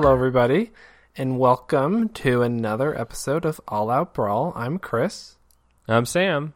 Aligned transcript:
Hello, 0.00 0.14
everybody, 0.14 0.70
and 1.14 1.38
welcome 1.38 2.08
to 2.08 2.40
another 2.40 2.98
episode 2.98 3.44
of 3.44 3.60
All 3.68 3.90
Out 3.90 4.14
Brawl. 4.14 4.54
I'm 4.56 4.78
Chris. 4.78 5.36
I'm 5.86 6.06
Sam. 6.06 6.54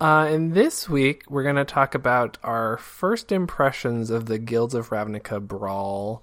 Uh, 0.00 0.28
and 0.30 0.54
this 0.54 0.88
week, 0.88 1.24
we're 1.28 1.42
going 1.42 1.56
to 1.56 1.64
talk 1.64 1.96
about 1.96 2.38
our 2.44 2.76
first 2.76 3.32
impressions 3.32 4.10
of 4.10 4.26
the 4.26 4.38
Guilds 4.38 4.76
of 4.76 4.90
Ravnica 4.90 5.44
Brawl. 5.44 6.22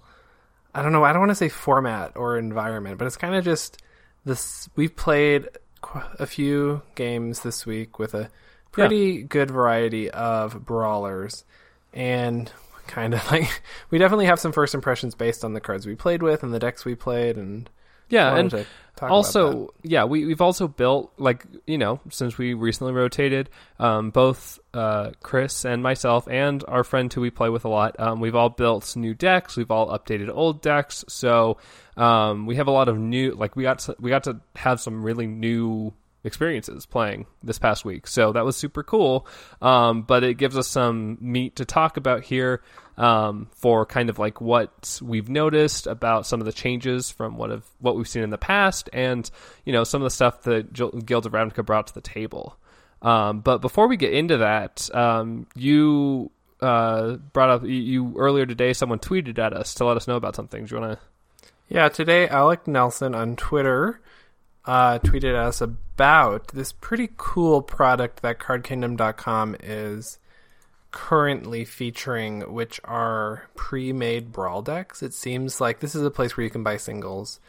I 0.73 0.81
don't 0.81 0.93
know, 0.93 1.03
I 1.03 1.11
don't 1.11 1.19
want 1.19 1.31
to 1.31 1.35
say 1.35 1.49
format 1.49 2.15
or 2.15 2.37
environment, 2.37 2.99
but 2.99 3.05
it's 3.05 3.17
kind 3.17 3.35
of 3.35 3.43
just 3.43 3.83
this. 4.23 4.69
We've 4.77 4.95
played 4.95 5.49
qu- 5.81 6.03
a 6.19 6.25
few 6.25 6.83
games 6.95 7.41
this 7.41 7.65
week 7.65 7.99
with 7.99 8.13
a 8.13 8.29
pretty 8.71 9.23
good 9.23 9.51
variety 9.51 10.09
of 10.09 10.65
brawlers, 10.65 11.43
and 11.93 12.49
kind 12.89 13.13
of 13.13 13.25
like 13.31 13.61
we 13.89 13.97
definitely 13.97 14.25
have 14.25 14.39
some 14.39 14.51
first 14.51 14.73
impressions 14.75 15.15
based 15.15 15.45
on 15.45 15.53
the 15.53 15.61
cards 15.61 15.85
we 15.87 15.95
played 15.95 16.21
with 16.21 16.43
and 16.43 16.53
the 16.53 16.59
decks 16.59 16.83
we 16.83 16.95
played, 16.95 17.37
and 17.37 17.69
Yeah, 18.09 18.35
and 18.35 18.49
to 18.49 18.57
talk 18.57 18.67
about 18.97 19.07
that. 19.07 19.13
also, 19.13 19.73
yeah, 19.83 20.03
we 20.03 20.25
we've 20.25 20.41
also 20.41 20.67
built 20.67 21.13
like 21.17 21.45
you 21.65 21.77
know 21.77 22.01
since 22.09 22.37
we 22.37 22.53
recently 22.53 22.91
rotated, 22.93 23.49
um, 23.79 24.09
both 24.09 24.59
uh, 24.73 25.11
Chris 25.21 25.63
and 25.65 25.81
myself 25.81 26.27
and 26.27 26.63
our 26.67 26.83
friend 26.83 27.11
who 27.13 27.21
we 27.21 27.29
play 27.29 27.49
with 27.49 27.65
a 27.65 27.69
lot, 27.69 27.97
um, 27.99 28.19
we've 28.19 28.35
all 28.35 28.49
built 28.49 28.95
new 28.95 29.13
decks. 29.13 29.55
We've 29.55 29.71
all 29.71 29.87
updated 29.97 30.29
old 30.33 30.61
decks, 30.61 31.05
so 31.07 31.57
um, 31.97 32.45
we 32.45 32.55
have 32.55 32.67
a 32.67 32.71
lot 32.71 32.89
of 32.89 32.97
new. 32.97 33.31
Like 33.31 33.55
we 33.55 33.63
got 33.63 33.79
to, 33.79 33.95
we 33.99 34.09
got 34.09 34.23
to 34.25 34.41
have 34.55 34.79
some 34.81 35.03
really 35.03 35.27
new 35.27 35.93
experiences 36.25 36.85
playing 36.85 37.25
this 37.43 37.57
past 37.59 37.85
week, 37.85 38.05
so 38.05 38.33
that 38.33 38.43
was 38.43 38.57
super 38.57 38.83
cool. 38.83 39.25
Um, 39.61 40.01
but 40.03 40.23
it 40.23 40.35
gives 40.35 40.57
us 40.57 40.67
some 40.67 41.17
meat 41.21 41.55
to 41.57 41.65
talk 41.65 41.97
about 41.97 42.23
here. 42.23 42.61
Um, 42.99 43.47
for 43.55 43.85
kind 43.85 44.09
of 44.09 44.19
like 44.19 44.41
what 44.41 44.99
we've 45.01 45.29
noticed 45.29 45.87
about 45.87 46.27
some 46.27 46.41
of 46.41 46.45
the 46.45 46.51
changes 46.51 47.09
from 47.09 47.37
what 47.37 47.49
have 47.49 47.63
what 47.79 47.95
we've 47.95 48.05
seen 48.07 48.23
in 48.23 48.29
the 48.29 48.37
past, 48.37 48.89
and 48.91 49.29
you 49.63 49.71
know 49.71 49.85
some 49.85 50.01
of 50.01 50.03
the 50.03 50.09
stuff 50.09 50.43
that 50.43 50.73
Guild 50.73 51.25
of 51.25 51.31
Ravnica 51.31 51.65
brought 51.65 51.87
to 51.87 51.93
the 51.93 52.01
table. 52.01 52.57
Um, 53.01 53.39
but 53.39 53.59
before 53.59 53.87
we 53.87 53.95
get 53.95 54.13
into 54.13 54.39
that, 54.39 54.93
um, 54.93 55.47
you 55.55 56.29
uh, 56.59 57.13
brought 57.31 57.49
up 57.49 57.63
you, 57.63 57.69
you 57.69 58.13
earlier 58.17 58.45
today. 58.45 58.73
Someone 58.73 58.99
tweeted 58.99 59.39
at 59.39 59.53
us 59.53 59.73
to 59.75 59.85
let 59.85 59.95
us 59.95 60.05
know 60.07 60.17
about 60.17 60.35
something. 60.35 60.65
Do 60.65 60.75
you 60.75 60.81
want 60.81 60.99
to? 60.99 61.05
Yeah, 61.69 61.87
today 61.87 62.27
Alec 62.27 62.67
Nelson 62.67 63.15
on 63.15 63.35
Twitter 63.35 64.01
uh, 64.65 64.99
tweeted 64.99 65.35
us 65.35 65.61
about 65.61 66.49
this 66.49 66.71
pretty 66.71 67.09
cool 67.17 67.61
product 67.61 68.21
that 68.21 68.39
CardKingdom.com 68.39 69.55
is 69.61 70.19
currently 70.91 71.65
featuring, 71.65 72.41
which 72.51 72.79
are 72.83 73.47
pre-made 73.55 74.31
brawl 74.31 74.61
decks. 74.61 75.03
It 75.03 75.13
seems 75.13 75.61
like 75.61 75.79
this 75.79 75.93
is 75.95 76.03
a 76.03 76.11
place 76.11 76.35
where 76.35 76.43
you 76.43 76.49
can 76.49 76.63
buy 76.63 76.77
singles. 76.77 77.39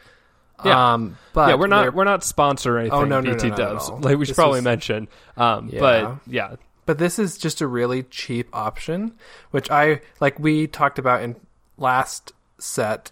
Yeah. 0.63 0.93
um, 0.93 1.17
but 1.33 1.49
yeah, 1.49 1.55
we're 1.55 1.65
not 1.65 1.95
we're 1.95 2.03
not 2.03 2.23
sponsor 2.23 2.75
or 2.75 2.79
anything. 2.79 2.99
Oh, 2.99 3.03
no, 3.03 3.19
no, 3.19 3.31
no, 3.31 3.35
BT 3.35 3.49
not 3.49 3.59
at 3.59 3.65
does. 3.73 3.89
all. 3.89 3.97
Like 3.99 4.17
we 4.17 4.25
should 4.25 4.31
This 4.31 4.35
probably 4.37 4.59
is- 4.59 4.65
mention. 4.65 5.07
Um, 5.35 5.69
Yeah. 5.73 5.79
But 5.79 6.15
yeah, 6.27 6.55
But 6.85 6.99
this 6.99 7.17
is 7.17 7.37
just 7.39 7.61
a 7.61 7.67
really 7.67 8.03
cheap 8.03 8.47
option, 8.53 9.13
which 9.49 9.71
I 9.71 10.01
like. 10.19 10.37
We 10.37 10.67
talked 10.67 10.99
about 10.99 11.23
in 11.23 11.35
last 11.77 12.31
set, 12.59 13.09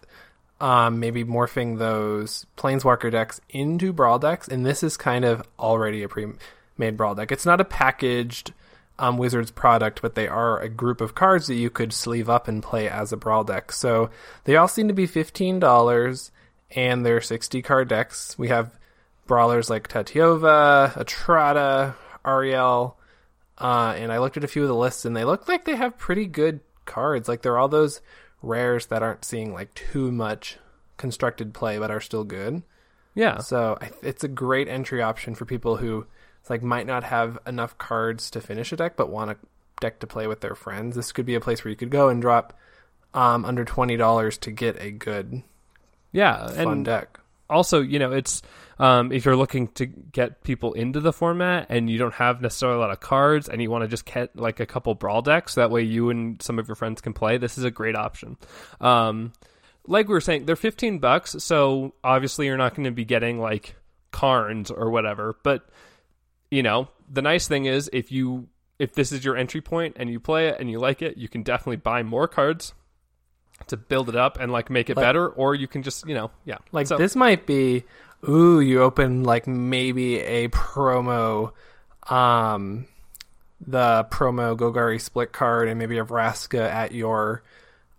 um, 0.61 0.99
maybe 0.99 1.23
morphing 1.23 1.79
those 1.79 2.45
planeswalker 2.55 3.11
decks 3.11 3.41
into 3.49 3.93
brawl 3.93 4.19
decks, 4.19 4.47
and 4.47 4.63
this 4.63 4.83
is 4.83 4.95
kind 4.95 5.25
of 5.25 5.41
already 5.57 6.03
a 6.03 6.07
pre-made 6.09 6.97
brawl 6.97 7.15
deck. 7.15 7.31
It's 7.31 7.47
not 7.47 7.59
a 7.59 7.65
packaged 7.65 8.53
um, 8.99 9.17
Wizards 9.17 9.49
product, 9.49 10.01
but 10.01 10.13
they 10.13 10.27
are 10.27 10.59
a 10.59 10.69
group 10.69 11.01
of 11.01 11.15
cards 11.15 11.47
that 11.47 11.55
you 11.55 11.69
could 11.69 11.93
sleeve 11.93 12.29
up 12.29 12.47
and 12.47 12.61
play 12.61 12.87
as 12.87 13.11
a 13.11 13.17
brawl 13.17 13.43
deck. 13.43 13.71
So 13.71 14.11
they 14.43 14.55
all 14.55 14.67
seem 14.67 14.87
to 14.89 14.93
be 14.93 15.07
fifteen 15.07 15.59
dollars, 15.59 16.31
and 16.75 17.05
they're 17.05 17.21
sixty 17.21 17.61
card 17.61 17.87
decks. 17.87 18.37
We 18.37 18.49
have 18.49 18.77
brawlers 19.25 19.69
like 19.69 19.87
Tatyova, 19.87 20.93
Atrata, 20.93 21.95
Aryel. 22.23 22.95
Uh, 23.57 23.93
and 23.97 24.11
I 24.11 24.19
looked 24.19 24.37
at 24.37 24.43
a 24.43 24.47
few 24.47 24.61
of 24.61 24.67
the 24.69 24.75
lists, 24.75 25.05
and 25.05 25.15
they 25.15 25.25
look 25.25 25.47
like 25.47 25.65
they 25.65 25.75
have 25.75 25.97
pretty 25.97 26.25
good 26.27 26.59
cards. 26.85 27.27
Like 27.27 27.41
they're 27.41 27.57
all 27.57 27.67
those 27.67 28.01
rares 28.41 28.85
that 28.87 29.03
aren't 29.03 29.25
seeing 29.25 29.53
like 29.53 29.73
too 29.73 30.11
much 30.11 30.57
constructed 30.97 31.53
play, 31.53 31.77
but 31.77 31.91
are 31.91 32.01
still 32.01 32.23
good. 32.23 32.63
yeah, 33.15 33.39
So 33.39 33.77
it's 34.01 34.23
a 34.23 34.29
great 34.29 34.67
entry 34.67 35.01
option 35.01 35.35
for 35.35 35.45
people 35.45 35.77
who 35.77 36.05
like 36.47 36.61
might 36.61 36.87
not 36.87 37.03
have 37.03 37.39
enough 37.47 37.77
cards 37.77 38.29
to 38.31 38.41
finish 38.41 38.71
a 38.71 38.75
deck, 38.75 38.95
but 38.95 39.09
want 39.09 39.31
a 39.31 39.37
deck 39.81 39.99
to 39.99 40.07
play 40.07 40.27
with 40.27 40.41
their 40.41 40.55
friends. 40.55 40.95
This 40.95 41.11
could 41.11 41.25
be 41.25 41.35
a 41.35 41.39
place 41.39 41.63
where 41.63 41.69
you 41.69 41.75
could 41.75 41.89
go 41.89 42.09
and 42.09 42.21
drop 42.21 42.57
um, 43.13 43.45
under 43.45 43.65
twenty 43.65 43.97
dollars 43.97 44.37
to 44.39 44.51
get 44.51 44.81
a 44.81 44.91
good 44.91 45.43
yeah, 46.11 46.47
fun 46.47 46.67
and 46.67 46.85
deck. 46.85 47.19
also, 47.49 47.81
you 47.81 47.99
know, 47.99 48.11
it's 48.11 48.41
um, 48.79 49.11
if 49.11 49.25
you're 49.25 49.35
looking 49.35 49.67
to 49.69 49.85
get 49.85 50.43
people 50.43 50.73
into 50.73 50.99
the 50.99 51.13
format 51.13 51.67
and 51.69 51.89
you 51.89 51.97
don't 51.97 52.13
have 52.13 52.41
necessarily 52.41 52.77
a 52.77 52.79
lot 52.79 52.91
of 52.91 52.99
cards 52.99 53.49
and 53.49 53.61
you 53.61 53.69
want 53.69 53.83
to 53.83 53.87
just 53.87 54.05
get 54.05 54.35
like 54.35 54.59
a 54.59 54.65
couple 54.65 54.95
brawl 54.95 55.21
decks, 55.21 55.55
that 55.55 55.69
way 55.69 55.83
you 55.83 56.09
and 56.09 56.41
some 56.41 56.59
of 56.59 56.67
your 56.67 56.75
friends 56.75 57.01
can 57.01 57.13
play. 57.13 57.37
This 57.37 57.57
is 57.57 57.63
a 57.63 57.71
great 57.71 57.95
option. 57.95 58.37
Um, 58.79 59.33
like 59.85 60.07
we 60.07 60.13
were 60.13 60.21
saying, 60.21 60.45
they're 60.45 60.55
15 60.55 60.99
bucks, 60.99 61.35
so 61.39 61.93
obviously 62.03 62.45
you're 62.45 62.57
not 62.57 62.75
going 62.75 62.85
to 62.85 62.91
be 62.91 63.05
getting 63.05 63.39
like 63.39 63.75
Carns 64.11 64.71
or 64.71 64.89
whatever. 64.89 65.35
But 65.43 65.67
you 66.51 66.63
know, 66.63 66.87
the 67.09 67.21
nice 67.21 67.47
thing 67.47 67.65
is 67.65 67.89
if 67.93 68.11
you 68.11 68.47
if 68.77 68.93
this 68.93 69.11
is 69.11 69.25
your 69.25 69.35
entry 69.35 69.61
point 69.61 69.97
and 69.99 70.09
you 70.09 70.19
play 70.19 70.47
it 70.47 70.57
and 70.59 70.69
you 70.71 70.79
like 70.79 71.01
it, 71.01 71.17
you 71.17 71.27
can 71.27 71.43
definitely 71.43 71.75
buy 71.77 72.01
more 72.03 72.27
cards 72.27 72.73
to 73.67 73.75
build 73.75 74.07
it 74.07 74.15
up 74.15 74.39
and 74.39 74.51
like 74.51 74.69
make 74.69 74.89
it 74.89 74.95
Like- 74.95 75.05
better, 75.05 75.27
or 75.27 75.53
you 75.53 75.67
can 75.67 75.83
just 75.83 76.07
you 76.07 76.15
know 76.15 76.31
yeah. 76.45 76.57
Like 76.71 76.87
So- 76.87 76.97
this 76.97 77.15
might 77.15 77.45
be 77.45 77.83
ooh, 78.27 78.59
you 78.59 78.81
open 78.81 79.23
like 79.23 79.47
maybe 79.47 80.19
a 80.19 80.47
promo 80.49 81.51
um 82.09 82.87
the 83.65 84.07
promo 84.09 84.57
Golgari 84.57 85.01
split 85.01 85.33
card 85.33 85.67
and 85.67 85.77
maybe 85.77 85.97
a 85.97 86.05
Vraska 86.05 86.61
at 86.61 86.93
your 86.93 87.43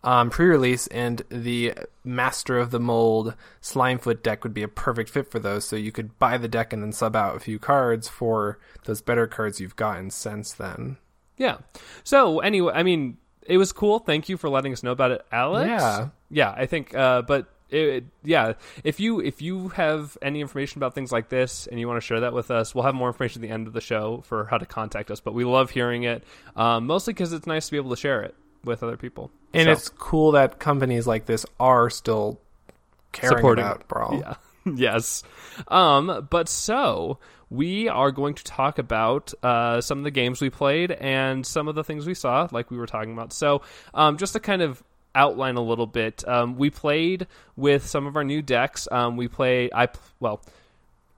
um, 0.03 0.31
pre-release 0.31 0.87
and 0.89 1.23
the 1.29 1.75
Master 2.05 2.59
of 2.59 2.71
the 2.71 2.81
Mold 2.81 3.35
Slimefoot 3.61 4.23
deck 4.23 4.43
would 4.45 4.55
be 4.55 4.63
a 4.63 4.69
perfect 4.69 5.11
fit 5.11 5.31
for 5.31 5.39
those. 5.39 5.65
So 5.65 5.77
you 5.77 5.93
could 5.93 6.19
buy 6.19 6.39
the 6.39 6.49
deck 6.49 6.73
and 6.73 6.83
then 6.83 6.93
sub 6.93 7.15
out 7.15 7.37
a 7.37 7.41
few 7.41 7.59
cards 7.59 8.09
for 8.09 8.59
those 8.85 9.03
better 9.03 9.27
cards 9.27 9.61
you've 9.61 9.77
gotten 9.77 10.11
since 10.11 10.53
then. 10.53 10.97
Yeah. 11.37 11.59
So 12.05 12.41
anyway, 12.41 12.73
I 12.75 12.83
mean, 12.83 13.19
it 13.47 13.59
was 13.59 13.73
cool. 13.73 13.99
Thank 13.99 14.29
you 14.29 14.37
for 14.37 14.49
letting 14.49 14.73
us 14.73 14.83
know 14.83 14.93
about 14.93 15.11
it, 15.11 15.25
Alex. 15.31 15.69
Yeah. 15.69 16.09
Yeah, 16.31 16.55
I 16.57 16.67
think. 16.67 16.95
Uh, 16.95 17.23
but 17.23 17.49
it, 17.71 18.05
yeah, 18.25 18.55
if 18.85 19.01
you 19.01 19.21
if 19.21 19.43
you 19.43 19.69
have 19.69 20.17
any 20.23 20.41
information 20.41 20.79
about 20.79 20.95
things 20.95 21.13
like 21.13 21.29
this 21.29 21.67
and 21.67 21.79
you 21.79 21.89
want 21.89 21.99
to 21.99 22.07
share 22.07 22.21
that 22.21 22.33
with 22.33 22.51
us, 22.51 22.75
we'll 22.75 22.85
have 22.85 22.95
more 22.95 23.09
information 23.09 23.43
at 23.43 23.49
the 23.49 23.53
end 23.53 23.67
of 23.67 23.73
the 23.73 23.81
show 23.81 24.23
for 24.27 24.47
how 24.47 24.59
to 24.59 24.67
contact 24.67 25.11
us. 25.11 25.21
But 25.21 25.35
we 25.35 25.45
love 25.45 25.71
hearing 25.71 26.05
it, 26.05 26.25
um, 26.57 26.87
mostly 26.87 27.13
because 27.13 27.33
it's 27.33 27.47
nice 27.47 27.67
to 27.67 27.73
be 27.73 27.77
able 27.77 27.91
to 27.91 27.97
share 27.97 28.23
it 28.23 28.35
with 28.65 28.83
other 28.83 28.97
people. 28.97 29.31
And 29.53 29.67
So, 29.67 29.73
it's 29.73 29.89
cool 29.89 30.33
that 30.33 30.59
companies 30.59 31.07
like 31.07 31.27
this 31.27 31.45
are 31.59 31.91
still 31.91 32.41
caring 33.13 33.39
Supporting 33.39 33.65
about 33.65 33.89
Brawl. 33.89 34.19
Yeah. 34.19 34.35
yes. 34.75 35.23
Um, 35.69 36.29
but 36.31 36.49
so 36.49 37.19
we 37.49 37.89
are 37.89 38.13
going 38.13 38.35
to 38.35 38.45
talk 38.45 38.79
about 38.79 39.35
uh, 39.43 39.81
some 39.81 39.99
of 39.99 40.05
the 40.05 40.11
games 40.11 40.41
we 40.41 40.51
played 40.51 40.93
and 40.93 41.45
some 41.45 41.67
of 41.67 41.75
the 41.75 41.83
things 41.83 42.07
we 42.07 42.15
saw, 42.15 42.49
like 42.53 42.71
we 42.71 42.79
were 42.79 42.87
talking 42.87 43.13
about. 43.13 43.33
So, 43.33 43.63
um, 43.93 44.17
just 44.17 44.35
to 44.35 44.41
kind 44.41 44.63
of 44.63 44.83
outline 45.15 45.57
a 45.57 45.61
little 45.61 45.87
bit, 45.87 46.27
um, 46.29 46.57
we 46.57 46.71
played 46.71 47.27
with 47.57 47.87
some 47.87 48.07
of 48.07 48.17
our 48.17 48.25
new 48.25 48.43
decks. 48.43 48.87
Um, 48.91 49.17
we 49.17 49.27
play 49.27 49.71
I 49.75 49.89
well, 50.21 50.43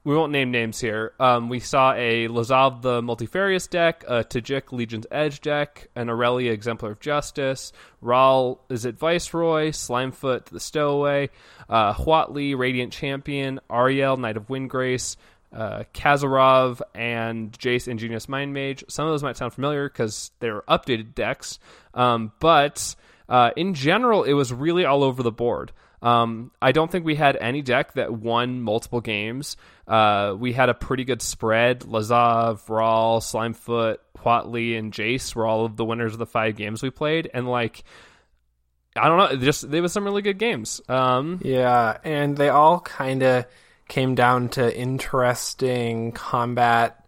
we 0.05 0.17
won't 0.17 0.33
name 0.33 0.51
names 0.51 0.81
here. 0.81 1.13
Um, 1.21 1.49
we 1.49 1.61
saw 1.61 1.93
a 1.93 2.27
Lazav 2.27 2.83
the 2.83 3.01
Multifarious 3.03 3.69
deck, 3.69 4.05
a 4.09 4.25
Tajic 4.25 4.73
Legion's 4.73 5.07
Edge 5.11 5.41
deck, 5.41 5.89
an 5.95 6.11
Aurelia 6.11 6.53
Exemplar 6.53 6.91
of 6.93 7.01
Justice, 7.01 7.73
Ral 8.01 8.61
Izzet 8.69 8.95
Viceroy, 8.95 9.69
Slimefoot 9.69 10.47
the 10.47 10.59
Stowaway, 10.59 11.31
uh, 11.69 11.95
Huatli 11.95 12.57
Radiant 12.59 12.93
Champion, 12.93 13.61
Aryel 13.71 14.19
Knight 14.19 14.37
of 14.37 14.49
Windgrace, 14.49 15.17
uh, 15.53 15.85
Kazarov, 15.95 16.81
and 16.95 17.53
Jace 17.53 17.87
Ingenious 17.87 18.29
Mind 18.29 18.53
Mage. 18.53 18.85
Some 18.89 19.07
of 19.07 19.13
those 19.13 19.23
might 19.23 19.37
sound 19.37 19.53
familiar 19.53 19.89
because 19.89 20.33
they're 20.41 20.63
updated 20.63 21.15
decks, 21.15 21.61
um, 21.95 22.33
but 22.41 22.97
uh, 23.29 23.51
in 23.57 23.75
general, 23.75 24.25
it 24.25 24.33
was 24.33 24.53
really 24.53 24.85
all 24.85 25.05
over 25.05 25.23
the 25.23 25.31
board. 25.31 25.71
Um, 26.03 26.51
I 26.61 26.73
don't 26.73 26.91
think 26.91 27.05
we 27.05 27.15
had 27.15 27.37
any 27.41 27.63
deck 27.63 27.95
that 27.95 28.13
won 28.13 28.61
multiple 28.61 29.01
games. 29.01 29.57
Uh, 29.87 30.35
we 30.37 30.53
had 30.53 30.69
a 30.69 30.75
pretty 30.75 31.05
good 31.05 31.23
spread. 31.23 31.81
Lazav, 31.81 32.69
Ral, 32.69 33.21
Slimefoot, 33.21 33.99
Huatli, 34.19 34.77
and 34.77 34.93
Jace 34.93 35.35
were 35.35 35.47
all 35.47 35.65
of 35.65 35.77
the 35.77 35.85
winners 35.85 36.13
of 36.13 36.19
the 36.19 36.27
five 36.27 36.57
games 36.57 36.83
we 36.83 36.91
played. 36.91 37.31
And 37.33 37.49
like, 37.49 37.85
I 38.97 39.09
don't 39.09 39.19
know, 39.19 39.37
just 39.37 39.71
there 39.71 39.81
was 39.81 39.93
some 39.93 40.05
really 40.05 40.23
good 40.23 40.39
games. 40.39 40.81
Um, 40.89 41.41
Yeah, 41.43 41.99
and 42.03 42.37
they 42.37 42.49
all 42.49 42.81
kind 42.81 43.23
of 43.23 43.47
came 43.89 44.15
down 44.15 44.49
to 44.51 44.77
interesting 44.77 46.13
combat, 46.13 47.05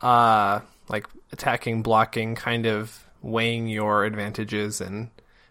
uh, 0.00 0.60
like 0.88 1.06
attacking, 1.32 1.82
blocking, 1.82 2.36
kind 2.36 2.66
of 2.66 3.06
weighing 3.22 3.68
your 3.68 4.04
advantages 4.04 4.80
and 4.80 5.10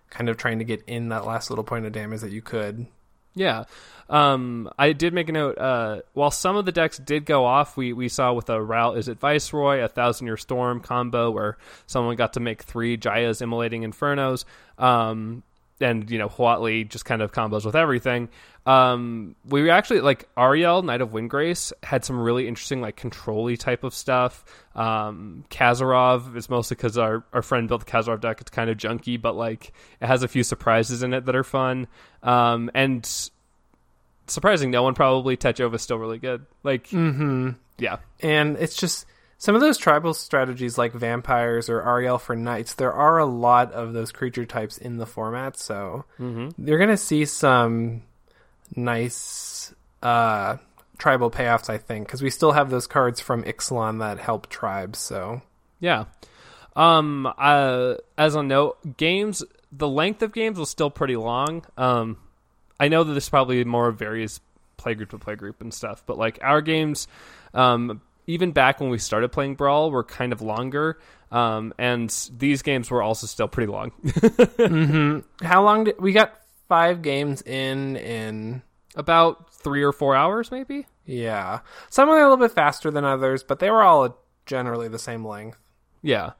kind 0.10 0.30
of 0.30 0.38
trying 0.38 0.60
to 0.60 0.66
get 0.66 0.84
in 0.88 1.10
that 1.10 1.26
last 1.26 1.50
little 1.50 1.64
point 1.64 1.86
of 1.86 1.92
damage 1.92 2.22
that 2.22 2.32
you 2.32 2.42
could. 2.42 2.88
Yeah. 3.36 3.66
Um, 4.10 4.70
I 4.78 4.94
did 4.94 5.14
make 5.14 5.30
a 5.30 5.32
note. 5.32 5.58
Uh, 5.58 6.02
while 6.14 6.32
some 6.32 6.56
of 6.56 6.66
the 6.66 6.72
decks 6.72 6.98
did 6.98 7.26
go 7.26 7.46
off, 7.46 7.78
we, 7.78 7.94
we 7.94 8.10
saw 8.10 8.34
with 8.34 8.50
a 8.50 8.62
Ral 8.62 8.94
Izzet 8.94 9.20
Viceroy, 9.20 9.84
a 9.84 9.88
Thousand 9.88 10.26
Year 10.28 10.38
Storm 10.38 10.80
combo 10.80 11.30
where 11.30 11.58
someone 11.86 12.16
got 12.16 12.34
to 12.34 12.40
make 12.40 12.64
three 12.64 12.98
Jaya's 12.98 13.42
Immolating 13.42 13.84
Infernos. 13.84 14.46
Um, 14.78 15.44
and 15.82 16.10
you 16.10 16.18
know 16.18 16.28
Huatli 16.30 16.88
just 16.88 17.06
kind 17.06 17.22
of 17.22 17.32
combos 17.32 17.66
with 17.66 17.76
everything. 17.76 18.30
Um, 18.66 19.36
we 19.46 19.70
actually 19.70 20.02
like 20.02 20.28
Aryel, 20.36 20.84
Knight 20.84 21.02
of 21.02 21.10
Windgrace, 21.10 21.74
had 21.82 22.06
some 22.06 22.20
really 22.20 22.48
interesting 22.48 22.82
like 22.82 22.96
controlly 22.96 23.58
type 23.58 23.84
of 23.84 23.94
stuff. 23.96 24.44
Um, 24.76 25.46
Kazarov 25.50 26.36
is 26.36 26.50
mostly 26.50 26.76
because 26.76 26.98
our 26.98 27.24
our 27.34 27.42
friend 27.42 27.68
built 27.68 27.86
the 27.86 27.92
Kazarov 27.92 28.22
deck. 28.22 28.42
It's 28.42 28.52
kind 28.52 28.70
of 28.70 28.78
junky, 28.78 29.20
but 29.20 29.36
like 29.36 29.72
it 30.02 30.06
has 30.08 30.22
a 30.24 30.28
few 30.28 30.44
surprises 30.44 31.02
in 31.04 31.14
it 31.14 31.26
that 31.26 31.36
are 31.36 31.44
fun. 31.44 31.88
Um, 32.22 32.70
and 32.74 33.10
surprising 34.28 34.72
no 34.72 34.84
one 34.84 34.94
probably 34.94 35.38
Tatyova 35.38 35.76
is 35.76 35.82
still 35.82 35.98
really 35.98 36.20
good. 36.20 36.46
Like, 36.64 36.88
Mm-hmm. 36.90 37.52
yeah, 37.80 37.98
And 38.22 38.58
it's 38.58 38.76
just 38.76 39.06
some 39.40 39.56
of 39.56 39.62
those 39.62 39.78
tribal 39.78 40.14
strategies 40.14 40.78
like 40.78 40.92
vampires 40.92 41.70
or 41.70 41.82
Aryel 41.82 42.20
for 42.20 42.36
knights, 42.36 42.76
there 42.76 42.94
are 42.94 43.18
a 43.18 43.26
lot 43.26 43.72
of 43.72 43.94
those 43.94 44.12
creature 44.12 44.46
types 44.46 44.78
in 44.78 44.98
the 44.98 45.06
format, 45.06 45.58
so 45.58 46.06
mm-hmm. 46.20 46.50
you're 46.64 46.78
going 46.78 46.90
to 46.90 46.98
see 46.98 47.26
some 47.26 48.04
nice 48.76 49.74
uh, 50.04 50.58
tribal 50.98 51.32
payoffs, 51.32 51.70
I 51.70 51.78
think, 51.78 52.06
because 52.06 52.22
we 52.22 52.30
still 52.30 52.52
have 52.52 52.70
those 52.70 52.86
cards 52.86 53.20
from 53.20 53.44
Ixalan 53.44 54.00
that 54.00 54.20
help 54.20 54.50
tribes, 54.50 55.00
so. 55.00 55.42
yeah. 55.80 56.06
Um, 56.76 57.26
uh, 57.38 57.96
as 58.18 58.36
a 58.36 58.44
note, 58.44 58.98
games 58.98 59.44
the 59.72 59.88
length 59.88 60.22
of 60.22 60.34
games 60.34 60.58
was 60.60 60.70
still 60.70 60.90
pretty 60.90 61.16
long. 61.16 61.64
Um, 61.78 62.18
I 62.80 62.88
know 62.88 63.04
that 63.04 63.14
this 63.14 63.30
probably 63.30 63.64
more 63.64 63.92
varies 63.92 64.40
playgroup 64.78 65.10
to 65.10 65.18
playgroup 65.18 65.62
and 65.62 65.74
stuff, 65.74 66.04
but 66.06 66.18
like 66.18 66.40
our 66.42 66.62
games, 66.62 67.08
um, 67.54 68.02
even 68.30 68.52
back 68.52 68.80
when 68.80 68.90
we 68.90 68.98
started 68.98 69.32
playing 69.32 69.56
Brawl, 69.56 69.92
were 69.92 70.04
kind 70.04 70.32
of 70.34 70.42
longer. 70.42 71.00
Um, 71.32 71.74
and 71.78 72.10
these 72.38 72.62
games 72.62 72.90
were 72.90 73.02
also 73.04 73.28
still 73.28 73.48
pretty 73.48 73.72
long. 73.72 73.90
hmm 74.58 75.20
How 75.46 75.64
long 75.64 75.84
did 75.86 76.00
we 76.00 76.12
got 76.12 76.34
five 76.68 77.02
games 77.02 77.42
in 77.42 77.96
in 77.98 78.62
About 78.96 79.54
three 79.54 79.84
or 79.84 79.92
four 79.92 80.16
hours, 80.16 80.52
maybe. 80.52 80.86
yeah. 81.06 81.60
Some 81.90 82.10
are 82.10 82.18
a 82.18 82.22
little 82.22 82.38
bit 82.38 82.52
faster 82.52 82.90
than 82.92 83.04
others, 83.06 83.44
but 83.44 83.60
they 83.60 83.70
were 83.70 83.84
all 83.84 84.18
generally 84.46 84.88
the 84.88 85.00
same 85.00 85.26
length. 85.26 85.58
Yeah. 86.02 86.32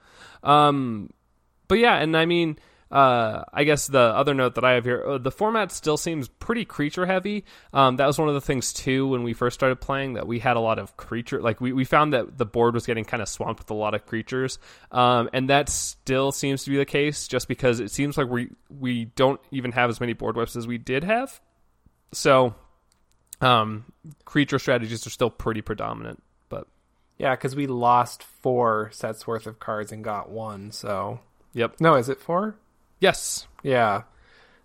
Um, 0.44 1.10
but 1.68 1.80
yeah, 1.80 1.96
and 1.98 2.16
I 2.18 2.26
mean, 2.26 2.58
uh, 2.92 3.44
I 3.54 3.66
guess 3.66 3.86
the 3.86 4.00
other 4.00 4.34
note 4.34 4.56
that 4.56 4.64
I 4.64 4.74
have 4.74 4.84
here, 4.84 5.04
uh, 5.06 5.18
the 5.20 5.32
format 5.32 5.72
still 5.72 5.98
seems 5.98 6.28
pretty 6.28 6.66
creature 6.66 7.06
heavy. 7.06 7.46
Um, 7.72 7.98
that 7.98 8.08
was 8.08 8.18
one 8.18 8.30
of 8.30 8.34
the 8.34 8.42
things 8.42 8.74
too 8.74 9.08
when 9.08 9.22
we 9.22 9.34
first 9.34 9.54
started 9.54 9.76
playing 9.80 10.14
that 10.14 10.26
we 10.26 10.40
had 10.40 10.58
a 10.58 10.60
lot 10.60 10.80
of 10.80 10.98
creature. 10.98 11.40
Like 11.40 11.62
we, 11.62 11.72
we 11.72 11.86
found 11.86 12.14
that 12.14 12.38
the 12.38 12.46
board 12.46 12.74
was 12.74 12.88
getting 12.88 13.06
kind 13.06 13.22
of 13.22 13.30
swamped 13.30 13.60
with 13.60 13.70
a 13.70 13.76
lot 13.76 13.94
of 13.94 14.08
creatures, 14.08 14.58
um, 14.92 15.30
and 15.34 15.50
that 15.50 15.70
still 15.70 16.32
seems 16.32 16.64
to 16.64 16.72
be 16.72 16.78
the 16.78 16.86
case. 16.86 17.28
Just 17.28 17.48
because 17.48 17.80
it 17.80 17.92
seems 17.92 18.18
like 18.18 18.28
we 18.28 18.50
we 18.70 19.06
don't 19.06 19.40
even 19.52 19.72
have 19.74 19.92
as 19.92 20.00
many 20.00 20.14
board 20.14 20.36
wipes 20.36 20.56
as 20.56 20.66
we 20.66 20.80
did 20.80 21.04
have. 21.04 21.40
So, 22.12 22.56
um, 23.40 23.86
creature 24.26 24.58
strategies 24.58 25.06
are 25.06 25.12
still 25.12 25.30
pretty 25.30 25.62
predominant. 25.62 26.24
But 26.50 26.66
Yeah, 27.20 27.36
because 27.36 27.56
we 27.56 27.68
lost 27.68 28.24
four 28.24 28.90
sets 28.92 29.28
worth 29.28 29.46
of 29.46 29.60
cards 29.60 29.92
and 29.92 30.04
got 30.04 30.32
one. 30.32 30.72
So 30.72 31.20
yep, 31.54 31.76
no, 31.80 31.94
is 31.94 32.10
it 32.10 32.20
four? 32.20 32.56
Yes, 33.00 33.48
Yeah. 33.64 34.04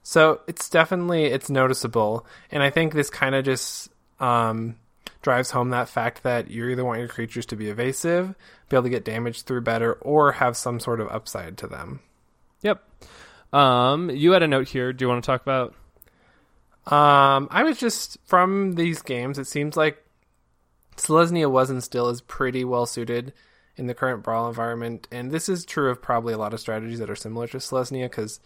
So 0.06 0.42
it's 0.46 0.68
definitely 0.68 1.24
it's 1.24 1.48
noticeable, 1.48 2.26
and 2.50 2.62
I 2.62 2.68
think 2.68 2.92
this 2.92 3.08
kind 3.08 3.34
of 3.34 3.42
just 3.42 3.88
um, 4.20 4.76
drives 5.22 5.50
home 5.50 5.70
that 5.70 5.88
fact 5.88 6.24
that 6.24 6.50
you 6.50 6.68
either 6.68 6.84
want 6.84 6.98
your 6.98 7.08
creatures 7.08 7.46
to 7.46 7.56
be 7.56 7.70
evasive, 7.70 8.34
be 8.68 8.76
able 8.76 8.84
to 8.84 8.90
get 8.90 9.06
damage 9.06 9.42
through 9.42 9.62
better, 9.62 9.94
or 9.94 10.32
have 10.32 10.58
some 10.58 10.78
sort 10.78 11.00
of 11.00 11.08
upside 11.08 11.56
to 11.56 11.66
them. 11.66 12.00
Yep. 12.60 12.82
Um, 13.54 14.10
you 14.10 14.32
had 14.32 14.42
a 14.42 14.48
note 14.48 14.68
here. 14.68 14.92
Do 14.92 15.04
you 15.04 15.08
want 15.08 15.24
to 15.24 15.26
talk 15.26 15.40
about? 15.40 15.74
Um, 16.86 17.48
I 17.50 17.62
was 17.62 17.78
just 17.78 18.18
from 18.26 18.74
these 18.74 19.00
games. 19.00 19.38
It 19.38 19.46
seems 19.46 19.74
like 19.74 20.04
Selesnya 20.98 21.50
was 21.50 21.70
and 21.70 21.82
still 21.82 22.10
is 22.10 22.20
pretty 22.20 22.62
well 22.62 22.84
suited 22.84 23.32
in 23.76 23.86
the 23.86 23.94
current 23.94 24.22
brawl 24.22 24.48
environment, 24.48 25.08
and 25.10 25.30
this 25.30 25.48
is 25.48 25.64
true 25.64 25.90
of 25.90 26.02
probably 26.02 26.32
a 26.32 26.38
lot 26.38 26.54
of 26.54 26.60
strategies 26.60 26.98
that 26.98 27.10
are 27.10 27.16
similar 27.16 27.46
to 27.48 27.58
Selesnya 27.58 28.04
because 28.04 28.40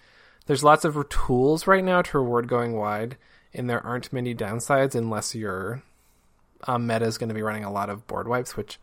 there's 0.46 0.64
lots 0.64 0.84
of 0.84 1.08
tools 1.08 1.66
right 1.66 1.84
now 1.84 2.02
to 2.02 2.18
reward 2.18 2.48
going 2.48 2.74
wide, 2.74 3.16
and 3.52 3.68
there 3.68 3.84
aren't 3.84 4.12
many 4.12 4.34
downsides 4.34 4.94
unless 4.94 5.34
your 5.34 5.82
um, 6.66 6.86
meta 6.86 7.04
is 7.04 7.18
going 7.18 7.28
to 7.28 7.34
be 7.34 7.42
running 7.42 7.64
a 7.64 7.72
lot 7.72 7.90
of 7.90 8.06
board 8.06 8.28
wipes. 8.28 8.56
Which 8.56 8.78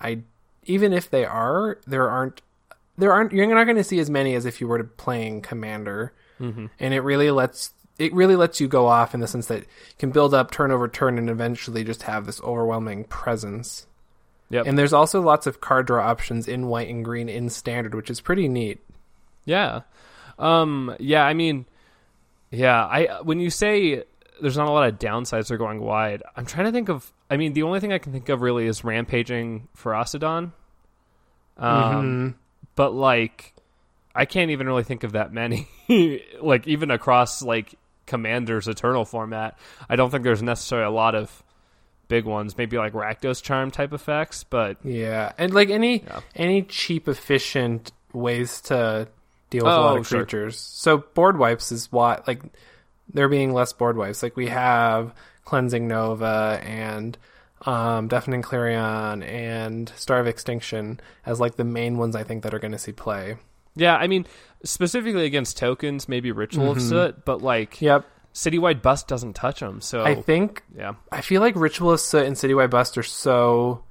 I, 0.00 0.20
even 0.64 0.92
if 0.92 1.10
they 1.10 1.24
are, 1.24 1.78
there 1.86 2.08
aren't. 2.08 2.42
There 2.96 3.12
aren't. 3.12 3.32
You're 3.32 3.46
not 3.46 3.64
going 3.64 3.76
to 3.76 3.84
see 3.84 4.00
as 4.00 4.10
many 4.10 4.34
as 4.34 4.44
if 4.44 4.60
you 4.60 4.66
were 4.66 4.78
to 4.78 4.84
playing 4.84 5.42
Commander 5.42 6.12
Mm-hmm. 6.40 6.66
and 6.78 6.94
it 6.94 7.00
really 7.00 7.32
lets 7.32 7.72
it 7.98 8.14
really 8.14 8.36
lets 8.36 8.60
you 8.60 8.68
go 8.68 8.86
off 8.86 9.12
in 9.12 9.18
the 9.18 9.26
sense 9.26 9.46
that 9.48 9.62
you 9.62 9.66
can 9.98 10.12
build 10.12 10.34
up 10.34 10.52
turn 10.52 10.70
over 10.70 10.86
turn 10.86 11.18
and 11.18 11.28
eventually 11.28 11.82
just 11.82 12.04
have 12.04 12.26
this 12.26 12.40
overwhelming 12.42 13.02
presence. 13.02 13.87
Yep. 14.50 14.66
And 14.66 14.78
there's 14.78 14.92
also 14.94 15.20
lots 15.20 15.46
of 15.46 15.60
card 15.60 15.86
draw 15.86 16.06
options 16.08 16.48
in 16.48 16.68
white 16.68 16.88
and 16.88 17.04
green 17.04 17.28
in 17.28 17.50
standard, 17.50 17.94
which 17.94 18.08
is 18.10 18.20
pretty 18.20 18.48
neat. 18.48 18.80
Yeah. 19.44 19.82
Um, 20.38 20.94
yeah, 20.98 21.24
I 21.24 21.34
mean, 21.34 21.66
yeah, 22.50 22.84
I 22.84 23.20
when 23.22 23.40
you 23.40 23.50
say 23.50 24.04
there's 24.40 24.56
not 24.56 24.68
a 24.68 24.70
lot 24.70 24.88
of 24.88 24.98
downsides 24.98 25.48
to 25.48 25.58
going 25.58 25.80
wide, 25.80 26.22
I'm 26.36 26.46
trying 26.46 26.66
to 26.66 26.72
think 26.72 26.88
of. 26.88 27.12
I 27.30 27.36
mean, 27.36 27.52
the 27.52 27.64
only 27.64 27.80
thing 27.80 27.92
I 27.92 27.98
can 27.98 28.12
think 28.12 28.28
of 28.30 28.40
really 28.40 28.66
is 28.66 28.84
Rampaging 28.84 29.68
Ferocidon. 29.76 30.52
Um, 31.58 31.64
Mhm. 31.66 32.34
but 32.74 32.94
like, 32.94 33.54
I 34.14 34.24
can't 34.24 34.50
even 34.50 34.66
really 34.66 34.84
think 34.84 35.04
of 35.04 35.12
that 35.12 35.32
many. 35.32 35.68
like 36.40 36.66
even 36.66 36.90
across 36.90 37.42
like 37.42 37.74
Commander's 38.06 38.68
Eternal 38.68 39.04
format, 39.04 39.58
I 39.88 39.96
don't 39.96 40.10
think 40.10 40.24
there's 40.24 40.42
necessarily 40.42 40.86
a 40.86 40.90
lot 40.94 41.14
of 41.14 41.42
big 42.08 42.24
ones. 42.24 42.56
Maybe 42.58 42.76
like 42.78 42.92
Rakdos 42.94 43.42
Charm 43.42 43.70
type 43.70 43.92
effects, 43.92 44.44
but 44.44 44.78
Yeah, 44.84 45.32
and 45.38 45.52
like 45.54 45.70
any 45.70 46.02
Yeah. 46.02 46.20
any 46.34 46.62
cheap, 46.62 47.06
efficient 47.08 47.92
ways 48.12 48.60
to 48.62 49.08
deal 49.50 49.64
with 49.64 49.74
a 49.74 49.76
Oh, 49.76 49.82
lot 49.82 49.96
of 49.98 50.06
sure. 50.06 50.20
creatures. 50.20 50.58
So 50.58 50.98
board 50.98 51.38
wipes 51.38 51.70
is 51.72 51.90
why 51.92 52.20
like 52.26 52.42
there 53.12 53.28
being 53.28 53.52
less 53.52 53.72
board 53.72 53.96
wipes. 53.96 54.22
Like 54.22 54.36
we 54.36 54.48
have 54.48 55.14
cleansing 55.44 55.88
nova 55.88 56.60
and 56.62 57.16
um, 57.66 58.06
deafening 58.08 58.42
clarion 58.42 59.22
and 59.22 59.88
star 59.96 60.20
of 60.20 60.26
extinction 60.26 61.00
as 61.26 61.40
like 61.40 61.56
the 61.56 61.64
main 61.64 61.96
ones 61.98 62.14
I 62.14 62.22
think 62.22 62.42
that 62.44 62.54
are 62.54 62.58
going 62.58 62.72
to 62.72 62.78
see 62.78 62.92
play. 62.92 63.36
yeah, 63.74 63.96
I 63.96 64.06
mean 64.06 64.26
specifically 64.64 65.24
against 65.24 65.56
tokens, 65.56 66.08
maybe 66.08 66.30
Ritual 66.32 66.70
of 66.72 66.78
Mhm. 66.78 66.88
Soot, 66.88 67.24
but 67.24 67.42
like 67.42 67.80
Yep, 67.80 68.04
Citywide 68.34 68.82
Bust 68.82 69.08
doesn't 69.08 69.34
touch 69.34 69.60
them. 69.60 69.80
So 69.80 70.04
I 70.04 70.14
think 70.14 70.62
yeah, 70.76 70.94
I 71.10 71.20
feel 71.22 71.40
like 71.40 71.56
ritual 71.56 71.92
of 71.92 72.00
soot 72.00 72.26
and 72.26 72.36
citywide 72.36 72.70
bust 72.70 72.96
are 72.98 73.02
so 73.02 73.82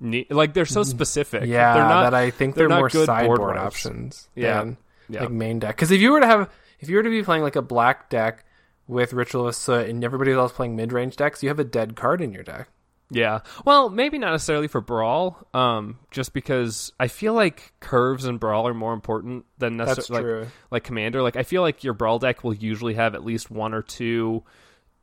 like 0.00 0.54
they're 0.54 0.66
so 0.66 0.82
specific. 0.82 1.42
Mm-hmm. 1.42 1.52
yeah 1.52 1.74
they're 1.74 1.82
not. 1.84 2.02
that 2.02 2.14
I 2.14 2.30
think 2.30 2.54
they're 2.54 2.68
they're, 2.68 2.78
more 2.78 2.88
board 2.88 3.06
sideboard 3.06 3.40
wipes. 3.40 3.60
options 3.60 4.28
Yeah. 4.34 4.58
than 4.58 4.76
yeah, 5.08 5.20
like 5.22 5.30
main 5.30 5.58
deck. 5.58 5.76
Because 5.76 5.90
if 5.90 6.00
you 6.00 6.12
were 6.12 6.20
to 6.20 6.26
have, 6.26 6.50
if 6.80 6.88
you 6.90 6.96
were 6.96 7.02
to 7.02 7.08
be 7.10 7.22
playing 7.22 7.42
like 7.42 7.56
a 7.56 7.62
black 7.62 8.10
deck 8.10 8.44
with 8.86 9.12
Ritual 9.12 9.48
of 9.48 9.54
Soot 9.56 9.88
and 9.88 10.04
everybody 10.04 10.32
else 10.32 10.52
playing 10.52 10.76
mid 10.76 10.92
range 10.92 11.16
decks, 11.16 11.42
you 11.42 11.48
have 11.48 11.58
a 11.58 11.64
dead 11.64 11.96
card 11.96 12.20
in 12.20 12.32
your 12.32 12.42
deck. 12.42 12.68
Yeah. 13.10 13.40
Well, 13.64 13.88
maybe 13.88 14.18
not 14.18 14.32
necessarily 14.32 14.68
for 14.68 14.80
Brawl. 14.80 15.38
Um, 15.54 15.98
just 16.10 16.32
because 16.32 16.92
I 17.00 17.08
feel 17.08 17.32
like 17.34 17.72
curves 17.80 18.24
and 18.24 18.38
Brawl 18.40 18.66
are 18.68 18.74
more 18.74 18.92
important 18.92 19.44
than 19.58 19.76
necessarily 19.76 20.40
like, 20.40 20.48
like 20.70 20.84
Commander. 20.84 21.22
Like 21.22 21.36
I 21.36 21.42
feel 21.42 21.62
like 21.62 21.84
your 21.84 21.94
Brawl 21.94 22.18
deck 22.18 22.44
will 22.44 22.54
usually 22.54 22.94
have 22.94 23.14
at 23.14 23.24
least 23.24 23.50
one 23.50 23.74
or 23.74 23.82
two. 23.82 24.44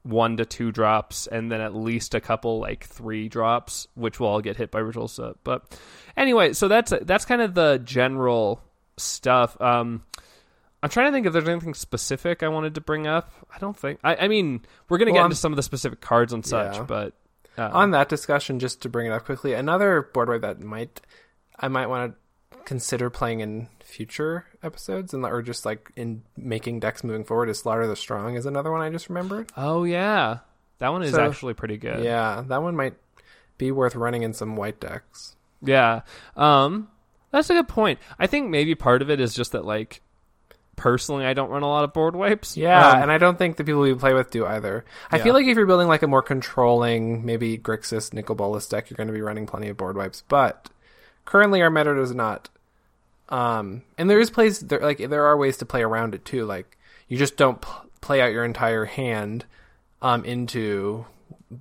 One 0.03 0.37
to 0.37 0.45
two 0.45 0.71
drops, 0.71 1.25
and 1.25 1.51
then 1.51 1.61
at 1.61 1.73
least 1.73 2.13
a 2.13 2.21
couple 2.21 2.59
like 2.59 2.83
three 2.85 3.27
drops, 3.27 3.87
which 3.95 4.19
will 4.19 4.27
all 4.27 4.39
get 4.39 4.55
hit 4.55 4.69
by 4.69 4.77
Ritual. 4.77 5.09
But 5.43 5.75
anyway, 6.15 6.53
so 6.53 6.67
that's 6.67 6.93
that's 7.01 7.25
kind 7.25 7.41
of 7.41 7.55
the 7.55 7.81
general 7.83 8.61
stuff. 8.97 9.59
Um, 9.59 10.03
I'm 10.83 10.89
trying 10.91 11.07
to 11.07 11.11
think 11.11 11.25
if 11.25 11.33
there's 11.33 11.47
anything 11.49 11.73
specific 11.73 12.43
I 12.43 12.49
wanted 12.49 12.75
to 12.75 12.81
bring 12.81 13.07
up. 13.07 13.31
I 13.51 13.57
don't 13.57 13.75
think. 13.75 13.97
I, 14.03 14.15
I 14.15 14.27
mean, 14.27 14.63
we're 14.89 14.99
gonna 14.99 15.09
Well, 15.09 15.15
get 15.15 15.21
I'm- 15.21 15.31
into 15.31 15.37
some 15.37 15.51
of 15.51 15.55
the 15.57 15.63
specific 15.63 16.01
cards 16.01 16.33
and 16.33 16.45
such, 16.45 16.75
Yeah. 16.75 16.83
but 16.83 17.15
uh, 17.57 17.69
On 17.73 17.91
that 17.91 18.09
discussion, 18.09 18.59
just 18.59 18.81
to 18.81 18.89
bring 18.89 19.05
it 19.07 19.11
up 19.11 19.25
quickly, 19.25 19.53
another 19.53 20.01
board 20.13 20.29
wipe 20.29 20.41
that 20.41 20.61
might 20.61 21.01
I 21.59 21.67
might 21.67 21.87
want 21.87 22.13
to 22.51 22.57
consider 22.65 23.09
playing 23.09 23.39
in 23.41 23.67
future 23.83 24.45
episodes, 24.63 25.13
and 25.13 25.23
or 25.25 25.41
just 25.41 25.65
like 25.65 25.91
in 25.95 26.23
making 26.35 26.79
decks 26.79 27.03
moving 27.03 27.23
forward 27.23 27.49
is 27.49 27.59
Slaughter 27.59 27.87
the 27.87 27.95
Strong 27.95 28.35
is 28.35 28.45
another 28.45 28.71
one 28.71 28.81
I 28.81 28.89
just 28.89 29.07
remembered. 29.09 29.51
oh 29.55 29.83
yeah, 29.83 30.39
that 30.79 30.89
one 30.89 31.03
is 31.03 31.13
So, 31.13 31.23
actually 31.25 31.53
pretty 31.53 31.77
good. 31.77 32.03
Yeah, 32.03 32.43
that 32.47 32.61
one 32.61 32.75
might 32.75 32.95
be 33.57 33.71
worth 33.71 33.95
running 33.95 34.23
in 34.23 34.33
some 34.33 34.55
white 34.57 34.79
decks. 34.79 35.35
Yeah. 35.61 36.01
Um, 36.35 36.89
that's 37.31 37.49
a 37.49 37.53
good 37.53 37.67
point. 37.67 37.99
I 38.19 38.27
think 38.27 38.49
maybe 38.49 38.75
part 38.75 39.01
of 39.01 39.09
it 39.09 39.19
is 39.19 39.33
just 39.33 39.53
that 39.53 39.63
like 39.65 40.01
personally, 40.75 41.25
I 41.25 41.33
don't 41.33 41.49
run 41.49 41.63
a 41.63 41.67
lot 41.67 41.83
of 41.83 41.93
board 41.93 42.15
wipes. 42.15 42.57
Yeah, 42.57 42.89
Um, 42.91 43.01
and 43.03 43.11
I 43.11 43.17
don't 43.17 43.37
think 43.37 43.57
the 43.57 43.63
people 43.63 43.81
we 43.81 43.93
play 43.95 44.13
with 44.13 44.29
do 44.31 44.45
either. 44.45 44.83
I 45.11 45.17
Yeah. 45.17 45.23
feel 45.23 45.33
like 45.33 45.45
if 45.47 45.55
you're 45.57 45.65
building 45.65 45.87
like 45.87 46.03
a 46.03 46.07
more 46.07 46.21
controlling, 46.21 47.25
maybe 47.25 47.57
Grixis, 47.57 48.13
Nicol 48.13 48.35
Bolas 48.35 48.67
deck, 48.67 48.89
you're 48.89 48.97
going 48.97 49.07
to 49.07 49.13
be 49.13 49.21
running 49.21 49.45
plenty 49.45 49.69
of 49.69 49.77
board 49.77 49.95
wipes. 49.97 50.23
But 50.27 50.69
currently, 51.25 51.61
our 51.61 51.69
meta 51.69 51.93
does 51.95 52.13
not. 52.13 52.49
Um, 53.29 53.83
and 53.97 54.09
there 54.09 54.19
is 54.19 54.29
plays 54.29 54.59
there 54.59 54.79
like 54.79 54.97
there 54.99 55.25
are 55.25 55.35
ways 55.37 55.57
to 55.57 55.65
play 55.65 55.81
around 55.81 56.13
it 56.13 56.25
too. 56.25 56.45
Like 56.45 56.77
you 57.07 57.17
just 57.17 57.37
don't 57.37 57.59
pl- 57.61 57.85
play 58.01 58.21
out 58.21 58.31
your 58.31 58.45
entire 58.45 58.85
hand 58.85 59.45
um, 60.01 60.23
into 60.25 61.05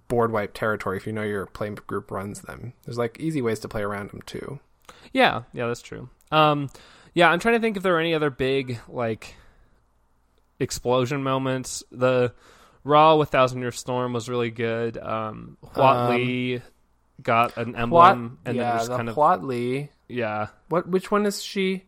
board 0.08 0.30
wipe 0.32 0.52
territory 0.52 0.96
if 0.98 1.06
you 1.06 1.12
know 1.12 1.22
your 1.22 1.46
play 1.46 1.70
group 1.70 2.10
runs 2.10 2.42
them. 2.42 2.74
There's 2.84 2.98
like 2.98 3.18
easy 3.18 3.40
ways 3.40 3.60
to 3.60 3.68
play 3.68 3.82
around 3.82 4.10
them 4.10 4.20
too. 4.26 4.58
Yeah, 5.12 5.42
yeah, 5.54 5.66
that's 5.68 5.80
true. 5.82 6.08
Um, 6.34 6.70
yeah, 7.14 7.30
I'm 7.30 7.38
trying 7.38 7.54
to 7.54 7.60
think 7.60 7.76
if 7.76 7.82
there 7.82 7.96
are 7.96 8.00
any 8.00 8.14
other 8.14 8.30
big 8.30 8.80
like 8.88 9.34
explosion 10.58 11.22
moments. 11.22 11.82
The 11.90 12.32
Ral 12.82 13.18
with 13.18 13.30
Thousand 13.30 13.60
Year 13.60 13.72
Storm 13.72 14.12
was 14.12 14.28
really 14.28 14.50
good. 14.50 14.98
Um, 14.98 15.56
Huat 15.74 16.10
Um, 16.10 16.16
Lee 16.16 16.62
got 17.22 17.56
an 17.56 17.76
emblem, 17.76 18.38
and 18.44 18.58
then 18.58 18.64
yeah, 18.66 18.74
it 18.74 18.78
was 18.78 18.88
the 18.88 18.96
kind 18.96 19.08
of 19.08 19.44
Lee. 19.44 19.88
yeah, 20.08 20.48
What? 20.68 20.88
Which 20.88 21.10
one 21.10 21.26
is 21.26 21.42
she? 21.42 21.84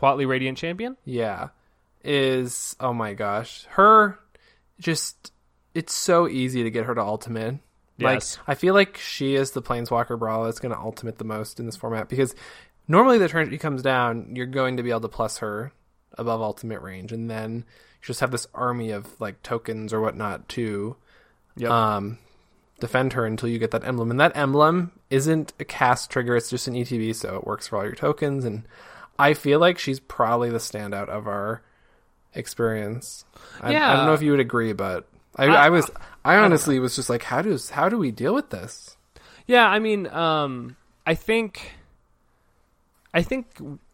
Huatli 0.00 0.26
Radiant 0.28 0.58
Champion. 0.58 0.96
Yeah. 1.04 1.48
Is 2.04 2.76
oh 2.78 2.92
my 2.92 3.14
gosh. 3.14 3.64
Her 3.70 4.18
just 4.78 5.32
it's 5.74 5.92
so 5.94 6.28
easy 6.28 6.62
to 6.62 6.70
get 6.70 6.84
her 6.84 6.94
to 6.94 7.00
ultimate. 7.00 7.58
Yes. 7.98 8.36
Like 8.38 8.48
I 8.48 8.54
feel 8.54 8.74
like 8.74 8.98
she 8.98 9.34
is 9.34 9.52
the 9.52 9.62
planeswalker 9.62 10.18
brawler 10.18 10.44
that's 10.44 10.60
gonna 10.60 10.78
ultimate 10.78 11.18
the 11.18 11.24
most 11.24 11.58
in 11.58 11.66
this 11.66 11.76
format 11.76 12.08
because 12.08 12.34
normally 12.88 13.18
the 13.18 13.28
turn 13.28 13.50
she 13.50 13.58
comes 13.58 13.82
down, 13.82 14.34
you're 14.36 14.46
going 14.46 14.76
to 14.76 14.82
be 14.82 14.90
able 14.90 15.00
to 15.02 15.08
plus 15.08 15.38
her 15.38 15.72
above 16.18 16.40
ultimate 16.40 16.80
range, 16.82 17.12
and 17.12 17.28
then 17.30 17.56
you 17.56 18.06
just 18.06 18.20
have 18.20 18.30
this 18.30 18.46
army 18.54 18.90
of 18.90 19.08
like 19.20 19.42
tokens 19.42 19.92
or 19.92 20.00
whatnot 20.00 20.48
to 20.50 20.96
Yep. 21.58 21.70
um 21.70 22.18
defend 22.80 23.14
her 23.14 23.24
until 23.24 23.48
you 23.48 23.58
get 23.58 23.70
that 23.70 23.84
emblem. 23.84 24.10
And 24.10 24.20
that 24.20 24.36
emblem 24.36 24.92
isn't 25.08 25.54
a 25.58 25.64
cast 25.64 26.10
trigger, 26.10 26.36
it's 26.36 26.50
just 26.50 26.68
an 26.68 26.74
ETB, 26.74 27.14
so 27.14 27.36
it 27.36 27.46
works 27.46 27.66
for 27.68 27.78
all 27.78 27.84
your 27.84 27.94
tokens. 27.94 28.44
And 28.44 28.64
I 29.18 29.32
feel 29.32 29.58
like 29.58 29.78
she's 29.78 29.98
probably 29.98 30.50
the 30.50 30.58
standout 30.58 31.08
of 31.08 31.26
our 31.26 31.62
experience. 32.34 33.24
I, 33.62 33.74
I 33.74 33.96
don't 33.96 34.06
know 34.06 34.12
if 34.14 34.22
you 34.22 34.30
would 34.32 34.40
agree, 34.40 34.72
but 34.72 35.06
I, 35.36 35.46
I- 35.46 35.66
I 35.66 35.70
was 35.70 35.90
I 36.24 36.36
honestly 36.36 36.78
was 36.78 36.96
just 36.96 37.08
like, 37.08 37.22
how 37.22 37.40
does 37.42 37.70
how 37.70 37.88
do 37.88 37.98
we 37.98 38.10
deal 38.10 38.34
with 38.34 38.50
this? 38.50 38.96
Yeah, 39.46 39.66
I 39.66 39.78
mean, 39.78 40.08
um, 40.08 40.76
I 41.06 41.14
think, 41.14 41.75
I 43.14 43.22
think 43.22 43.46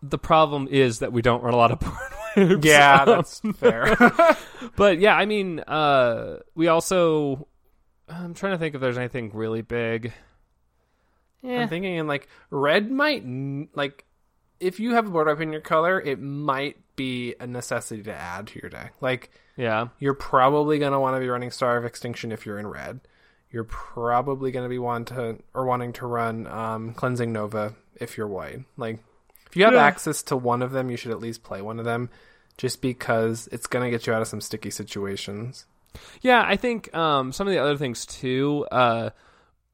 the 0.02 0.18
problem 0.18 0.68
is 0.70 0.98
that 1.00 1.12
we 1.12 1.22
don't 1.22 1.42
run 1.42 1.54
a 1.54 1.56
lot 1.56 1.70
of 1.70 1.80
board 2.36 2.48
wipes. 2.50 2.64
Yeah, 2.66 3.02
Um, 3.02 3.06
that's 3.08 3.40
fair. 3.56 3.94
but 4.76 4.98
yeah, 4.98 5.14
I 5.16 5.26
mean, 5.26 5.60
uh, 5.60 6.38
we 6.54 6.68
also. 6.68 7.46
I'm 8.08 8.34
trying 8.34 8.52
to 8.52 8.58
think 8.58 8.74
if 8.74 8.80
there's 8.80 8.98
anything 8.98 9.30
really 9.32 9.62
big. 9.62 10.12
Yeah, 11.42 11.62
I'm 11.62 11.68
thinking 11.68 11.96
in 11.96 12.06
like 12.06 12.28
red 12.50 12.90
might 12.90 13.22
n- 13.22 13.68
like 13.74 14.04
if 14.60 14.78
you 14.78 14.94
have 14.94 15.06
a 15.06 15.10
board 15.10 15.26
wipe 15.26 15.40
in 15.40 15.52
your 15.52 15.60
color, 15.60 16.00
it 16.00 16.20
might 16.20 16.76
be 16.94 17.34
a 17.40 17.46
necessity 17.46 18.02
to 18.04 18.14
add 18.14 18.46
to 18.48 18.60
your 18.60 18.70
deck. 18.70 18.94
Like 19.00 19.30
yeah, 19.56 19.88
You're 19.98 20.14
probably 20.14 20.78
going 20.78 20.92
to 20.92 21.00
want 21.00 21.16
to 21.16 21.20
be 21.20 21.28
running 21.28 21.50
Star 21.50 21.76
of 21.76 21.84
Extinction 21.84 22.32
if 22.32 22.46
you're 22.46 22.58
in 22.58 22.66
red. 22.66 23.00
You're 23.50 23.64
probably 23.64 24.50
going 24.50 24.64
to 24.64 24.68
be 24.70 24.78
want 24.78 25.08
to 25.08 25.38
or 25.52 25.66
wanting 25.66 25.92
to 25.94 26.06
run 26.06 26.46
um, 26.46 26.94
Cleansing 26.94 27.32
Nova 27.32 27.74
if 28.02 28.16
you're 28.16 28.28
white. 28.28 28.60
Like 28.76 28.98
if 29.48 29.56
you 29.56 29.64
have 29.64 29.74
Yeah. 29.74 29.84
access 29.84 30.22
to 30.24 30.36
one 30.36 30.62
of 30.62 30.72
them, 30.72 30.90
you 30.90 30.96
should 30.96 31.10
at 31.12 31.20
least 31.20 31.42
play 31.42 31.62
one 31.62 31.78
of 31.78 31.84
them 31.84 32.10
just 32.58 32.82
because 32.82 33.48
it's 33.52 33.66
going 33.66 33.84
to 33.84 33.90
get 33.90 34.06
you 34.06 34.12
out 34.12 34.20
of 34.22 34.28
some 34.28 34.40
sticky 34.40 34.70
situations. 34.70 35.66
yeah. 36.20 36.42
I 36.46 36.56
think 36.56 36.94
um, 36.94 37.32
some 37.32 37.46
of 37.46 37.52
the 37.52 37.58
other 37.60 37.76
things 37.76 38.04
too. 38.06 38.66
Uh, 38.70 39.10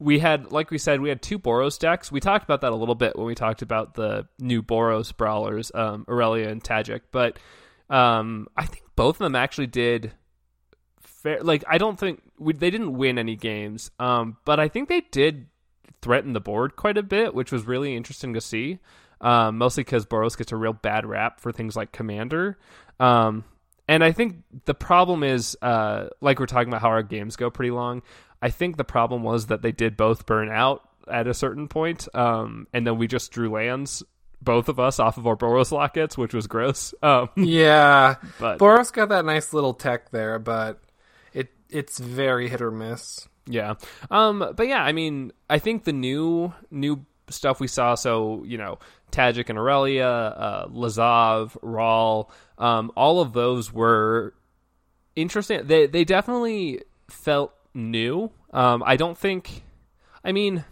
we 0.01 0.21
had, 0.21 0.53
like 0.53 0.71
we 0.71 0.79
said, 0.79 1.01
we 1.01 1.09
had 1.09 1.21
two 1.23 1.41
Boros 1.41 1.77
decks. 1.79 2.13
We 2.13 2.21
talked 2.21 2.45
about 2.45 2.61
that 2.61 2.71
a 2.71 2.77
little 2.77 2.95
bit 2.95 3.17
when 3.17 3.27
we 3.27 3.35
talked 3.35 3.63
about 3.63 3.95
the 3.95 4.29
new 4.39 4.63
Boros 4.63 5.17
brawlers, 5.17 5.73
um, 5.75 6.05
Aurelia 6.09 6.49
and 6.51 6.63
Tajic. 6.63 7.01
But 7.11 7.39
um, 7.91 8.47
I 8.57 8.65
think 8.67 8.85
both 8.95 9.17
of 9.17 9.25
them 9.25 9.35
actually 9.35 9.67
did 9.67 10.13
fair. 11.01 11.41
Like, 11.43 11.65
I 11.69 11.79
don't 11.79 11.99
think 11.99 12.23
we, 12.39 12.53
they 12.53 12.71
didn't 12.71 12.93
win 12.97 13.19
any 13.19 13.35
games, 13.35 13.91
um, 13.99 14.37
but 14.45 14.61
I 14.61 14.69
think 14.69 14.89
they 14.89 15.01
did 15.01 15.47
threaten 16.03 16.33
the 16.33 16.41
board 16.41 16.77
quite 16.77 16.99
a 16.99 17.03
bit, 17.03 17.35
which 17.35 17.53
was 17.53 17.67
really 17.67 17.97
interesting 17.97 18.35
to 18.35 18.41
see. 18.41 18.79
Um, 19.21 19.59
mostly 19.59 19.83
because 19.83 20.07
Boros 20.07 20.39
gets 20.39 20.53
a 20.53 20.57
real 20.57 20.73
bad 20.73 21.05
rap 21.05 21.41
for 21.41 21.51
things 21.51 21.75
like 21.75 21.91
Commander. 21.91 22.57
Um, 23.01 23.45
and 23.89 24.05
I 24.05 24.13
think 24.13 24.37
the 24.67 24.75
problem 24.75 25.25
is, 25.25 25.57
uh, 25.63 26.09
like 26.21 26.39
we're 26.39 26.47
talking 26.47 26.69
about 26.69 26.83
how 26.83 26.89
our 26.89 27.03
games 27.03 27.37
go 27.37 27.51
pretty 27.51 27.71
long. 27.71 28.03
I 28.41 28.51
think 28.51 28.77
the 28.77 28.85
problem 28.85 29.23
was 29.23 29.47
that 29.47 29.63
they 29.63 29.73
did 29.73 29.97
both 29.97 30.27
burn 30.27 30.51
out 30.51 30.89
at 31.11 31.27
a 31.27 31.35
certain 31.35 31.69
point, 31.69 32.07
um, 32.15 32.69
and 32.73 32.87
then 32.87 32.99
we 32.99 33.09
just 33.09 33.33
drew 33.33 33.51
lands, 33.51 34.03
both 34.43 34.69
of 34.69 34.79
us, 34.79 35.01
off 35.01 35.17
of 35.17 35.27
our 35.27 35.37
Boros 35.37 35.73
lockets, 35.73 36.17
which 36.17 36.35
was 36.35 36.47
gross. 36.47 36.95
Um, 37.03 37.31
Yeah, 37.37 38.17
but 38.39 38.59
Boros 38.59 38.93
got 38.93 39.09
that 39.09 39.25
nice 39.25 39.53
little 39.53 39.75
tech 39.75 40.11
there, 40.11 40.39
but 40.39 40.81
it 41.33 41.49
it's 41.71 41.99
very 41.99 42.49
hit 42.49 42.61
or 42.61 42.71
miss. 42.71 43.27
Yeah. 43.49 43.75
Um 44.11 44.53
but 44.57 44.69
yeah, 44.69 44.83
I 44.83 44.93
mean, 44.93 45.33
I 45.49 45.59
think 45.59 45.85
the 45.85 45.93
new 45.93 46.53
new 46.71 47.05
stuff 47.31 47.61
we 47.61 47.67
saw 47.67 47.95
so, 47.95 48.45
you 48.45 48.59
know, 48.59 48.79
Tajic 49.11 49.49
and 49.49 49.59
Aurelia, 49.59 50.07
uh 50.07 50.69
Lazav, 50.69 51.57
Ral, 51.63 52.31
um 52.59 52.93
all 52.97 53.21
of 53.21 53.33
those 53.33 53.73
were 53.73 54.35
interesting. 55.17 55.67
They 55.67 55.87
they 55.87 56.05
definitely 56.05 56.83
felt 57.09 57.53
new. 57.75 58.31
Um 58.53 58.83
I 58.87 58.97
don't 58.97 59.17
think 59.17 59.63
I 60.25 60.33
mean, 60.33 60.65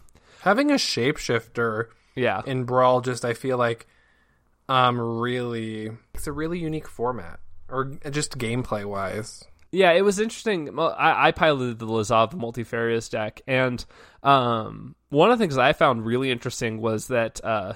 Having 0.42 0.70
a 0.70 0.74
shapeshifter 0.74 1.86
yeah. 2.14 2.42
in 2.46 2.64
Brawl 2.64 3.00
just 3.00 3.24
I 3.24 3.34
feel 3.34 3.58
like 3.58 3.86
um 4.68 5.00
really 5.00 5.90
it's 6.14 6.26
a 6.26 6.32
really 6.32 6.58
unique 6.58 6.88
format 6.88 7.40
or 7.68 7.84
just 8.10 8.38
gameplay 8.38 8.84
wise. 8.84 9.44
Yeah, 9.76 9.92
it 9.92 10.00
was 10.00 10.18
interesting. 10.18 10.78
I, 10.78 11.26
I 11.26 11.32
piloted 11.32 11.78
the 11.78 11.86
Lazav 11.86 12.32
multifarious 12.32 13.10
deck, 13.10 13.42
and 13.46 13.84
um, 14.22 14.94
one 15.10 15.30
of 15.30 15.38
the 15.38 15.42
things 15.42 15.58
I 15.58 15.74
found 15.74 16.06
really 16.06 16.30
interesting 16.30 16.80
was 16.80 17.08
that 17.08 17.44
uh, 17.44 17.74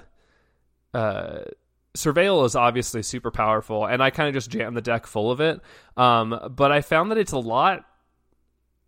uh, 0.94 1.40
Surveil 1.94 2.46
is 2.46 2.56
obviously 2.56 3.02
super 3.02 3.30
powerful, 3.30 3.84
and 3.84 4.02
I 4.02 4.08
kind 4.08 4.28
of 4.28 4.34
just 4.34 4.48
jammed 4.48 4.78
the 4.78 4.80
deck 4.80 5.06
full 5.06 5.30
of 5.30 5.42
it. 5.42 5.60
Um, 5.94 6.54
but 6.56 6.72
I 6.72 6.80
found 6.80 7.10
that 7.10 7.18
it's 7.18 7.32
a 7.32 7.38
lot 7.38 7.84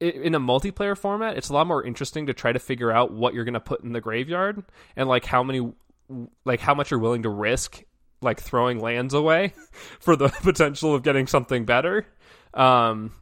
in 0.01 0.35
a 0.35 0.41
multiplayer 0.41 0.97
format. 0.97 1.37
It's 1.37 1.51
a 1.51 1.53
lot 1.53 1.67
more 1.67 1.85
interesting 1.85 2.29
to 2.29 2.33
try 2.33 2.53
to 2.53 2.59
figure 2.59 2.91
out 2.91 3.13
what 3.13 3.35
you're 3.35 3.45
going 3.45 3.53
to 3.53 3.61
put 3.61 3.85
in 3.85 3.93
the 3.93 4.01
graveyard 4.01 4.65
and 4.97 5.07
like 5.07 5.27
how 5.27 5.43
many, 5.43 5.71
like 6.47 6.61
how 6.61 6.75
much 6.75 6.91
you're 6.91 6.99
willing 6.99 7.25
to 7.25 7.29
risk, 7.29 7.85
like 8.23 8.41
throwing 8.41 8.81
lands 8.81 9.13
away 9.13 9.53
for 10.01 10.17
the 10.17 10.29
potential 10.43 10.95
of 10.95 11.03
getting 11.03 11.27
something 11.27 11.67
better. 11.67 12.07
Um, 12.55 13.13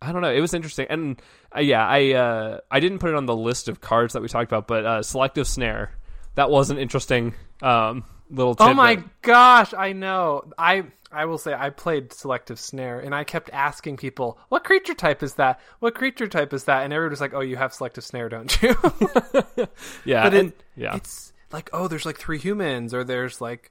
I 0.00 0.12
don't 0.12 0.22
know. 0.22 0.32
It 0.32 0.40
was 0.40 0.54
interesting, 0.54 0.86
and 0.90 1.22
uh, 1.54 1.60
yeah, 1.60 1.86
I 1.86 2.12
uh, 2.12 2.58
I 2.70 2.80
didn't 2.80 2.98
put 2.98 3.10
it 3.10 3.16
on 3.16 3.26
the 3.26 3.36
list 3.36 3.68
of 3.68 3.80
cards 3.80 4.14
that 4.14 4.22
we 4.22 4.28
talked 4.28 4.50
about, 4.50 4.66
but 4.66 4.84
uh, 4.84 5.02
selective 5.02 5.46
snare 5.46 5.92
that 6.34 6.50
was 6.50 6.70
an 6.70 6.78
interesting 6.78 7.34
um, 7.60 8.04
little. 8.30 8.56
Oh 8.58 8.74
my 8.74 9.02
gosh, 9.22 9.72
I 9.74 9.92
know. 9.92 10.50
I 10.58 10.84
I 11.12 11.26
will 11.26 11.38
say 11.38 11.54
I 11.54 11.70
played 11.70 12.12
selective 12.12 12.58
snare 12.58 12.98
and 12.98 13.14
I 13.14 13.24
kept 13.24 13.50
asking 13.52 13.98
people, 13.98 14.38
"What 14.48 14.64
creature 14.64 14.94
type 14.94 15.22
is 15.22 15.34
that? 15.34 15.60
What 15.78 15.94
creature 15.94 16.26
type 16.26 16.52
is 16.52 16.64
that?" 16.64 16.82
And 16.84 16.92
everyone 16.92 17.10
was 17.10 17.20
like, 17.20 17.34
"Oh, 17.34 17.40
you 17.40 17.56
have 17.56 17.72
selective 17.74 18.02
snare, 18.04 18.28
don't 18.28 18.62
you?" 18.62 18.74
Yeah, 20.04 20.24
but 20.24 20.34
and- 20.34 20.52
yeah, 20.74 20.96
it's 20.96 21.32
like, 21.52 21.70
"Oh, 21.72 21.86
there's 21.86 22.06
like 22.06 22.18
three 22.18 22.38
humans 22.38 22.94
or 22.94 23.04
there's 23.04 23.40
like 23.40 23.70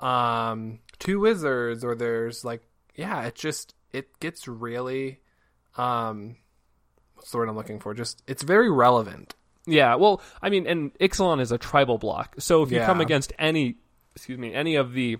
um 0.00 0.78
two 0.98 1.20
wizards 1.20 1.84
or 1.84 1.94
there's 1.94 2.44
like 2.44 2.62
yeah, 2.94 3.24
it 3.26 3.34
just 3.34 3.74
it 3.92 4.18
gets 4.20 4.46
really 4.48 5.20
um 5.76 6.36
what's 7.14 7.30
the 7.30 7.38
word 7.38 7.48
I'm 7.48 7.56
looking 7.56 7.80
for? 7.80 7.94
Just 7.94 8.22
it's 8.26 8.42
very 8.42 8.70
relevant. 8.70 9.34
yeah. 9.66 9.94
Well, 9.96 10.22
I 10.40 10.50
mean, 10.50 10.66
and 10.66 10.94
Ixalan 10.98 11.40
is 11.40 11.52
a 11.52 11.58
tribal 11.58 11.98
block, 11.98 12.36
so 12.38 12.62
if 12.62 12.70
you 12.70 12.80
come 12.80 13.00
against 13.00 13.32
any, 13.38 13.76
excuse 14.14 14.38
me, 14.38 14.54
any 14.54 14.76
of 14.76 14.92
the 14.92 15.18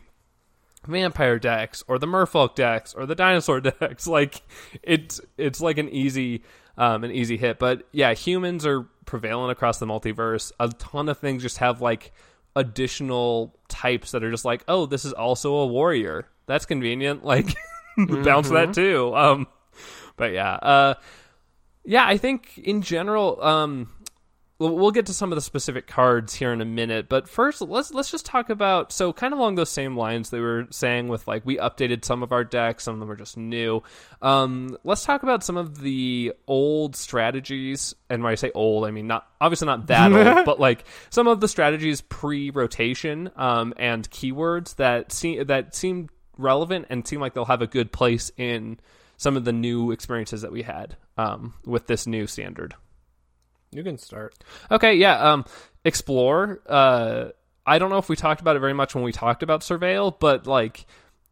vampire 0.86 1.38
decks 1.38 1.82
or 1.88 1.98
the 1.98 2.06
merfolk 2.06 2.54
decks 2.54 2.94
or 2.94 3.04
the 3.04 3.14
dinosaur 3.14 3.60
decks 3.80 4.06
like 4.06 4.40
it's 4.82 5.20
it's 5.36 5.60
like 5.60 5.76
an 5.76 5.88
easy 5.88 6.42
um 6.78 7.02
an 7.02 7.10
easy 7.10 7.36
hit 7.36 7.58
but 7.58 7.82
yeah 7.90 8.14
humans 8.14 8.64
are 8.64 8.82
prevalent 9.04 9.50
across 9.50 9.80
the 9.80 9.86
multiverse 9.86 10.52
a 10.60 10.68
ton 10.68 11.08
of 11.08 11.18
things 11.18 11.42
just 11.42 11.58
have 11.58 11.80
like 11.82 12.12
additional 12.54 13.54
types 13.68 14.12
that 14.12 14.22
are 14.22 14.30
just 14.30 14.44
like 14.44 14.62
oh 14.68 14.86
this 14.86 15.04
is 15.04 15.12
also 15.12 15.56
a 15.56 15.66
warrior 15.66 16.28
that's 16.46 16.64
convenient 16.64 17.24
like 17.34 17.56
bounce 18.24 18.50
that 18.50 18.72
too 18.72 19.14
um 19.14 19.46
but 20.16 20.32
yeah 20.32 20.52
uh 20.54 20.94
yeah 21.84 22.06
i 22.06 22.16
think 22.16 22.58
in 22.58 22.82
general 22.82 23.42
um 23.42 23.88
we'll 24.58 24.76
we'll 24.76 24.90
get 24.90 25.06
to 25.06 25.14
some 25.14 25.32
of 25.32 25.36
the 25.36 25.42
specific 25.42 25.86
cards 25.86 26.34
here 26.34 26.52
in 26.52 26.60
a 26.60 26.64
minute, 26.64 27.08
but 27.08 27.28
first 27.28 27.60
let's 27.60 27.92
let's 27.92 28.10
just 28.10 28.26
talk 28.26 28.50
about 28.50 28.92
so 28.92 29.12
kind 29.12 29.32
of 29.32 29.38
along 29.38 29.54
those 29.54 29.70
same 29.70 29.96
lines 29.96 30.30
they 30.30 30.40
were 30.40 30.66
saying 30.70 31.08
with 31.08 31.26
like 31.28 31.44
we 31.46 31.56
updated 31.56 32.04
some 32.04 32.22
of 32.22 32.32
our 32.32 32.44
decks, 32.44 32.84
some 32.84 32.94
of 32.94 33.00
them 33.00 33.10
are 33.10 33.16
just 33.16 33.36
new. 33.36 33.82
Um, 34.20 34.76
let's 34.84 35.04
talk 35.04 35.22
about 35.22 35.44
some 35.44 35.56
of 35.56 35.80
the 35.80 36.32
old 36.46 36.96
strategies, 36.96 37.94
and 38.10 38.22
when 38.22 38.32
I 38.32 38.36
say 38.36 38.50
old, 38.54 38.84
I 38.84 38.90
mean 38.90 39.06
not 39.06 39.26
obviously 39.40 39.66
not 39.66 39.86
that 39.88 40.12
old, 40.12 40.44
but 40.44 40.60
like 40.60 40.84
some 41.10 41.28
of 41.28 41.40
the 41.40 41.48
strategies 41.48 42.00
pre-rotation 42.00 43.30
um, 43.36 43.74
and 43.76 44.08
keywords 44.10 44.76
that 44.76 45.12
seem 45.12 45.46
that 45.46 45.74
seem 45.74 46.08
relevant 46.38 46.86
and 46.88 47.06
seem 47.06 47.20
like 47.20 47.34
they'll 47.34 47.44
have 47.44 47.62
a 47.62 47.66
good 47.66 47.92
place 47.92 48.30
in 48.36 48.78
some 49.18 49.36
of 49.36 49.44
the 49.44 49.52
new 49.52 49.90
experiences 49.90 50.42
that 50.42 50.52
we 50.52 50.62
had 50.62 50.96
um, 51.18 51.52
with 51.66 51.86
this 51.86 52.06
new 52.06 52.26
standard. 52.26 52.74
You 53.70 53.82
can 53.82 53.98
start. 53.98 54.34
Okay, 54.70 54.94
yeah. 54.94 55.18
Um, 55.18 55.44
explore. 55.84 56.60
Uh, 56.66 57.30
I 57.66 57.78
don't 57.78 57.90
know 57.90 57.98
if 57.98 58.08
we 58.08 58.16
talked 58.16 58.40
about 58.40 58.56
it 58.56 58.60
very 58.60 58.72
much 58.72 58.94
when 58.94 59.04
we 59.04 59.12
talked 59.12 59.42
about 59.42 59.60
surveil, 59.60 60.14
but 60.18 60.46
like, 60.46 60.86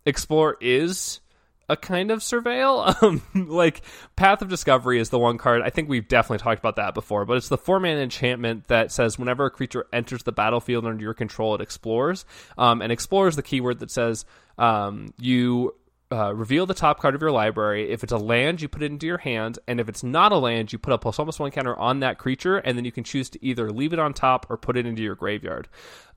explore 0.04 0.58
is 0.60 1.20
a 1.68 1.76
kind 1.76 2.10
of 2.10 2.20
surveil. 2.20 2.94
Um, 3.02 3.22
like, 3.34 3.82
Path 4.16 4.42
of 4.42 4.48
Discovery 4.48 4.98
is 4.98 5.10
the 5.10 5.18
one 5.18 5.38
card. 5.38 5.62
I 5.62 5.70
think 5.70 5.88
we've 5.88 6.08
definitely 6.08 6.42
talked 6.42 6.58
about 6.58 6.76
that 6.76 6.94
before, 6.94 7.24
but 7.24 7.36
it's 7.36 7.48
the 7.48 7.58
four 7.58 7.78
man 7.78 7.98
enchantment 7.98 8.68
that 8.68 8.90
says 8.90 9.18
whenever 9.18 9.44
a 9.44 9.50
creature 9.50 9.86
enters 9.92 10.22
the 10.22 10.32
battlefield 10.32 10.86
under 10.86 11.02
your 11.02 11.14
control, 11.14 11.54
it 11.54 11.60
explores. 11.60 12.24
Um, 12.56 12.80
and 12.80 12.90
explores 12.90 13.36
the 13.36 13.42
keyword 13.42 13.80
that 13.80 13.90
says 13.90 14.24
um, 14.58 15.12
you 15.18 15.74
uh, 16.10 16.32
reveal 16.34 16.66
the 16.66 16.74
top 16.74 17.00
card 17.00 17.14
of 17.14 17.20
your 17.20 17.32
library. 17.32 17.90
If 17.90 18.04
it's 18.04 18.12
a 18.12 18.18
land, 18.18 18.62
you 18.62 18.68
put 18.68 18.82
it 18.82 18.92
into 18.92 19.06
your 19.06 19.18
hand, 19.18 19.58
and 19.66 19.80
if 19.80 19.88
it's 19.88 20.04
not 20.04 20.32
a 20.32 20.36
land, 20.36 20.72
you 20.72 20.78
put 20.78 20.92
a 20.92 20.98
plus 20.98 21.18
almost 21.18 21.40
one 21.40 21.50
counter 21.50 21.76
on 21.76 22.00
that 22.00 22.18
creature, 22.18 22.58
and 22.58 22.76
then 22.78 22.84
you 22.84 22.92
can 22.92 23.04
choose 23.04 23.28
to 23.30 23.44
either 23.44 23.70
leave 23.70 23.92
it 23.92 23.98
on 23.98 24.14
top 24.14 24.46
or 24.48 24.56
put 24.56 24.76
it 24.76 24.86
into 24.86 25.02
your 25.02 25.16
graveyard. 25.16 25.68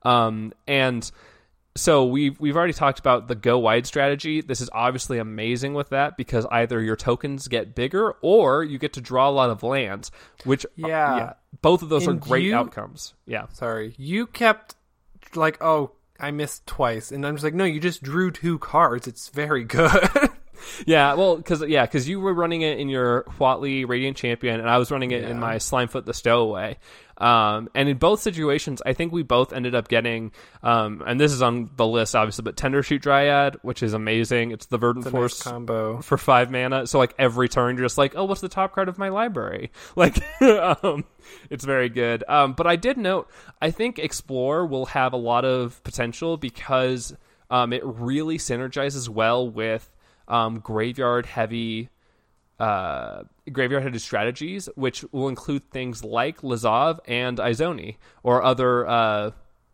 Um, 0.04 0.54
and 0.68 1.10
so 1.80 2.06
we've 2.06 2.40
we've 2.40 2.56
already 2.56 2.74
talked 2.74 3.00
about 3.00 3.28
the 3.28 3.36
go 3.36 3.58
wide 3.60 3.88
strategy. 3.88 4.42
This 4.42 4.62
is 4.62 4.70
obviously 4.74 5.18
amazing 5.18 5.74
with 5.74 5.90
that 5.90 6.18
because 6.18 6.46
either 6.52 6.82
your 6.82 6.96
tokens 6.96 7.48
get 7.48 7.74
bigger 7.76 8.12
or 8.22 8.64
you 8.64 8.78
get 8.78 8.94
to 8.94 9.02
draw 9.02 9.30
a 9.30 9.32
lot 9.32 9.50
of 9.50 9.64
lands, 9.64 10.12
which 10.44 10.66
uh, 10.66 10.70
Yeah. 10.76 11.18
yeah 11.18 11.34
both 11.62 11.82
of 11.82 11.90
those 11.90 12.06
And 12.08 12.18
are 12.22 12.26
great 12.28 12.44
you- 12.46 12.56
outcomes. 12.56 13.14
Yeah. 13.26 13.48
Sorry. 13.54 13.94
You 13.98 14.28
kept 14.28 14.76
like, 15.36 15.62
oh, 15.64 15.92
I 16.20 16.32
missed 16.32 16.68
twice, 16.68 17.12
and 17.12 17.26
I'm 17.26 17.36
just 17.36 17.44
like, 17.44 17.54
no, 17.54 17.64
you 17.64 17.80
just 17.80 18.04
drew 18.04 18.30
two 18.32 18.60
cards. 18.60 19.08
It's 19.08 19.30
very 19.30 19.64
good. 19.64 20.08
Yeah, 20.86 21.14
well, 21.14 21.38
because 21.38 21.64
yeah, 21.66 21.86
because 21.86 22.10
you 22.10 22.20
were 22.20 22.34
running 22.34 22.64
it 22.64 22.80
in 22.80 22.90
your 22.90 23.24
Huatli 23.40 23.88
Radiant 23.88 24.18
Champion, 24.18 24.60
and 24.60 24.70
I 24.70 24.78
was 24.78 24.92
running 24.92 25.12
it 25.12 25.24
in 25.24 25.40
my 25.40 25.56
Slimefoot 25.56 26.04
the 26.04 26.14
Stowaway. 26.14 26.78
Um, 27.20 27.70
and 27.76 27.90
in 27.90 27.98
both 27.98 28.22
situations, 28.22 28.82
I 28.86 28.94
think 28.94 29.12
we 29.12 29.24
both 29.24 29.52
ended 29.54 29.76
up 29.76 29.88
getting, 29.88 30.32
um, 30.64 31.04
and 31.06 31.20
this 31.20 31.32
is 31.34 31.42
on 31.42 31.70
the 31.76 31.86
list, 31.86 32.16
obviously, 32.16 32.44
but 32.44 32.56
Tendershoot 32.56 33.02
Dryad, 33.02 33.58
which 33.62 33.84
is 33.84 33.94
amazing. 33.94 34.52
It's 34.52 34.68
the 34.68 34.78
Verdant 34.78 35.06
It's 35.06 35.14
a 35.14 35.18
nice 35.18 35.20
Force 35.20 35.44
combo. 35.44 36.02
for 36.02 36.18
five 36.18 36.50
mana. 36.50 36.88
So 36.88 36.98
like 36.98 37.14
every 37.20 37.50
turn, 37.50 37.76
you're 37.76 37.86
just 37.86 37.98
like, 37.98 38.14
oh, 38.16 38.26
what's 38.26 38.42
the 38.42 38.50
top 38.50 38.74
card 38.74 38.88
of 38.90 38.98
my 38.98 39.10
library? 39.10 39.72
Like, 39.96 40.18
um, 40.42 41.04
it's 41.50 41.66
very 41.66 41.90
good. 41.90 42.24
Um, 42.28 42.54
but 42.54 42.68
I 42.68 42.78
did 42.78 42.98
note, 42.98 43.30
I 43.62 43.72
think 43.72 44.00
Explore 44.00 44.66
will 44.66 44.86
have 44.88 45.12
a 45.12 45.18
lot 45.18 45.44
of 45.44 45.84
potential 45.84 46.38
because 46.38 47.14
um, 47.50 47.74
it 47.74 47.82
really 47.84 48.38
synergizes 48.38 49.10
well 49.10 49.50
with 49.50 49.90
um, 50.30 50.60
graveyard 50.60 51.26
heavy. 51.26 51.90
Uh, 52.60 53.24
graveyard 53.52 53.84
headed 53.84 54.02
strategies, 54.02 54.68
which 54.76 55.06
will 55.12 55.30
include 55.30 55.72
things 55.72 56.04
like 56.04 56.42
Lazav 56.42 57.00
and 57.08 57.38
Izoni, 57.38 57.96
or 58.22 58.44
other 58.44 58.86
uh, 58.88 59.32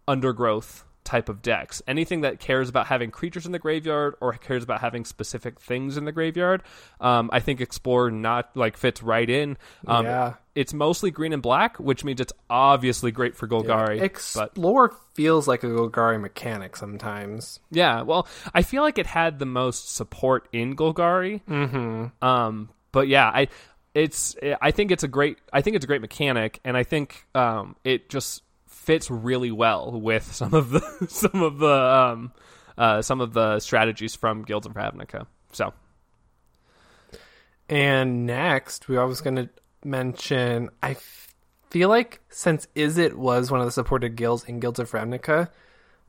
undergrowth 0.08 0.86
type 1.06 1.30
of 1.30 1.42
decks. 1.42 1.82
Anything 1.88 2.22
that 2.22 2.40
cares 2.40 2.68
about 2.68 2.88
having 2.88 3.12
creatures 3.12 3.46
in 3.46 3.52
the 3.54 3.60
graveyard 3.60 4.16
or 4.20 4.34
cares 4.34 4.64
about 4.64 4.82
having 4.82 5.06
specific 5.06 5.62
things 5.62 5.96
in 5.96 6.04
the 6.04 6.12
graveyard, 6.12 6.64
um, 7.00 7.30
I 7.32 7.40
think 7.40 7.62
Explorer 7.62 8.12
not 8.12 8.56
like 8.58 8.76
fits 8.76 9.02
right 9.02 9.30
in. 9.30 9.58
Um, 9.88 10.06
Yeah. 10.06 10.34
It's 10.56 10.74
mostly 10.74 11.12
green 11.12 11.34
and 11.34 11.42
black, 11.42 11.78
which 11.82 12.06
means 12.06 12.22
it's 12.22 12.32
obviously 12.50 13.12
great 13.12 13.36
for 13.36 13.46
Golgari. 13.46 14.00
but 14.00 14.04
Explore 14.06 14.96
feels 15.14 15.50
like 15.50 15.64
a 15.64 15.68
Golgari 15.68 16.20
mechanic 16.20 16.78
sometimes. 16.78 17.60
yeah, 17.72 18.02
well, 18.04 18.26
I 18.54 18.62
feel 18.62 18.82
like 18.82 18.98
it 18.98 19.06
had 19.06 19.38
the 19.40 19.46
most 19.46 19.94
support 19.94 20.48
in 20.54 20.76
Golgari. 20.78 21.42
Mm-hmm. 21.44 22.26
Um, 22.26 22.70
but 22.94 23.10
yeah, 23.10 23.28
I 23.28 23.50
it's 23.94 24.36
I 24.62 24.72
think 24.72 24.92
it's 24.92 25.04
a 25.04 25.10
great 25.10 25.38
I 25.52 25.62
think 25.62 25.76
it's 25.76 25.84
a 25.84 25.88
great 25.88 26.02
mechanic, 26.02 26.62
and 26.64 26.78
I 26.78 26.84
think 26.84 27.26
um, 27.36 27.76
it 27.84 28.10
just 28.10 28.42
fits 28.86 29.10
really 29.10 29.52
well 29.52 30.00
with 30.00 30.34
some 30.34 30.54
of 30.54 30.70
the 30.70 30.82
some 31.10 31.42
of 31.42 31.58
the 31.60 31.68
um, 31.74 32.32
uh, 32.78 33.02
some 33.02 33.22
of 33.22 33.34
the 33.34 33.60
strategies 33.60 34.16
from 34.16 34.44
Guilds 34.44 34.66
of 34.68 34.74
Ravnica. 34.74 35.26
So 35.52 35.74
And 37.70 38.26
next, 38.26 38.88
we 38.88 38.98
always 38.98 39.22
going 39.22 39.36
to 39.38 39.50
mention. 39.84 40.70
I 40.84 40.92
f- 40.92 41.34
feel 41.70 41.90
like 41.90 42.22
since 42.30 42.68
Izzet 42.76 43.14
was 43.14 43.52
one 43.52 43.60
of 43.60 43.66
the 43.66 43.72
supported 43.72 44.16
guilds 44.16 44.44
in 44.44 44.60
Guilds 44.60 44.80
of 44.80 44.92
Ravnica, 44.92 45.50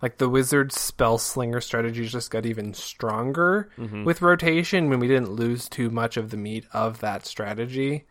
like 0.03 0.19
the 0.19 0.29
wizard 0.29 0.73
spell 0.73 1.19
slinger 1.19 1.61
strategies 1.61 2.13
just 2.13 2.31
got 2.31 2.45
even 2.47 2.75
stronger 2.75 3.71
with 4.05 4.21
rotation 4.23 4.91
when 4.91 5.01
we 5.01 5.09
didn't 5.09 5.31
lose 5.31 5.69
too 5.69 5.91
much 5.91 6.17
of 6.17 6.31
the 6.31 6.37
meat 6.37 6.67
of 6.73 7.01
that 7.01 7.25
strategy. 7.25 8.05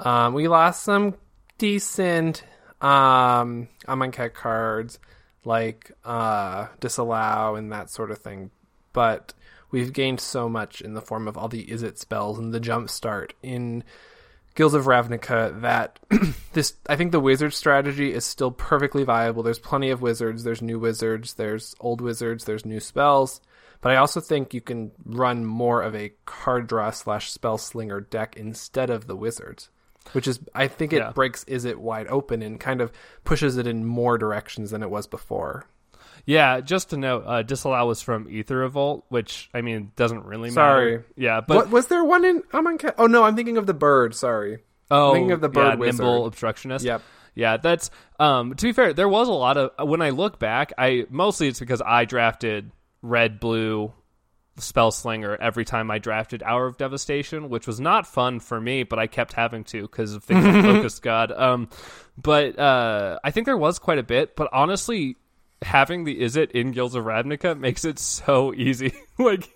Um, 0.00 0.34
we 0.34 0.48
lost 0.48 0.82
some 0.82 1.14
decent 1.58 2.42
um 2.80 3.68
Amonkhet 3.86 4.34
cards 4.34 4.98
like 5.44 5.92
uh 6.04 6.66
disallow 6.80 7.56
and 7.56 7.72
that 7.72 7.90
sort 7.90 8.10
of 8.10 8.18
thing. 8.18 8.50
But 8.92 9.34
we've 9.70 9.92
gained 9.92 10.20
so 10.20 10.48
much 10.48 10.80
in 10.80 10.94
the 10.94 11.00
form 11.00 11.28
of 11.28 11.36
all 11.36 11.48
the 11.48 11.66
Izzet 11.66 11.98
spells 11.98 12.38
and 12.38 12.52
the 12.52 12.60
jump 12.60 12.90
start 12.90 13.34
in 13.42 13.84
Guilds 14.54 14.74
of 14.74 14.86
Ravnica 14.86 15.60
that 15.60 16.00
this 16.52 16.74
I 16.88 16.96
think 16.96 17.12
the 17.12 17.20
wizard 17.20 17.54
strategy 17.54 18.12
is 18.12 18.24
still 18.24 18.50
perfectly 18.50 19.04
viable. 19.04 19.42
There's 19.42 19.58
plenty 19.58 19.90
of 19.90 20.02
wizards, 20.02 20.42
there's 20.42 20.62
new 20.62 20.78
wizards, 20.78 21.34
there's 21.34 21.76
old 21.78 22.00
wizards, 22.00 22.44
there's 22.44 22.66
new 22.66 22.80
spells. 22.80 23.40
But 23.80 23.92
I 23.92 23.96
also 23.96 24.20
think 24.20 24.52
you 24.52 24.60
can 24.60 24.90
run 25.04 25.44
more 25.44 25.82
of 25.82 25.94
a 25.94 26.12
card 26.24 26.66
draw 26.66 26.90
slash 26.90 27.30
spell 27.30 27.58
slinger 27.58 28.00
deck 28.00 28.36
instead 28.36 28.90
of 28.90 29.06
the 29.06 29.14
wizards. 29.14 29.70
Which 30.12 30.26
is 30.26 30.40
I 30.54 30.68
think 30.68 30.92
it 30.92 30.98
Yeah. 30.98 31.10
breaks 31.12 31.44
Izzet 31.44 31.76
wide 31.76 32.06
open 32.08 32.42
and 32.42 32.58
kind 32.58 32.80
of 32.80 32.92
pushes 33.24 33.56
it 33.56 33.66
in 33.66 33.84
more 33.84 34.18
directions 34.18 34.70
than 34.70 34.82
it 34.82 34.90
was 34.90 35.06
before. 35.06 35.66
yeah, 36.26 36.60
just 36.60 36.90
to 36.90 36.96
note, 36.96 37.24
uh, 37.26 37.42
Disallow 37.42 37.86
was 37.86 38.02
from 38.02 38.26
Aether 38.30 38.58
Revolt, 38.58 39.04
which 39.08 39.48
I 39.54 39.60
mean 39.62 39.92
doesn't 39.96 40.24
really 40.24 40.50
Sorry. 40.50 40.92
matter. 40.92 41.02
Sorry, 41.04 41.14
yeah, 41.16 41.40
but 41.40 41.56
what 41.56 41.70
was 41.70 41.86
there 41.86 42.04
one 42.04 42.24
in 42.24 42.42
Amonkhet? 42.52 42.94
Oh 42.98 43.06
no, 43.06 43.24
I'm 43.24 43.34
thinking 43.36 43.56
of 43.56 43.66
the 43.66 43.74
bird. 43.74 44.14
Sorry. 44.14 44.58
oh, 44.90 45.12
thinking 45.12 45.32
of 45.32 45.40
the 45.40 45.48
bird 45.48 45.74
yeah, 45.74 45.74
wizard. 45.76 46.04
nimble 46.04 46.26
obstructionist. 46.26 46.84
Yep. 46.84 47.02
Yeah, 47.34 47.56
that's 47.58 47.90
um 48.18 48.54
to 48.54 48.66
be 48.66 48.72
fair, 48.72 48.92
there 48.92 49.08
was 49.08 49.28
a 49.28 49.32
lot 49.32 49.56
of 49.56 49.88
when 49.88 50.02
I 50.02 50.10
look 50.10 50.38
back, 50.38 50.72
I 50.76 51.06
mostly 51.10 51.48
it's 51.48 51.60
because 51.60 51.80
I 51.84 52.04
drafted 52.04 52.72
red 53.00 53.38
blue 53.40 53.92
spell 54.60 54.90
slinger 54.90 55.36
every 55.36 55.64
time 55.64 55.90
I 55.90 55.98
drafted 55.98 56.42
Hour 56.42 56.66
of 56.66 56.76
Devastation, 56.76 57.48
which 57.48 57.66
was 57.66 57.80
not 57.80 58.06
fun 58.06 58.40
for 58.40 58.60
me, 58.60 58.82
but 58.82 58.98
I 58.98 59.06
kept 59.06 59.32
having 59.32 59.64
to 59.64 59.82
because 59.82 60.14
of 60.14 60.24
things 60.24 60.44
like 60.44 60.64
Locust 60.64 61.02
God. 61.02 61.32
Um 61.32 61.68
but 62.16 62.58
uh 62.58 63.18
I 63.22 63.30
think 63.30 63.46
there 63.46 63.56
was 63.56 63.78
quite 63.78 63.98
a 63.98 64.02
bit, 64.02 64.36
but 64.36 64.48
honestly 64.52 65.16
having 65.62 66.04
the 66.04 66.20
Izzet 66.20 66.52
in 66.52 66.72
Guilds 66.72 66.94
of 66.94 67.04
Ravnica 67.04 67.58
makes 67.58 67.84
it 67.84 67.98
so 67.98 68.54
easy. 68.54 68.92
like 69.18 69.48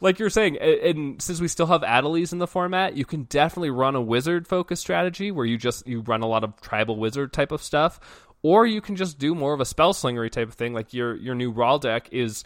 like 0.00 0.18
you're 0.18 0.30
saying, 0.30 0.58
and 0.58 1.20
since 1.20 1.40
we 1.40 1.48
still 1.48 1.66
have 1.66 1.82
Adeliz 1.82 2.32
in 2.32 2.38
the 2.38 2.46
format, 2.46 2.96
you 2.96 3.04
can 3.04 3.24
definitely 3.24 3.70
run 3.70 3.96
a 3.96 4.00
wizard 4.00 4.46
focused 4.46 4.82
strategy 4.82 5.30
where 5.30 5.46
you 5.46 5.56
just 5.56 5.86
you 5.86 6.00
run 6.00 6.22
a 6.22 6.26
lot 6.26 6.44
of 6.44 6.60
tribal 6.60 6.96
wizard 6.96 7.32
type 7.32 7.52
of 7.52 7.62
stuff, 7.62 7.98
or 8.42 8.66
you 8.66 8.80
can 8.80 8.96
just 8.96 9.18
do 9.18 9.34
more 9.34 9.52
of 9.54 9.60
a 9.60 9.64
spell 9.64 9.92
slingery 9.92 10.30
type 10.30 10.48
of 10.48 10.54
thing. 10.54 10.74
Like 10.74 10.94
your 10.94 11.16
your 11.16 11.34
new 11.34 11.50
Ral 11.50 11.78
deck 11.78 12.08
is 12.12 12.44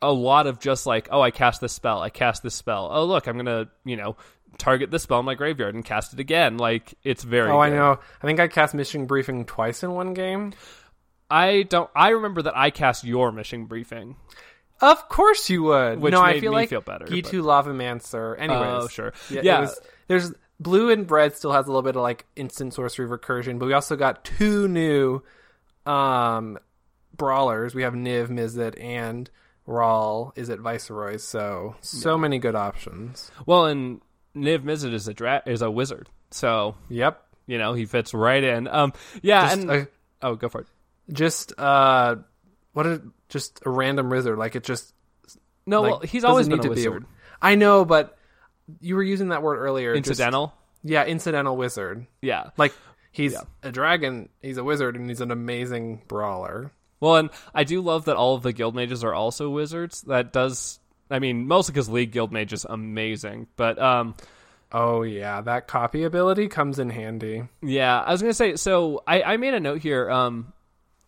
a 0.00 0.12
lot 0.12 0.46
of 0.46 0.58
just 0.60 0.86
like, 0.86 1.08
oh, 1.10 1.20
I 1.20 1.30
cast 1.30 1.60
this 1.60 1.72
spell, 1.72 2.00
I 2.00 2.10
cast 2.10 2.42
this 2.42 2.54
spell. 2.54 2.88
Oh, 2.92 3.04
look, 3.04 3.26
I'm 3.26 3.36
gonna 3.36 3.68
you 3.84 3.96
know 3.96 4.16
target 4.58 4.90
this 4.90 5.02
spell 5.04 5.20
in 5.20 5.24
my 5.26 5.34
graveyard 5.34 5.74
and 5.74 5.84
cast 5.84 6.12
it 6.12 6.20
again. 6.20 6.56
Like 6.56 6.94
it's 7.04 7.22
very. 7.22 7.50
Oh, 7.50 7.58
I 7.58 7.70
know. 7.70 7.98
I 8.22 8.26
think 8.26 8.40
I 8.40 8.48
cast 8.48 8.74
Mission 8.74 9.06
Briefing 9.06 9.44
twice 9.44 9.82
in 9.82 9.92
one 9.92 10.14
game. 10.14 10.52
I 11.30 11.62
don't. 11.62 11.90
I 11.94 12.10
remember 12.10 12.42
that 12.42 12.56
I 12.56 12.70
cast 12.70 13.04
your 13.04 13.32
mission 13.32 13.66
briefing. 13.66 14.16
Of 14.80 15.08
course 15.08 15.50
you 15.50 15.64
would. 15.64 16.00
Which 16.00 16.12
no, 16.12 16.22
I 16.22 16.40
feel 16.40 16.52
like 16.52 16.70
feel 16.70 16.80
better, 16.80 17.04
Ghitu 17.04 17.42
Lavamancer. 17.42 18.38
Anyways. 18.38 18.84
Oh, 18.84 18.88
sure. 18.88 19.12
Yeah. 19.28 19.40
Yeah. 19.42 19.60
was- 19.60 19.80
there's 20.06 20.32
blue 20.60 20.90
and 20.90 21.08
red 21.10 21.36
still 21.36 21.52
has 21.52 21.66
a 21.66 21.68
little 21.68 21.82
bit 21.82 21.96
of 21.96 22.02
like 22.02 22.24
instant 22.34 22.72
sorcery 22.74 23.06
recursion, 23.06 23.58
but 23.58 23.66
we 23.66 23.72
also 23.74 23.94
got 23.96 24.24
two 24.24 24.68
new 24.68 25.22
um 25.84 26.58
brawlers. 27.16 27.74
We 27.74 27.82
have 27.82 27.92
Niv-Mizzet, 27.94 28.80
and 28.82 29.28
Ral. 29.68 30.32
Is 30.34 30.48
at 30.50 30.58
Viceroy? 30.60 31.18
So 31.18 31.76
so 31.82 32.16
many 32.18 32.38
good 32.38 32.54
options. 32.56 33.30
Well, 33.46 33.66
and 33.66 34.00
Niv 34.34 34.60
Mizzet 34.62 34.92
is 34.94 35.06
a 35.08 35.14
dra- 35.14 35.42
is 35.46 35.62
a 35.62 35.70
wizard, 35.70 36.08
so 36.30 36.74
Yep. 36.88 37.22
You 37.46 37.56
know, 37.58 37.72
he 37.74 37.86
fits 37.86 38.12
right 38.12 38.42
in. 38.42 38.66
Um, 38.68 38.92
yeah, 39.22 39.48
Just 39.48 39.60
and 39.60 39.70
a- 39.70 39.88
oh, 40.22 40.34
go 40.34 40.48
for 40.48 40.62
it. 40.62 40.66
just 41.12 41.52
uh, 41.58 42.16
what 42.72 42.86
a 42.86 43.02
just 43.28 43.60
a 43.64 43.70
random 43.70 44.10
wizard. 44.10 44.38
Like 44.38 44.56
it 44.56 44.64
just 44.64 44.92
No, 45.66 45.82
like, 45.82 45.90
well, 45.90 46.00
he's 46.00 46.24
always 46.24 46.48
been 46.48 46.58
need 46.58 46.66
a 46.66 46.68
to 46.68 46.74
be 46.74 46.88
wizard. 46.88 47.06
I 47.40 47.54
know, 47.54 47.84
but 47.84 48.16
you 48.80 48.96
were 48.96 49.02
using 49.02 49.28
that 49.28 49.42
word 49.42 49.56
earlier. 49.58 49.94
just- 49.96 50.08
Incidental. 50.08 50.52
yeah, 50.82 51.04
incidental 51.06 51.56
wizard. 51.56 52.06
Yeah. 52.22 52.50
Like 52.58 52.74
he's 53.12 53.32
Yeah. 53.32 53.42
a 53.62 53.72
dragon, 53.72 54.28
he's 54.42 54.58
a 54.58 54.64
wizard, 54.64 54.96
and 54.96 55.08
he's 55.08 55.20
an 55.22 55.30
amazing 55.30 56.02
brawler. 56.08 56.72
Well, 57.00 57.16
and 57.16 57.30
I 57.54 57.64
do 57.64 57.80
love 57.80 58.06
that 58.06 58.16
all 58.16 58.34
of 58.34 58.42
the 58.42 58.52
guild 58.52 58.74
mages 58.74 59.04
are 59.04 59.14
also 59.14 59.50
wizards. 59.50 60.02
That 60.02 60.32
does, 60.32 60.80
I 61.10 61.18
mean, 61.18 61.46
mostly 61.46 61.72
because 61.72 61.88
League 61.88 62.12
Guildmage 62.12 62.52
is 62.52 62.64
amazing. 62.64 63.46
But 63.56 63.78
um, 63.78 64.14
Oh 64.70 65.02
yeah, 65.02 65.40
that 65.40 65.66
copy 65.66 66.04
ability 66.04 66.48
comes 66.48 66.78
in 66.78 66.90
handy. 66.90 67.44
yeah, 67.62 68.00
I 68.00 68.12
was 68.12 68.20
gonna 68.20 68.34
say. 68.34 68.56
So 68.56 69.02
I, 69.06 69.22
I 69.22 69.36
made 69.38 69.54
a 69.54 69.60
note 69.60 69.80
here. 69.80 70.10
Um, 70.10 70.52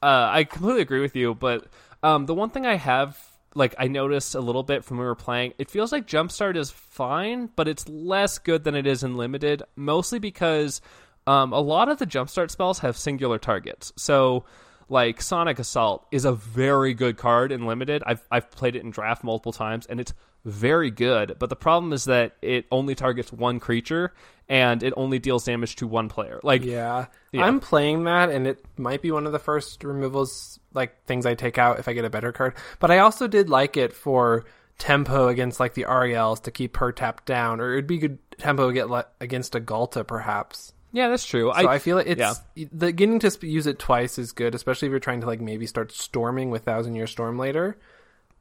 uh, 0.02 0.28
I 0.32 0.44
completely 0.44 0.82
agree 0.82 1.00
with 1.00 1.14
you. 1.14 1.34
But 1.34 1.66
um, 2.02 2.24
the 2.24 2.34
one 2.34 2.48
thing 2.50 2.64
I 2.64 2.76
have, 2.76 3.18
like, 3.54 3.74
I 3.78 3.88
noticed 3.88 4.34
a 4.34 4.40
little 4.40 4.62
bit 4.62 4.82
from 4.84 4.96
when 4.96 5.04
we 5.04 5.08
were 5.08 5.14
playing, 5.14 5.52
it 5.58 5.70
feels 5.70 5.92
like 5.92 6.06
Jumpstart 6.06 6.56
is 6.56 6.70
fine, 6.70 7.50
but 7.54 7.68
it's 7.68 7.86
less 7.86 8.38
good 8.38 8.64
than 8.64 8.74
it 8.74 8.86
is 8.86 9.02
in 9.02 9.16
limited. 9.16 9.62
Mostly 9.76 10.18
because 10.18 10.80
um, 11.26 11.52
a 11.52 11.60
lot 11.60 11.90
of 11.90 11.98
the 11.98 12.06
Jumpstart 12.06 12.50
spells 12.50 12.78
have 12.78 12.96
singular 12.96 13.38
targets. 13.38 13.92
So 13.96 14.44
like 14.90 15.22
Sonic 15.22 15.58
Assault 15.58 16.06
is 16.10 16.26
a 16.26 16.32
very 16.32 16.92
good 16.92 17.16
card 17.16 17.52
in 17.52 17.64
limited. 17.64 18.02
I've 18.04 18.26
I've 18.30 18.50
played 18.50 18.76
it 18.76 18.82
in 18.82 18.90
draft 18.90 19.24
multiple 19.24 19.52
times 19.52 19.86
and 19.86 20.00
it's 20.00 20.12
very 20.44 20.90
good, 20.90 21.36
but 21.38 21.48
the 21.48 21.56
problem 21.56 21.92
is 21.92 22.06
that 22.06 22.36
it 22.42 22.66
only 22.70 22.94
targets 22.94 23.32
one 23.32 23.60
creature 23.60 24.12
and 24.48 24.82
it 24.82 24.92
only 24.96 25.18
deals 25.18 25.44
damage 25.44 25.76
to 25.76 25.86
one 25.86 26.08
player. 26.08 26.40
Like 26.42 26.64
Yeah. 26.64 27.06
Yeah. 27.30 27.44
I'm 27.44 27.60
playing 27.60 28.04
that, 28.04 28.30
and 28.30 28.46
it 28.46 28.64
might 28.76 29.00
be 29.00 29.12
one 29.12 29.26
of 29.26 29.32
the 29.32 29.38
first 29.38 29.84
removals, 29.84 30.58
like 30.74 31.04
things 31.04 31.24
I 31.24 31.34
take 31.34 31.56
out 31.56 31.78
if 31.78 31.86
I 31.86 31.92
get 31.92 32.04
a 32.04 32.10
better 32.10 32.32
card. 32.32 32.54
But 32.80 32.90
I 32.90 32.98
also 32.98 33.28
did 33.28 33.48
like 33.48 33.76
it 33.76 33.92
for 33.92 34.44
tempo 34.78 35.28
against 35.28 35.60
like 35.60 35.74
the 35.74 35.84
Aryels 35.84 36.40
to 36.40 36.50
keep 36.50 36.78
her 36.78 36.90
tapped 36.90 37.26
down, 37.26 37.60
or 37.60 37.72
it'd 37.72 37.86
be 37.86 37.98
good 37.98 38.18
tempo 38.38 38.68
to 38.68 38.72
get 38.72 38.90
le- 38.90 39.06
against 39.20 39.54
a 39.54 39.60
Ghalta 39.60 40.04
perhaps. 40.04 40.72
Yeah, 40.92 41.08
that's 41.08 41.24
true. 41.24 41.52
So 41.54 41.68
I, 41.68 41.78
feel 41.78 41.96
like 41.96 42.06
it's 42.06 42.18
yeah. 42.18 42.64
the 42.72 42.92
getting 42.92 43.18
to 43.20 43.30
sp- 43.30 43.44
use 43.44 43.66
it 43.66 43.78
twice 43.78 44.18
is 44.18 44.32
good, 44.32 44.54
especially 44.54 44.86
if 44.86 44.90
you're 44.90 45.00
trying 45.00 45.20
to 45.20 45.26
like 45.26 45.40
maybe 45.40 45.66
start 45.66 45.92
storming 45.92 46.50
with 46.50 46.64
Thousand 46.64 46.94
Year 46.94 47.06
Storm 47.06 47.38
later. 47.38 47.78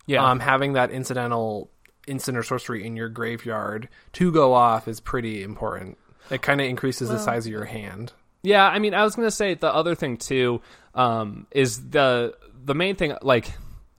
yeah. 0.06 0.30
Um, 0.30 0.40
having 0.40 0.74
that 0.74 0.92
incidental 0.92 1.70
instant 2.08 2.38
or 2.38 2.44
sorcery 2.44 2.86
in 2.86 2.96
your 2.96 3.10
graveyard 3.10 3.88
to 4.14 4.32
go 4.32 4.54
off 4.54 4.88
is 4.88 5.00
pretty 5.00 5.44
important. 5.44 5.98
It 6.30 6.42
kind 6.42 6.60
of 6.60 6.68
increases 6.68 7.10
the 7.10 7.18
size 7.18 7.46
of 7.46 7.52
your 7.52 7.66
hand. 7.66 8.14
Yeah, 8.42 8.66
I 8.68 8.80
mean, 8.80 8.94
I 8.94 9.04
was 9.04 9.16
gonna 9.16 9.32
say 9.32 9.54
the 9.54 9.74
other 9.74 9.96
thing 9.96 10.18
too 10.18 10.62
um, 10.94 11.48
is 11.52 11.90
the 11.90 12.36
the 12.64 12.74
main 12.74 12.96
thing. 12.96 13.16
Like 13.22 13.52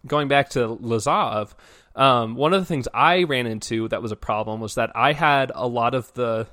going 0.07 0.29
back 0.29 0.51
to 0.51 0.77
Lazav. 0.77 1.53
um, 1.95 2.35
one 2.35 2.55
of 2.55 2.61
the 2.61 2.67
things 2.67 2.89
I 2.95 3.25
ran 3.25 3.47
into 3.47 3.89
that 3.89 4.01
was 4.01 4.13
a 4.13 4.17
problem 4.17 4.61
was 4.61 4.77
that 4.77 4.93
I 4.95 5.13
had 5.13 5.53
a 5.55 5.67
lot 5.67 5.95
of 5.95 6.13
the. 6.15 6.47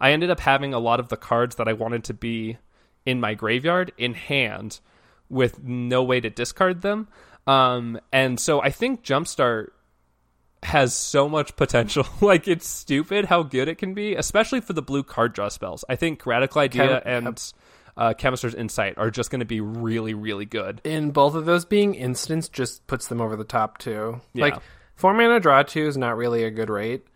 I 0.00 0.12
ended 0.12 0.30
up 0.30 0.40
having 0.40 0.74
a 0.74 0.78
lot 0.78 1.00
of 1.00 1.08
the 1.08 1.16
cards 1.16 1.56
that 1.56 1.68
I 1.68 1.72
wanted 1.72 2.04
to 2.04 2.14
be 2.14 2.58
in 3.04 3.20
my 3.20 3.34
graveyard 3.34 3.92
in 3.96 4.14
hand, 4.14 4.80
with 5.28 5.62
no 5.62 6.02
way 6.02 6.20
to 6.20 6.30
discard 6.30 6.82
them. 6.82 7.08
Um, 7.46 7.98
and 8.12 8.38
so 8.38 8.60
I 8.60 8.70
think 8.70 9.02
Jumpstart 9.02 9.68
has 10.62 10.94
so 10.94 11.28
much 11.28 11.56
potential. 11.56 12.06
like 12.20 12.48
it's 12.48 12.66
stupid 12.66 13.26
how 13.26 13.42
good 13.42 13.68
it 13.68 13.76
can 13.76 13.94
be, 13.94 14.14
especially 14.14 14.60
for 14.60 14.72
the 14.72 14.82
blue 14.82 15.02
card 15.02 15.32
draw 15.32 15.48
spells. 15.48 15.84
I 15.88 15.96
think 15.96 16.26
Radical 16.26 16.60
Idea 16.60 17.00
Chem- 17.02 17.26
and 17.26 17.52
uh, 17.96 18.14
Chemister's 18.14 18.54
Insight 18.54 18.98
are 18.98 19.10
just 19.10 19.30
going 19.30 19.40
to 19.40 19.46
be 19.46 19.60
really, 19.60 20.14
really 20.14 20.44
good. 20.44 20.80
in 20.84 21.10
both 21.10 21.34
of 21.34 21.46
those 21.46 21.64
being 21.64 21.94
instants 21.94 22.48
just 22.48 22.86
puts 22.86 23.08
them 23.08 23.20
over 23.20 23.36
the 23.36 23.44
top 23.44 23.78
too. 23.78 24.20
Yeah. 24.34 24.44
Like 24.44 24.62
four 24.94 25.14
mana 25.14 25.40
draw 25.40 25.62
two 25.62 25.86
is 25.86 25.96
not 25.96 26.16
really 26.16 26.44
a 26.44 26.50
good 26.50 26.70
rate. 26.70 27.06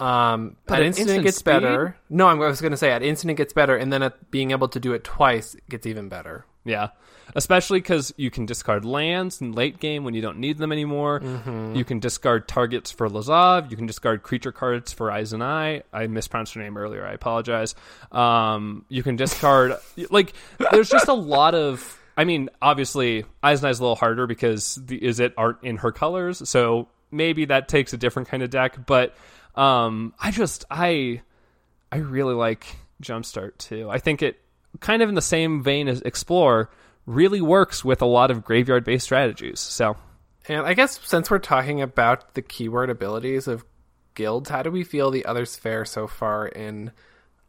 Um, 0.00 0.56
But 0.66 0.74
at 0.74 0.80
at 0.80 0.86
instant, 0.86 1.10
it 1.10 1.22
gets 1.22 1.38
speed? 1.38 1.52
better. 1.52 1.96
No, 2.08 2.28
I'm, 2.28 2.40
I 2.40 2.46
was 2.46 2.60
going 2.60 2.70
to 2.72 2.76
say 2.76 2.90
at 2.90 3.02
instant 3.02 3.32
it 3.32 3.34
gets 3.34 3.52
better, 3.52 3.76
and 3.76 3.92
then 3.92 4.02
at 4.02 4.30
being 4.30 4.50
able 4.52 4.68
to 4.68 4.80
do 4.80 4.92
it 4.92 5.04
twice 5.04 5.54
it 5.54 5.68
gets 5.68 5.86
even 5.86 6.08
better. 6.08 6.44
Yeah. 6.64 6.88
Especially 7.34 7.78
because 7.80 8.12
you 8.16 8.30
can 8.30 8.46
discard 8.46 8.86
lands 8.86 9.42
in 9.42 9.52
late 9.52 9.80
game 9.80 10.02
when 10.04 10.14
you 10.14 10.22
don't 10.22 10.38
need 10.38 10.56
them 10.56 10.72
anymore. 10.72 11.20
Mm-hmm. 11.20 11.74
You 11.74 11.84
can 11.84 11.98
discard 11.98 12.48
targets 12.48 12.90
for 12.90 13.08
Lazav. 13.08 13.70
You 13.70 13.76
can 13.76 13.84
discard 13.86 14.22
creature 14.22 14.52
cards 14.52 14.92
for 14.94 15.08
Izoni. 15.10 15.82
I 15.92 16.06
mispronounced 16.06 16.54
her 16.54 16.62
name 16.62 16.78
earlier. 16.78 17.06
I 17.06 17.12
apologize. 17.12 17.74
Um, 18.12 18.86
you 18.88 19.02
can 19.02 19.16
discard 19.16 19.76
like 20.10 20.32
there's 20.72 20.88
just 20.88 21.08
a 21.08 21.14
lot 21.14 21.54
of. 21.54 22.00
I 22.16 22.24
mean, 22.24 22.48
obviously 22.62 23.24
Izoni's 23.44 23.78
a 23.78 23.82
little 23.82 23.94
harder 23.94 24.26
because 24.26 24.76
the 24.82 24.98
Izzet 24.98 25.34
aren't 25.36 25.62
in 25.62 25.76
her 25.76 25.92
colors, 25.92 26.48
so 26.48 26.88
maybe 27.10 27.44
that 27.44 27.68
takes 27.68 27.92
a 27.92 27.98
different 27.98 28.28
kind 28.28 28.42
of 28.42 28.48
deck. 28.50 28.86
But 28.86 29.14
um, 29.58 30.14
I 30.20 30.30
just 30.30 30.64
I 30.70 31.22
I 31.90 31.96
really 31.96 32.34
like 32.34 32.64
Jumpstart 33.02 33.58
too. 33.58 33.90
I 33.90 33.98
think 33.98 34.22
it 34.22 34.40
kind 34.80 35.02
of 35.02 35.08
in 35.08 35.14
the 35.14 35.22
same 35.22 35.62
vein 35.62 35.88
as 35.88 36.00
Explore 36.02 36.70
really 37.06 37.40
works 37.40 37.84
with 37.84 38.00
a 38.02 38.06
lot 38.06 38.30
of 38.30 38.44
graveyard 38.44 38.84
based 38.84 39.04
strategies. 39.04 39.58
So 39.58 39.96
And 40.48 40.64
I 40.64 40.74
guess 40.74 41.00
since 41.04 41.30
we're 41.30 41.40
talking 41.40 41.82
about 41.82 42.34
the 42.34 42.42
keyword 42.42 42.88
abilities 42.88 43.48
of 43.48 43.64
guilds, 44.14 44.48
how 44.48 44.62
do 44.62 44.70
we 44.70 44.84
feel 44.84 45.10
the 45.10 45.24
others 45.24 45.56
fare 45.56 45.84
so 45.84 46.06
far 46.06 46.46
in 46.46 46.92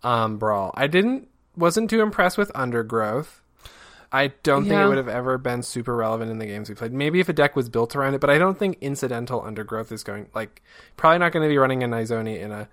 um, 0.01 0.37
Brawl? 0.37 0.71
I 0.73 0.87
didn't 0.87 1.27
wasn't 1.55 1.89
too 1.89 2.01
impressed 2.01 2.37
with 2.37 2.51
Undergrowth. 2.55 3.38
I 4.11 4.27
don't 4.43 4.63
think 4.63 4.73
Yeah. 4.73 4.85
it 4.85 4.87
would 4.89 4.97
have 4.97 5.07
ever 5.07 5.37
been 5.37 5.61
super 5.61 5.95
relevant 5.95 6.31
in 6.31 6.39
the 6.39 6.45
games 6.47 6.67
we 6.69 6.75
played. 6.75 6.91
Maybe 6.93 7.19
if 7.19 7.29
a 7.29 7.33
deck 7.33 7.55
was 7.55 7.69
built 7.69 7.95
around 7.95 8.15
it, 8.15 8.21
but 8.21 8.29
I 8.29 8.37
don't 8.39 8.57
think 8.57 8.77
incidental 8.81 9.43
Undergrowth 9.45 9.91
is 9.91 10.03
going 10.03 10.27
like 10.33 10.61
probably 10.97 11.19
not 11.19 11.31
going 11.31 11.43
to 11.43 11.49
be 11.49 11.57
running 11.57 11.83
a 11.83 11.87
Nizoni 11.87 12.39
in 12.39 12.51
a 12.51 12.67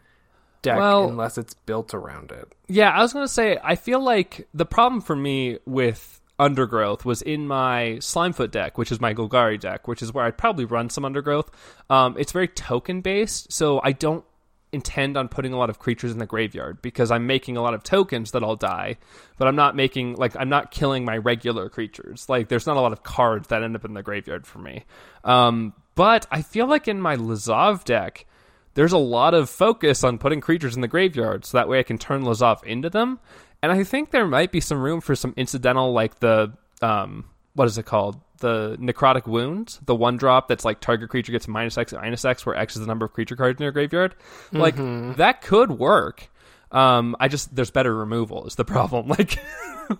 deck 0.63 0.79
Well- 0.79 1.09
unless 1.09 1.37
it's 1.39 1.55
built 1.55 1.93
around 1.95 2.33
it. 2.33 2.55
yeah, 2.69 2.91
I 2.91 3.03
was 3.03 3.13
gonna 3.13 3.29
say 3.29 3.59
I 3.63 3.75
feel 3.77 4.01
like 4.01 4.49
the 4.55 4.65
problem 4.67 5.01
for 5.01 5.15
me 5.15 5.59
with 5.67 6.21
Undergrowth 6.39 7.05
was 7.05 7.23
in 7.23 7.47
my 7.47 7.97
Slimefoot 8.01 8.51
deck, 8.51 8.77
which 8.77 8.91
is 8.93 9.01
my 9.01 9.15
Golgari 9.15 9.59
deck, 9.61 9.87
which 9.89 10.03
is 10.03 10.13
where 10.13 10.25
I'd 10.25 10.37
probably 10.37 10.65
run 10.65 10.91
some 10.91 11.05
Undergrowth. 11.05 11.51
Um, 11.89 12.17
it's 12.19 12.33
very 12.33 12.49
token 12.49 13.01
based, 13.01 13.53
so 13.53 13.81
I 13.85 13.93
don't 13.93 14.25
intend 14.73 15.17
on 15.17 15.29
putting 15.29 15.53
a 15.53 15.57
lot 15.57 15.71
of 15.71 15.79
creatures 15.79 16.13
in 16.13 16.19
the 16.19 16.27
graveyard 16.27 16.83
because 16.83 17.11
I'm 17.11 17.27
making 17.27 17.57
a 17.57 17.63
lot 17.63 17.75
of 17.75 17.83
tokens 17.83 18.33
that 18.33 18.43
I'll 18.43 18.57
die, 18.57 18.97
but 19.39 19.49
I'm 19.49 19.57
not 19.57 19.77
making 19.77 20.17
like 20.17 20.37
I'm 20.37 20.49
not 20.49 20.71
killing 20.71 21.05
my 21.05 21.17
regular 21.17 21.69
creatures. 21.69 22.29
Like 22.29 22.49
there's 22.49 22.67
not 22.67 22.77
a 22.77 22.81
lot 22.81 22.93
of 22.93 23.03
cards 23.03 23.49
that 23.49 23.63
end 23.63 23.77
up 23.77 23.85
in 23.85 23.95
the 23.95 24.03
graveyard 24.03 24.47
for 24.47 24.59
me. 24.59 24.85
Um, 25.25 25.73
but 25.95 26.27
I 26.31 26.43
feel 26.43 26.67
like 26.67 26.89
in 26.89 27.01
my 27.01 27.17
Lazav 27.17 27.85
deck, 27.85 28.27
there's 28.75 28.93
a 28.93 28.99
lot 28.99 29.35
of 29.35 29.49
focus 29.49 30.05
on 30.05 30.19
putting 30.19 30.41
creatures 30.41 30.75
in 30.75 30.83
the 30.83 30.89
graveyard 30.89 31.45
so 31.45 31.57
that 31.57 31.69
way 31.69 31.79
I 31.79 31.83
can 31.83 31.99
turn 31.99 32.23
Lazav 32.23 32.63
into 32.65 32.91
them. 32.91 33.19
And 33.63 33.73
I 33.73 33.83
think 33.85 34.11
there 34.11 34.27
might 34.27 34.53
be 34.53 34.61
some 34.61 34.83
room 34.83 35.01
for 35.01 35.15
some 35.15 35.33
incidental 35.37 35.93
like 35.93 36.21
the 36.21 36.53
um 36.83 37.25
what 37.55 37.67
is 37.67 37.79
it 37.79 37.87
called? 37.87 38.21
The 38.39 38.77
necrotic 38.81 39.27
wound, 39.27 39.79
the 39.85 39.95
one 39.95 40.17
drop 40.17 40.49
that's 40.49 40.65
like 40.65 40.81
target 40.81 41.09
creature 41.11 41.33
gets 41.33 41.49
minus 41.49 41.79
X 41.79 41.93
minus 41.93 42.25
X 42.25 42.45
where 42.45 42.55
X 42.55 42.77
is 42.77 42.81
the 42.81 42.87
number 42.87 43.05
of 43.07 43.13
creature 43.13 43.37
cards 43.37 43.59
in 43.59 43.63
your 43.63 43.73
graveyard. 43.73 44.15
Like 44.53 44.77
that 45.17 45.43
could 45.43 45.73
work. 45.73 46.29
Um 46.73 47.17
I 47.21 47.29
just 47.29 47.55
there's 47.55 47.71
better 47.71 47.95
removal 47.95 48.47
is 48.47 48.57
the 48.57 48.65
problem. 48.65 49.09
Like 49.19 49.39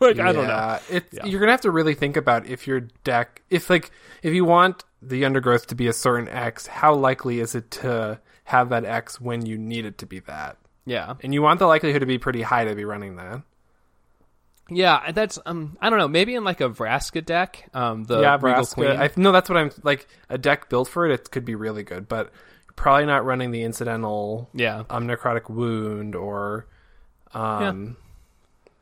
like 0.01 0.19
I 0.19 0.33
don't 0.33 0.49
know. 0.49 0.79
It's, 0.91 1.13
Yeah. 1.13 1.27
You're 1.27 1.41
gonna 1.41 1.53
have 1.53 1.61
to 1.63 1.71
really 1.71 1.95
think 1.95 2.17
about 2.17 2.47
if 2.47 2.67
your 2.67 2.81
deck, 3.05 3.43
if 3.51 3.71
like, 3.71 3.91
if 4.23 4.35
you 4.35 4.45
want 4.45 4.85
the 5.01 5.25
undergrowth 5.25 5.69
to 5.69 5.75
be 5.75 5.87
a 5.87 5.93
certain 5.93 6.29
X, 6.29 6.67
how 6.67 6.95
likely 6.95 7.39
is 7.41 7.55
it 7.55 7.71
to 7.71 8.21
have 8.45 8.71
that 8.71 8.85
X 8.85 9.21
when 9.21 9.47
you 9.47 9.57
need 9.57 9.85
it 9.85 9.99
to 9.99 10.07
be 10.07 10.19
that? 10.21 10.57
Yeah. 10.87 11.15
And 11.23 11.33
you 11.33 11.43
want 11.43 11.59
the 11.61 11.67
likelihood 11.67 12.01
to 12.01 12.07
be 12.07 12.19
pretty 12.19 12.43
high 12.43 12.65
to 12.65 12.75
be 12.75 12.85
running 12.85 13.17
that. 13.17 13.43
Yeah, 14.69 15.13
that's 15.13 15.39
um 15.47 15.77
I 15.81 15.91
don't 15.91 15.99
know, 15.99 16.09
maybe 16.09 16.35
in 16.35 16.45
like 16.45 16.61
a 16.61 16.69
Vraska 16.69 17.25
deck, 17.25 17.69
um 17.73 18.05
the 18.05 18.21
yeah, 18.21 18.35
Regal 18.35 18.65
Vraska. 18.65 18.75
Queen. 18.75 18.91
I 18.91 19.11
no, 19.17 19.33
that's 19.33 19.49
what 19.49 19.57
I'm 19.59 19.71
like. 19.83 20.07
A 20.29 20.39
deck 20.39 20.69
built 20.69 20.89
for 20.89 21.07
it, 21.07 21.13
it 21.13 21.31
could 21.31 21.45
be 21.45 21.55
really 21.55 21.83
good, 21.83 22.09
but 22.09 22.33
probably 22.77 23.07
not 23.07 23.25
running 23.25 23.51
the 23.51 23.63
incidental 23.63 24.49
yeah. 24.55 24.85
um, 24.91 25.09
necrotic 25.09 25.49
wound 25.49 26.15
or, 26.15 26.67
um, 27.33 27.97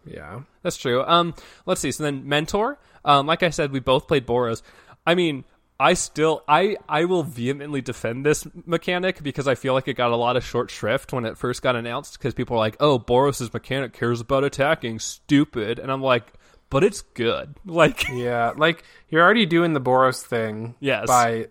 yeah. 0.04 0.40
That's 0.62 0.76
true. 0.76 1.02
Um, 1.04 1.34
let's 1.64 1.80
see. 1.80 1.92
So 1.92 2.02
then, 2.02 2.28
mentor. 2.28 2.78
Um, 3.04 3.26
like 3.26 3.42
I 3.42 3.50
said, 3.50 3.70
we 3.70 3.80
both 3.80 4.08
played 4.08 4.26
Boros. 4.26 4.62
I 5.06 5.14
mean, 5.14 5.44
I 5.78 5.94
still, 5.94 6.42
I, 6.46 6.76
I 6.88 7.04
will 7.06 7.24
vehemently 7.24 7.80
defend 7.80 8.24
this 8.24 8.46
mechanic 8.64 9.22
because 9.22 9.48
I 9.48 9.56
feel 9.56 9.74
like 9.74 9.88
it 9.88 9.94
got 9.94 10.12
a 10.12 10.16
lot 10.16 10.36
of 10.36 10.44
short 10.44 10.70
shrift 10.70 11.12
when 11.12 11.24
it 11.24 11.36
first 11.36 11.62
got 11.62 11.74
announced 11.74 12.16
because 12.18 12.32
people 12.32 12.56
are 12.56 12.60
like, 12.60 12.76
"Oh, 12.78 12.98
Boros's 12.98 13.52
mechanic 13.52 13.92
cares 13.92 14.20
about 14.20 14.44
attacking." 14.44 15.00
Stupid, 15.00 15.78
and 15.80 15.90
I'm 15.90 16.00
like, 16.02 16.32
but 16.70 16.84
it's 16.84 17.02
good. 17.02 17.54
Like, 17.66 18.08
Yeah, 18.08 18.52
like 18.56 18.84
you're 19.08 19.22
already 19.22 19.46
doing 19.46 19.72
the 19.72 19.80
Boros 19.80 20.22
thing 20.22 20.74
Yes. 20.80 21.06
by 21.08 21.48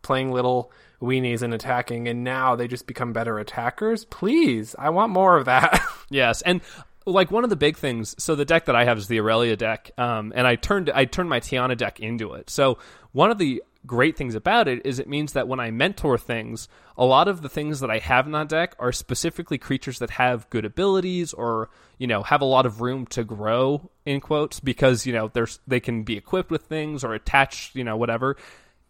playing 0.00 0.32
little 0.32 0.72
weenies 1.00 1.42
and 1.42 1.52
attacking, 1.52 2.08
and 2.08 2.24
now 2.24 2.56
they 2.56 2.66
just 2.68 2.86
become 2.86 3.12
better 3.12 3.38
attackers. 3.38 4.04
Please, 4.06 4.74
I 4.78 4.90
want 4.90 5.12
more 5.12 5.36
of 5.36 5.44
that. 5.44 5.80
yes, 6.10 6.40
and 6.42 6.60
like 7.06 7.30
one 7.30 7.44
of 7.44 7.50
the 7.50 7.56
big 7.56 7.76
things. 7.76 8.14
So 8.18 8.34
the 8.34 8.44
deck 8.44 8.66
that 8.66 8.76
I 8.76 8.84
have 8.84 8.98
is 8.98 9.08
the 9.08 9.18
Aurelia 9.20 9.56
deck, 9.56 9.90
um, 9.98 10.32
and 10.34 10.46
I 10.46 10.56
turned 10.56 10.90
I 10.90 11.04
turned 11.04 11.28
my 11.28 11.40
Tiana 11.40 11.76
deck 11.76 12.00
into 12.00 12.34
it. 12.34 12.50
So 12.50 12.78
one 13.12 13.30
of 13.30 13.38
the 13.38 13.62
great 13.86 14.16
things 14.16 14.34
about 14.34 14.68
it 14.68 14.84
is 14.86 14.98
it 14.98 15.08
means 15.08 15.32
that 15.32 15.48
when 15.48 15.58
I 15.58 15.70
mentor 15.70 16.16
things, 16.16 16.68
a 16.96 17.04
lot 17.04 17.26
of 17.26 17.42
the 17.42 17.48
things 17.48 17.80
that 17.80 17.90
I 17.90 17.98
have 17.98 18.26
in 18.26 18.32
that 18.32 18.48
deck 18.48 18.76
are 18.78 18.92
specifically 18.92 19.58
creatures 19.58 19.98
that 19.98 20.10
have 20.10 20.48
good 20.50 20.64
abilities 20.64 21.32
or 21.32 21.70
you 21.98 22.06
know 22.06 22.22
have 22.22 22.40
a 22.40 22.46
lot 22.46 22.66
of 22.66 22.80
room 22.80 23.06
to 23.06 23.24
grow 23.24 23.90
in 24.06 24.20
quotes 24.20 24.60
because 24.60 25.06
you 25.06 25.12
know 25.12 25.28
there's 25.32 25.60
they 25.66 25.80
can 25.80 26.04
be 26.04 26.16
equipped 26.16 26.50
with 26.50 26.62
things 26.62 27.04
or 27.04 27.14
attached 27.14 27.74
you 27.74 27.84
know 27.84 27.96
whatever, 27.96 28.36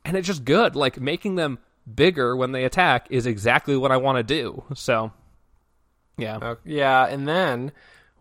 and 0.04 0.16
it's 0.16 0.26
just 0.26 0.44
good. 0.44 0.76
Like 0.76 1.00
making 1.00 1.36
them 1.36 1.58
bigger 1.92 2.36
when 2.36 2.52
they 2.52 2.64
attack 2.64 3.06
is 3.10 3.26
exactly 3.26 3.76
what 3.76 3.90
I 3.90 3.96
want 3.96 4.18
to 4.18 4.22
do. 4.22 4.64
So 4.74 5.12
yeah. 6.16 6.36
Uh, 6.36 6.54
yeah, 6.64 7.06
and 7.06 7.26
then 7.26 7.72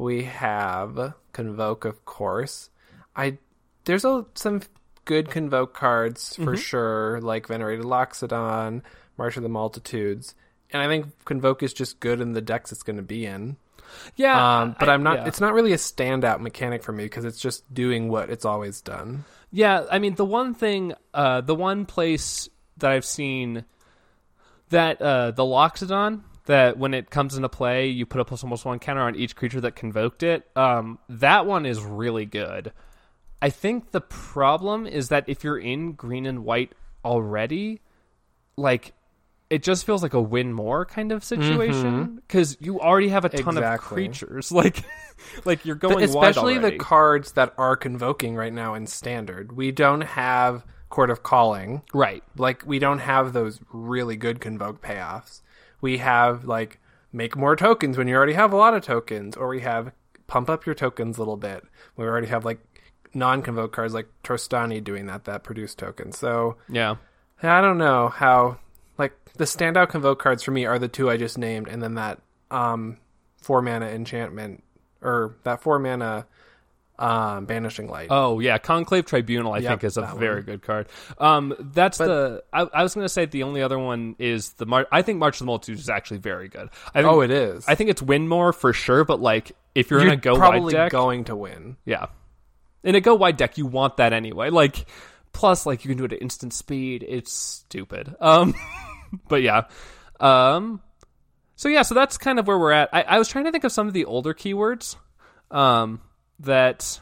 we 0.02 0.24
have 0.24 1.14
Convoke, 1.34 1.86
of 1.86 2.04
course. 2.06 2.70
I 3.16 3.38
there's 3.86 4.04
a, 4.06 4.26
some 4.36 4.62
good 5.06 5.30
Convoke 5.30 5.74
cards 5.74 6.36
for 6.36 6.56
sure, 6.58 7.20
like 7.22 7.48
Venerated 7.48 7.86
Loxodon, 7.86 8.82
March 9.18 9.38
of 9.38 9.44
the 9.44 9.50
Multitudes, 9.50 10.36
and 10.72 10.82
I 10.82 10.88
think 10.88 11.08
Convoke 11.26 11.64
is 11.64 11.74
just 11.74 12.00
good 12.00 12.22
in 12.22 12.34
the 12.34 12.42
decks 12.42 12.72
it's 12.72 12.84
going 12.84 12.98
to 12.98 13.04
be 13.04 13.26
in. 13.26 13.58
Yeah, 14.16 14.62
Um, 14.62 14.76
but 14.80 14.88
I- 14.90 14.94
I'm 14.94 15.04
not. 15.04 15.18
yeah. 15.18 15.28
It's 15.28 15.42
not 15.42 15.54
really 15.54 15.74
a 15.74 15.78
standout 15.78 16.40
mechanic 16.40 16.82
for 16.84 16.94
me 16.94 17.04
because 17.06 17.26
it's 17.26 17.40
just 17.40 17.72
doing 17.74 18.08
what 18.10 18.30
it's 18.30 18.46
always 18.46 18.80
done. 18.82 19.26
Yeah, 19.52 19.86
I 19.92 20.00
mean 20.00 20.16
the 20.16 20.24
one 20.26 20.54
thing, 20.54 20.94
uh, 21.14 21.42
the 21.42 21.56
one 21.56 21.86
place 21.86 22.48
that 22.78 22.90
I've 22.92 23.04
seen 23.06 23.66
that 24.70 25.02
uh, 25.02 25.32
the 25.32 25.44
Loxodon 25.44 26.22
that 26.46 26.78
when 26.78 26.94
it 26.94 27.10
comes 27.10 27.36
into 27.36 27.50
play, 27.50 27.88
you 27.88 28.06
put 28.06 28.22
a 28.22 28.26
plus 28.26 28.44
almost 28.44 28.66
one 28.66 28.80
counter 28.80 29.02
on 29.02 29.16
each 29.16 29.36
creature 29.36 29.62
that 29.62 29.76
convoked 29.76 30.24
it. 30.24 30.48
Um, 30.56 31.00
that 31.10 31.46
one 31.46 31.66
is 31.66 31.82
really 31.84 32.26
good. 32.26 32.72
I 33.42 33.50
think 33.50 33.92
the 33.92 34.02
problem 34.02 34.86
is 34.86 35.10
that 35.10 35.28
if 35.28 35.44
you're 35.44 35.58
in 35.58 35.94
green 35.94 36.26
and 36.26 36.44
white 36.44 36.74
already, 37.04 37.82
like 38.56 38.94
it 39.50 39.64
just 39.64 39.86
feels 39.86 40.02
like 40.02 40.14
a 40.14 40.22
win 40.22 40.54
more 40.54 40.86
kind 40.86 41.12
of 41.12 41.24
situation 41.26 42.22
because 42.26 42.56
you 42.62 42.80
already 42.80 43.10
have 43.10 43.26
a 43.26 43.30
ton 43.30 43.58
of 43.58 43.80
creatures. 43.82 44.50
Like, 44.62 44.84
like 45.44 45.66
you're 45.66 45.76
going 45.76 45.96
But 45.96 46.04
especially 46.04 46.58
the 46.58 46.78
cards 46.78 47.34
that 47.34 47.54
are 47.58 47.76
convoking 47.76 48.36
right 48.36 48.54
now 48.54 48.76
in 48.76 48.88
standard. 48.88 49.52
We 49.52 49.72
don't 49.72 50.02
have 50.02 50.66
Chord 50.90 51.10
of 51.10 51.22
Calling. 51.22 51.82
right. 51.94 52.24
Like 52.38 52.64
we 52.66 52.80
don't 52.80 53.00
have 53.00 53.34
those 53.34 53.60
really 53.74 54.16
good 54.16 54.40
convoke 54.40 54.82
payoffs. 54.82 55.42
We 55.82 55.98
have 55.98 56.46
like 56.46 56.80
make 57.12 57.36
more 57.36 57.56
tokens 57.56 57.98
when 57.98 58.08
you 58.08 58.16
already 58.16 58.34
have 58.34 58.54
a 58.54 58.58
lot 58.58 58.74
of 58.74 58.84
tokens, 58.84 59.36
or 59.36 59.48
we 59.50 59.62
have 59.62 59.92
pump 60.28 60.50
up 60.50 60.66
your 60.66 60.76
tokens 60.76 61.18
a 61.18 61.22
little 61.22 61.38
bit. 61.38 61.64
We 61.98 62.06
already 62.06 62.28
have 62.28 62.46
like 62.46 62.60
non-convoke 63.14 63.74
cards 63.74 63.94
like 63.94 64.08
Trostani 64.24 64.82
doing 64.82 65.08
that 65.08 65.26
that 65.26 65.44
produce 65.44 65.76
tokens. 65.76 66.18
So 66.18 66.58
Yeah. 66.70 66.96
I 67.44 67.60
don't 67.60 67.80
know 67.80 68.10
how 68.10 68.60
like 68.98 69.14
the 69.34 69.46
standout 69.46 69.90
convoke 69.90 70.20
cards 70.20 70.44
for 70.44 70.52
me 70.52 70.66
are 70.66 70.80
the 70.80 70.88
two 70.88 71.10
I 71.10 71.18
just 71.18 71.38
named, 71.38 71.68
and 71.68 71.82
then 71.82 71.96
that 71.96 72.22
um 72.50 72.98
four 73.38 73.62
mana 73.62 73.88
enchantment 73.88 74.64
or 75.02 75.36
that 75.44 75.62
four 75.62 75.80
mana 75.80 76.28
um 77.02 77.46
banishing 77.46 77.88
light. 77.90 78.08
Oh 78.10 78.40
yeah, 78.40 78.58
Conclave 78.58 79.06
Tribunal 79.06 79.54
I 79.54 79.58
Yep, 79.58 79.70
think 79.72 79.84
is 79.86 79.98
a 79.98 80.04
very 80.18 80.36
one. 80.36 80.44
good 80.44 80.62
card. 80.62 80.88
Um, 81.18 81.54
that's 81.60 81.98
the 81.98 82.44
I, 82.54 82.62
I 82.62 82.84
was 82.84 82.94
going 82.94 83.06
to 83.06 83.10
say 83.10 83.26
the 83.26 83.44
only 83.44 83.62
other 83.64 83.80
one 83.80 84.16
is 84.20 84.52
the 84.54 84.66
Mar- 84.66 84.88
I 84.92 85.02
think 85.02 85.18
March 85.20 85.36
of 85.36 85.40
the 85.40 85.46
Multitudes 85.46 85.82
is 85.82 85.90
actually 85.90 86.20
very 86.20 86.48
good. 86.48 86.70
I 86.94 87.02
think, 87.02 87.12
oh, 87.14 87.22
it 87.22 87.32
is. 87.32 87.66
I 87.68 87.76
think 87.76 87.90
it's 87.90 88.02
win 88.02 88.28
more 88.28 88.54
for 88.54 88.72
sure, 88.74 89.04
but 89.04 89.20
like 89.20 89.52
if 89.74 89.90
you're, 89.90 90.02
You're 90.02 90.10
in 90.14 90.20
a 90.20 90.22
go 90.22 90.36
probably 90.36 90.62
wide 90.76 90.84
deck, 90.84 90.92
going 90.92 91.24
to 91.26 91.36
win. 91.36 91.78
yeah, 91.86 92.08
in 92.84 92.96
a 92.96 93.02
go 93.02 93.16
wide 93.16 93.38
deck 93.38 93.58
you 93.58 93.66
want 93.66 93.98
that 93.98 94.14
anyway. 94.14 94.50
Like 94.50 94.86
plus 95.34 95.66
like 95.66 95.84
you 95.86 95.90
can 95.90 95.98
do 95.98 96.06
it 96.06 96.14
at 96.14 96.22
instant 96.22 96.54
speed. 96.54 97.04
It's 97.08 97.32
stupid. 97.34 98.16
Um, 98.20 98.54
but 99.28 99.42
yeah, 99.42 99.64
um, 100.20 100.82
so 101.56 101.70
yeah, 101.70 101.82
so 101.84 101.96
that's 101.96 102.18
kind 102.18 102.38
of 102.40 102.48
where 102.48 102.60
we're 102.60 102.72
at. 102.72 102.90
I, 102.94 103.02
I 103.04 103.18
was 103.18 103.28
trying 103.28 103.46
to 103.46 103.52
think 103.52 103.64
of 103.64 103.72
some 103.72 103.88
of 103.88 103.94
the 103.94 104.06
older 104.06 104.34
keywords, 104.34 104.96
um, 105.50 106.02
that 106.42 107.00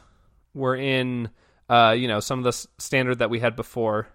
were 0.54 0.76
in, 0.76 1.30
uh, 1.68 1.94
you 1.98 2.08
know, 2.08 2.20
some 2.20 2.38
of 2.38 2.44
the 2.44 2.48
s- 2.48 2.66
standard 2.78 3.18
that 3.20 3.30
we 3.30 3.40
had 3.40 3.56
before. 3.56 4.08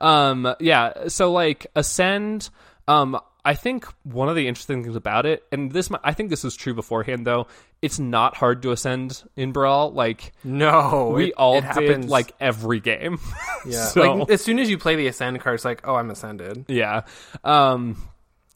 Um, 0.00 0.54
yeah, 0.60 1.08
so 1.08 1.32
like 1.32 1.66
ascend. 1.74 2.50
Um, 2.88 3.18
I 3.44 3.54
think 3.54 3.84
one 4.04 4.28
of 4.28 4.36
the 4.36 4.46
interesting 4.46 4.84
things 4.84 4.94
about 4.94 5.26
it, 5.26 5.42
and 5.50 5.72
this, 5.72 5.90
I 6.04 6.12
think 6.14 6.30
this 6.30 6.44
was 6.44 6.54
true 6.54 6.74
beforehand 6.74 7.26
though. 7.26 7.48
It's 7.80 7.98
not 7.98 8.36
hard 8.36 8.62
to 8.62 8.70
ascend 8.70 9.24
in 9.34 9.50
Brawl. 9.50 9.90
Like 9.92 10.32
No, 10.44 11.12
we 11.14 11.26
it- 11.30 11.34
all 11.36 11.58
it 11.58 11.64
did, 11.74 12.08
like 12.08 12.30
every 12.38 12.78
game. 12.78 13.18
yeah. 13.66 13.86
so- 13.86 14.14
Like 14.14 14.30
as 14.30 14.40
soon 14.42 14.60
as 14.60 14.70
you 14.70 14.78
play 14.78 14.94
the 14.94 15.08
ascend 15.08 15.40
card, 15.40 15.56
it's 15.56 15.64
like, 15.64 15.86
oh, 15.86 15.96
I'm 15.96 16.10
ascended. 16.10 16.66
Yeah. 16.68 17.02
Um 17.42 17.96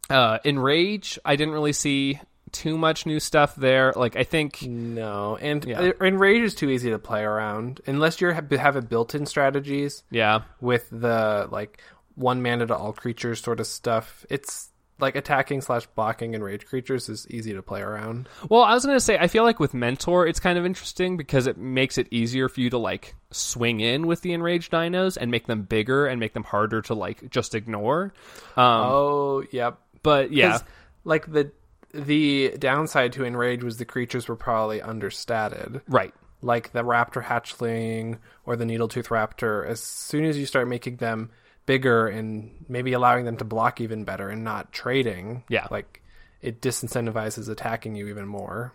uh 0.08 0.38
Enrage, 0.44 1.18
I 1.24 1.34
didn't 1.34 1.54
really 1.54 1.72
see 1.72 2.20
too 2.52 2.78
much 2.78 3.06
new 3.06 3.20
stuff 3.20 3.54
there. 3.56 3.92
Like 3.96 4.16
I 4.16 4.22
think 4.24 4.62
No, 4.62 5.36
and 5.40 5.64
Yeah. 5.64 5.80
uh, 5.80 5.92
enrage 6.04 6.42
is 6.42 6.54
too 6.54 6.70
easy 6.70 6.90
to 6.90 6.98
play 6.98 7.22
around 7.22 7.80
unless 7.86 8.20
you 8.20 8.28
have 8.28 8.50
have 8.50 8.76
a 8.76 8.82
built-in 8.82 9.26
strategies 9.26 10.04
yeah. 10.10 10.42
with 10.60 10.88
the 10.90 11.48
like 11.50 11.80
one 12.14 12.42
mana 12.42 12.66
to 12.66 12.76
all 12.76 12.92
creatures 12.92 13.40
sort 13.40 13.60
of 13.60 13.66
stuff. 13.66 14.24
It's 14.30 14.70
like 14.98 15.14
attacking 15.14 15.60
slash 15.60 15.86
blocking 15.88 16.32
enrage 16.32 16.64
creatures 16.64 17.10
is 17.10 17.26
easy 17.28 17.52
to 17.52 17.60
play 17.62 17.82
around. 17.82 18.28
Well, 18.48 18.62
I 18.62 18.72
was 18.72 18.86
going 18.86 18.96
to 18.96 19.00
say 19.00 19.18
I 19.18 19.28
feel 19.28 19.44
like 19.44 19.60
with 19.60 19.74
Mentor 19.74 20.26
it's 20.26 20.40
kind 20.40 20.58
of 20.58 20.64
interesting 20.64 21.16
because 21.18 21.46
it 21.46 21.58
makes 21.58 21.98
it 21.98 22.08
easier 22.10 22.48
for 22.48 22.60
you 22.60 22.70
to 22.70 22.78
like 22.78 23.14
swing 23.30 23.80
in 23.80 24.06
with 24.06 24.22
the 24.22 24.32
enraged 24.32 24.72
dinos 24.72 25.18
and 25.20 25.30
make 25.30 25.46
them 25.46 25.62
bigger 25.62 26.06
and 26.06 26.18
make 26.18 26.32
them 26.32 26.44
harder 26.44 26.80
to 26.82 26.94
like 26.94 27.28
just 27.28 27.54
ignore. 27.54 28.14
Um 28.56 28.64
oh, 28.64 29.44
yep. 29.50 29.78
but 30.02 30.32
yeah, 30.32 30.60
like 31.04 31.30
the 31.30 31.50
the 31.94 32.54
downside 32.58 33.12
to 33.14 33.24
enrage 33.24 33.62
was 33.62 33.78
the 33.78 33.84
creatures 33.84 34.28
were 34.28 34.36
probably 34.36 34.80
understated. 34.82 35.80
Right. 35.88 36.12
like 36.42 36.72
the 36.72 36.82
raptor 36.84 37.22
hatchling 37.24 38.18
or 38.44 38.56
the 38.56 38.64
needletooth 38.64 39.08
raptor 39.08 39.66
as 39.66 39.80
soon 39.80 40.24
as 40.24 40.36
you 40.38 40.44
start 40.46 40.68
making 40.68 40.96
them 40.96 41.30
bigger 41.64 42.06
and 42.06 42.64
maybe 42.68 42.92
allowing 42.92 43.24
them 43.24 43.36
to 43.38 43.44
block 43.44 43.80
even 43.80 44.04
better 44.04 44.28
and 44.28 44.44
not 44.44 44.72
trading 44.72 45.42
Yeah. 45.48 45.66
like 45.70 46.02
it 46.42 46.60
disincentivizes 46.60 47.48
attacking 47.48 47.96
you 47.96 48.08
even 48.08 48.26
more 48.28 48.72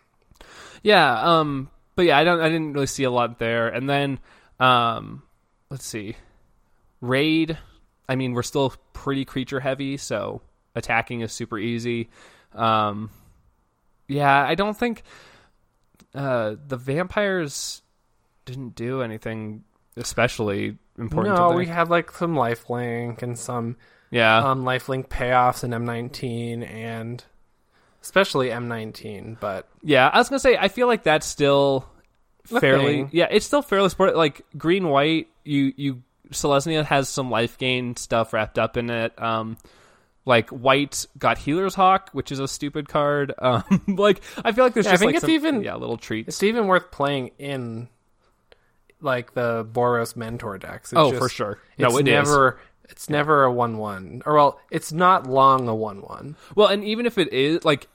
Yeah, 0.84 1.39
um 1.39 1.69
but 1.95 2.06
yeah, 2.06 2.17
I 2.17 2.24
don't 2.24 2.39
I 2.41 2.50
didn't 2.50 2.74
really 2.74 2.88
see 2.88 3.04
a 3.04 3.12
lot 3.12 3.38
there. 3.38 3.67
And 3.67 3.88
then 3.89 4.19
um 4.60 5.21
let's 5.69 5.86
see. 5.86 6.15
Raid, 7.00 7.58
I 8.10 8.15
mean, 8.15 8.34
we're 8.34 8.43
still 8.43 8.74
pretty 8.93 9.26
creature 9.26 9.60
heavy, 9.60 9.97
so 9.97 10.41
attacking 10.76 11.21
is 11.21 11.32
super 11.32 11.58
easy. 11.58 12.10
Um 12.54 13.10
yeah, 14.08 14.44
I 14.46 14.56
don't 14.56 14.78
think 14.78 15.04
uh 16.14 16.56
the 16.68 16.78
vampires 16.78 17.82
didn't 18.46 18.76
do 18.76 19.02
anything 19.02 19.64
especially 19.96 20.78
important 20.98 21.38
no 21.38 21.52
we 21.52 21.66
had 21.68 21.90
like 21.90 22.12
some 22.12 22.36
lifelink 22.36 23.22
and 23.22 23.38
some 23.38 23.78
Yeah. 24.10 24.40
um 24.40 24.64
lifelink 24.64 25.08
payoffs 25.08 25.64
in 25.64 25.72
m19 25.72 26.68
and 26.70 27.24
especially 28.02 28.50
m19 28.50 29.40
but 29.40 29.68
Yeah, 29.84 30.10
I 30.12 30.18
was 30.18 30.28
gonna 30.28 30.40
say 30.40 30.58
I 30.58 30.68
feel 30.68 30.88
like 30.88 31.04
that's 31.04 31.26
still 31.26 31.88
fairly 32.44 33.08
yeah, 33.12 33.28
it's 33.32 33.46
still 33.46 33.62
fairly 33.62 33.90
sport 33.90 34.16
like 34.16 34.42
green 34.58 34.90
white, 34.90 35.28
you 35.46 35.74
you 35.78 36.04
Selesnya 36.32 36.84
has 36.86 37.08
some 37.10 37.30
life 37.30 37.58
gain 37.58 37.96
stuff 37.98 38.34
wrapped 38.34 38.58
up 38.58 38.76
in 38.78 38.90
it. 38.90 39.20
Um 39.22 39.58
like 40.26 40.50
white 40.50 41.06
got 41.18 41.38
Healer's 41.40 41.74
Hawk, 41.76 42.10
which 42.14 42.32
is 42.32 42.40
a 42.40 42.48
stupid 42.48 42.88
card. 42.88 43.34
Um 43.40 43.64
like 43.88 44.22
I 44.44 44.52
feel 44.52 44.64
like 44.66 44.74
there's 44.74 44.86
Yeah, 44.86 44.94
I 44.94 44.98
think 44.98 45.08
like 45.10 45.16
it's 45.16 45.22
some- 45.24 45.32
even- 45.32 45.64
yeah, 45.64 45.76
little 45.76 45.98
treats. 45.98 46.28
it's 46.30 46.44
even 46.44 46.68
worth 46.68 46.92
playing 46.92 47.32
in 47.40 47.88
like 49.02 49.34
the 49.34 49.66
boros 49.66 50.16
mentor 50.16 50.58
decks 50.58 50.92
It's 50.94 51.00
Oh, 51.00 51.10
just- 51.12 51.20
for 51.22 51.30
sure. 51.30 51.60
No, 51.78 51.88
it's 51.88 52.00
it 52.00 52.08
is. 52.08 52.14
never 52.14 52.60
it's 52.90 53.10
never 53.10 53.44
a 53.44 53.52
one 53.52 53.78
one 53.78 54.22
or 54.26 54.36
well 54.36 54.60
it's 54.70 54.92
not 54.92 55.26
long 55.26 55.68
a 55.68 55.74
one 55.76 56.02
one 56.02 56.36
Well, 56.56 56.68
and 56.68 56.84
even 56.84 57.06
if 57.06 57.18
it 57.18 57.32
is 57.34 57.64
like 57.66 57.88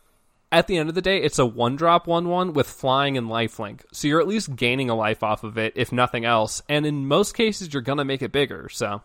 at 0.52 0.68
the 0.68 0.78
end 0.78 0.88
of 0.88 0.94
the 0.94 1.02
day, 1.02 1.18
it's 1.22 1.38
a 1.40 1.44
one 1.46 1.74
drop 1.76 2.06
one 2.06 2.28
one 2.28 2.52
with 2.54 2.68
flying 2.68 3.18
and 3.18 3.28
lifelink. 3.28 3.80
So 3.92 4.06
you're 4.08 4.20
at 4.20 4.28
least 4.28 4.54
gaining 4.54 4.88
a 4.88 4.94
life 4.94 5.22
off 5.24 5.42
of 5.44 5.58
it, 5.58 5.72
if 5.76 5.90
nothing 5.92 6.24
else. 6.24 6.62
And 6.68 6.86
in 6.86 7.06
most 7.08 7.34
cases 7.34 7.72
you're 7.72 7.82
gonna 7.82 8.04
make 8.04 8.22
it 8.22 8.32
bigger. 8.32 8.68
So 8.70 9.02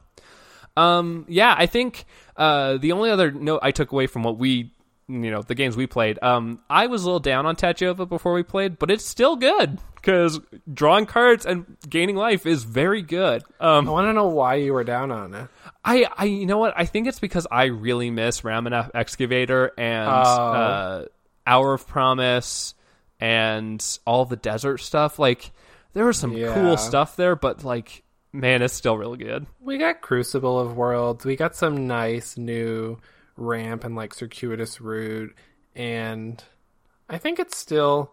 um 0.78 1.26
yeah, 1.28 1.54
I 1.58 1.66
think 1.66 2.06
uh 2.41 2.77
the 2.77 2.91
only 2.93 3.10
other 3.10 3.32
note 3.32 3.60
I 3.62 3.71
took 3.71 3.91
away 3.91 4.08
from 4.08 4.23
what 4.23 4.38
we 4.38 4.73
you 5.08 5.30
know, 5.30 5.41
the 5.41 5.56
games 5.56 5.75
we 5.75 5.88
played, 5.88 6.17
um, 6.23 6.60
I 6.69 6.88
was 6.88 7.04
a 7.04 7.06
little 7.06 7.19
down 7.19 7.45
on 7.45 7.58
Tatyova 7.58 8.08
before 8.08 8.32
we 8.34 8.43
played, 8.43 8.80
but 8.80 8.89
it's 8.89 9.04
still 9.04 9.36
good 9.36 9.77
because 9.95 10.39
drawing 10.73 11.06
cards 11.06 11.45
and 11.45 11.75
gaining 11.89 12.15
life 12.15 12.45
is 12.45 12.63
very 12.63 13.01
good. 13.01 13.43
Um, 13.60 13.89
I 13.89 13.91
want 13.91 14.08
to 14.08 14.13
know 14.13 14.27
why 14.30 14.56
you 14.56 14.71
were 14.73 14.86
down 14.86 15.12
on 15.12 15.34
it. 15.34 15.47
I, 15.84 16.08
I, 16.15 16.23
you 16.25 16.45
know 16.45 16.60
what? 16.60 16.73
I 16.77 16.86
think 16.86 17.08
it's 17.08 17.19
because 17.19 17.45
I 17.51 17.65
really 17.65 18.10
miss 18.10 18.39
Ramunap 18.41 18.91
Excavator 18.93 19.73
and 19.77 20.08
Oh. 20.10 20.54
uh, 20.54 21.06
Hour 21.45 21.73
of 21.73 21.86
Promise 21.88 22.73
and 23.19 23.86
all 24.06 24.23
the 24.23 24.38
desert 24.38 24.77
stuff. 24.77 25.19
Like 25.19 25.51
there 25.93 26.06
was 26.06 26.17
some 26.17 26.32
Yeah. 26.32 26.54
cool 26.54 26.77
stuff 26.77 27.17
there, 27.17 27.36
but 27.36 27.65
like 27.65 28.04
man, 28.34 28.62
it's 28.62 28.74
still 28.74 28.98
really 28.98 29.17
good. 29.17 29.46
We 29.60 29.78
got 29.78 30.02
Crucible 30.02 30.60
of 30.60 30.76
Worlds. 30.76 31.26
We 31.26 31.36
got 31.36 31.56
some 31.56 31.88
nice 31.88 32.38
new 32.38 33.00
ramp 33.38 33.84
and 33.84 33.96
like 33.96 34.13
circuitous 34.13 34.82
route, 34.82 35.36
and 35.76 36.44
I 37.10 37.17
think 37.17 37.39
it's 37.39 37.58
still. 37.58 38.12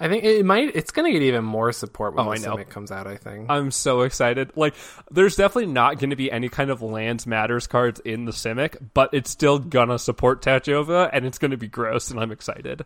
I 0.00 0.08
think 0.08 0.24
it 0.24 0.44
might. 0.44 0.74
It's 0.74 0.90
going 0.90 1.06
to 1.12 1.16
get 1.16 1.24
even 1.24 1.44
more 1.44 1.70
support 1.70 2.16
when 2.16 2.26
Oh, 2.26 2.34
the 2.34 2.50
I 2.50 2.64
comes 2.64 2.90
out. 2.90 3.06
I 3.06 3.16
think. 3.16 3.48
I'm 3.48 3.70
so 3.70 4.00
excited. 4.00 4.50
Like, 4.56 4.74
there's 5.12 5.36
definitely 5.36 5.72
not 5.72 6.00
going 6.00 6.10
to 6.10 6.16
be 6.16 6.32
any 6.32 6.48
kind 6.48 6.70
of 6.70 6.82
lands 6.82 7.28
matters 7.28 7.68
cards 7.68 8.00
in 8.00 8.24
the 8.24 8.32
Simic, 8.32 8.76
but 8.92 9.10
it's 9.12 9.30
still 9.30 9.60
gonna 9.60 10.00
support 10.00 10.42
Tatyova, 10.42 11.10
and 11.12 11.24
it's 11.24 11.38
going 11.38 11.52
to 11.52 11.56
be 11.56 11.68
gross, 11.68 12.10
and 12.10 12.18
I'm 12.18 12.32
excited. 12.32 12.84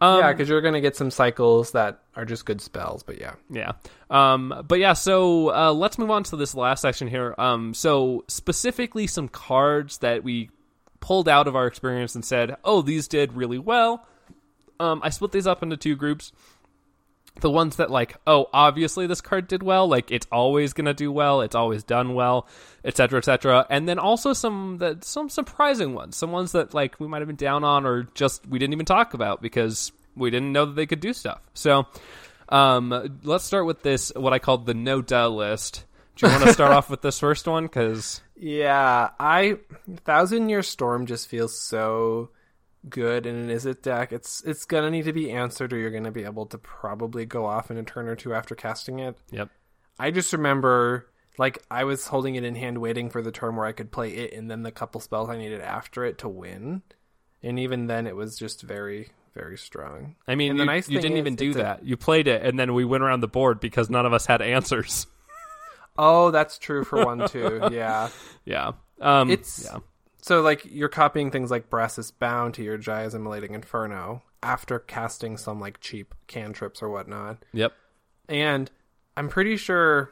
Um, 0.00 0.20
yeah, 0.20 0.32
because 0.32 0.48
you're 0.48 0.62
going 0.62 0.74
to 0.74 0.80
get 0.80 0.96
some 0.96 1.10
cycles 1.10 1.72
that 1.72 2.00
are 2.16 2.24
just 2.24 2.46
good 2.46 2.60
spells. 2.60 3.02
But 3.02 3.20
yeah, 3.20 3.34
Yeah. 3.50 3.72
Um, 4.08 4.64
but 4.66 4.78
yeah, 4.78 4.94
so 4.94 5.54
uh, 5.54 5.72
let's 5.72 5.98
move 5.98 6.10
on 6.10 6.22
to 6.24 6.36
this 6.36 6.54
last 6.54 6.80
section 6.80 7.06
here. 7.06 7.34
Um, 7.36 7.74
so 7.74 8.24
specifically, 8.28 9.06
some 9.06 9.28
cards 9.28 9.98
that 9.98 10.24
we 10.24 10.50
pulled 11.00 11.28
out 11.28 11.48
of 11.48 11.56
our 11.56 11.66
experience 11.66 12.14
and 12.14 12.24
said, 12.24 12.56
"Oh, 12.64 12.80
these 12.82 13.08
did 13.08 13.34
really 13.34 13.58
well." 13.58 14.06
Um, 14.78 15.00
I 15.04 15.10
split 15.10 15.32
these 15.32 15.46
up 15.46 15.62
into 15.62 15.76
two 15.76 15.96
groups. 15.96 16.32
The 17.40 17.50
ones 17.50 17.76
that 17.76 17.90
like, 17.90 18.16
oh, 18.26 18.48
obviously 18.52 19.06
this 19.06 19.20
card 19.20 19.48
did 19.48 19.62
well, 19.62 19.88
like 19.88 20.10
it's 20.10 20.26
always 20.30 20.72
gonna 20.72 20.94
do 20.94 21.10
well, 21.10 21.40
it's 21.40 21.54
always 21.54 21.82
done 21.82 22.14
well, 22.14 22.46
etc., 22.84 23.18
etc. 23.18 23.66
And 23.70 23.88
then 23.88 23.98
also 23.98 24.32
some 24.32 24.78
that 24.78 25.04
some 25.04 25.28
surprising 25.28 25.94
ones, 25.94 26.16
some 26.16 26.32
ones 26.32 26.52
that 26.52 26.74
like 26.74 26.98
we 27.00 27.06
might 27.06 27.20
have 27.20 27.28
been 27.28 27.36
down 27.36 27.64
on 27.64 27.86
or 27.86 28.04
just 28.14 28.46
we 28.46 28.58
didn't 28.58 28.74
even 28.74 28.86
talk 28.86 29.14
about 29.14 29.42
because 29.42 29.92
we 30.16 30.30
didn't 30.30 30.52
know 30.52 30.66
that 30.66 30.76
they 30.76 30.86
could 30.86 31.00
do 31.00 31.12
stuff. 31.12 31.40
So, 31.54 31.86
um, 32.48 33.18
let's 33.22 33.44
start 33.44 33.66
with 33.66 33.82
this 33.82 34.12
what 34.14 34.32
I 34.32 34.38
called 34.38 34.66
the 34.66 34.74
no 34.74 35.02
duh 35.02 35.28
list. 35.28 35.84
Do 36.16 36.26
you 36.26 36.32
want 36.32 36.44
to 36.44 36.52
start 36.54 36.72
off 36.72 36.90
with 36.90 37.02
this 37.02 37.18
first 37.18 37.46
one? 37.46 37.64
Because 37.64 38.20
yeah. 38.36 39.10
I 39.18 39.58
Thousand 40.04 40.48
Year 40.48 40.62
Storm 40.62 41.06
just 41.06 41.28
feels 41.28 41.58
so 41.58 42.30
good 42.88 43.26
in 43.26 43.34
an 43.34 43.48
Izzet 43.48 43.82
deck. 43.82 44.12
It's 44.12 44.42
it's 44.44 44.64
to 44.66 44.90
need 44.90 45.04
to 45.04 45.12
be 45.12 45.30
answered, 45.30 45.72
or 45.72 45.78
you're 45.78 45.90
to 46.04 46.10
be 46.10 46.24
able 46.24 46.46
to 46.46 46.58
probably 46.58 47.26
go 47.26 47.46
off 47.46 47.70
in 47.70 47.76
a 47.76 47.82
turn 47.82 48.08
or 48.08 48.16
two 48.16 48.34
after 48.34 48.54
casting 48.54 48.98
it. 48.98 49.16
yep, 49.30 49.50
I 49.98 50.10
just 50.10 50.32
remember 50.32 51.06
like 51.38 51.62
I 51.70 51.84
was 51.84 52.06
holding 52.06 52.34
it 52.34 52.44
in 52.44 52.54
hand 52.54 52.78
waiting 52.78 53.10
for 53.10 53.22
the 53.22 53.32
turn 53.32 53.56
where 53.56 53.66
I 53.66 53.72
could 53.72 53.90
play 53.90 54.10
it 54.10 54.32
and 54.32 54.50
then 54.50 54.62
the 54.62 54.72
couple 54.72 55.00
spells 55.00 55.28
I 55.28 55.36
needed 55.38 55.60
after 55.60 56.04
it 56.04 56.18
to 56.18 56.28
win. 56.28 56.82
And 57.42 57.58
even 57.58 57.86
then 57.86 58.06
it 58.06 58.14
was 58.16 58.38
just 58.38 58.62
very 58.62 59.08
very 59.34 59.56
strong. 59.56 60.16
I 60.26 60.34
mean, 60.34 60.56
you, 60.56 60.64
nice 60.64 60.88
you 60.88 61.00
didn't 61.00 61.16
is 61.16 61.20
even 61.20 61.36
do 61.36 61.48
it's 61.50 61.56
a- 61.56 61.62
that. 61.62 61.84
You 61.86 61.96
played 61.96 62.28
it, 62.28 62.42
and 62.44 62.58
then 62.58 62.74
we 62.74 62.84
went 62.84 63.02
around 63.02 63.20
the 63.20 63.28
board 63.28 63.60
because 63.60 63.88
none 63.88 64.06
of 64.06 64.12
us 64.12 64.26
had 64.26 64.42
answers. 64.42 65.06
Oh, 65.98 66.30
that's 66.30 66.56
true 66.56 66.84
for 66.84 67.04
one 67.04 67.28
too. 67.28 67.60
yeah. 67.72 68.08
yeah, 68.46 68.72
um, 69.02 69.28
It's 69.28 69.64
yeah. 69.64 69.80
So 70.22 70.40
like 70.42 70.64
you're 70.64 70.88
copying 70.88 71.30
things 71.30 71.50
like 71.50 71.70
Brass's 71.70 72.10
Bound 72.10 72.54
to 72.54 72.62
your 72.62 72.78
Jaya's 72.78 73.14
Immolating 73.14 73.54
Inferno 73.54 74.22
after 74.42 74.78
casting 74.78 75.36
some 75.36 75.60
like 75.60 75.80
cheap 75.80 76.14
cantrips 76.26 76.82
or 76.82 76.88
whatnot. 76.88 77.44
Yep. 77.52 77.72
And 78.28 78.70
I'm 79.16 79.28
pretty 79.28 79.56
sure 79.56 80.10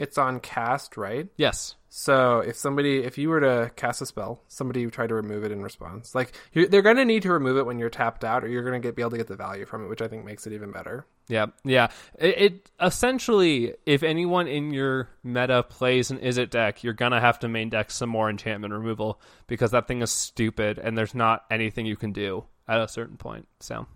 it's 0.00 0.16
on 0.16 0.40
cast, 0.40 0.96
right? 0.96 1.28
Yes. 1.36 1.76
So 1.90 2.38
if 2.38 2.56
somebody, 2.56 2.98
if 3.02 3.18
you 3.18 3.28
were 3.28 3.40
to 3.40 3.70
cast 3.76 4.00
a 4.00 4.06
spell, 4.06 4.42
somebody 4.48 4.86
try 4.86 5.06
to 5.06 5.14
remove 5.14 5.44
it 5.44 5.52
in 5.52 5.60
response. 5.60 6.14
Like 6.14 6.32
you're, 6.54 6.66
they're 6.66 6.82
going 6.82 6.96
to 6.96 7.04
need 7.04 7.22
to 7.22 7.32
remove 7.32 7.58
it 7.58 7.66
when 7.66 7.78
you're 7.78 7.90
tapped 7.90 8.24
out, 8.24 8.42
or 8.42 8.48
you're 8.48 8.62
going 8.62 8.80
to 8.80 8.88
get 8.88 8.96
be 8.96 9.02
able 9.02 9.10
to 9.10 9.18
get 9.18 9.26
the 9.26 9.36
value 9.36 9.66
from 9.66 9.84
it, 9.84 9.88
which 9.88 10.00
I 10.00 10.08
think 10.08 10.24
makes 10.24 10.46
it 10.46 10.54
even 10.54 10.72
better. 10.72 11.04
Yeah. 11.28 11.46
Yeah. 11.64 11.88
It, 12.18 12.38
it 12.38 12.70
essentially, 12.80 13.74
if 13.84 14.02
anyone 14.02 14.48
in 14.48 14.72
your 14.72 15.10
meta 15.22 15.62
plays 15.64 16.10
an 16.10 16.18
Izzet 16.18 16.48
deck, 16.48 16.82
you're 16.82 16.94
gonna 16.94 17.20
have 17.20 17.40
to 17.40 17.48
main 17.48 17.68
deck 17.68 17.90
some 17.90 18.08
more 18.08 18.30
enchantment 18.30 18.72
removal 18.72 19.20
because 19.48 19.72
that 19.72 19.86
thing 19.86 20.00
is 20.00 20.10
stupid, 20.10 20.78
and 20.78 20.96
there's 20.96 21.14
not 21.14 21.44
anything 21.50 21.84
you 21.84 21.96
can 21.96 22.12
do 22.12 22.44
at 22.70 22.80
a 22.80 22.88
certain 22.88 23.16
point. 23.16 23.48
So, 23.58 23.86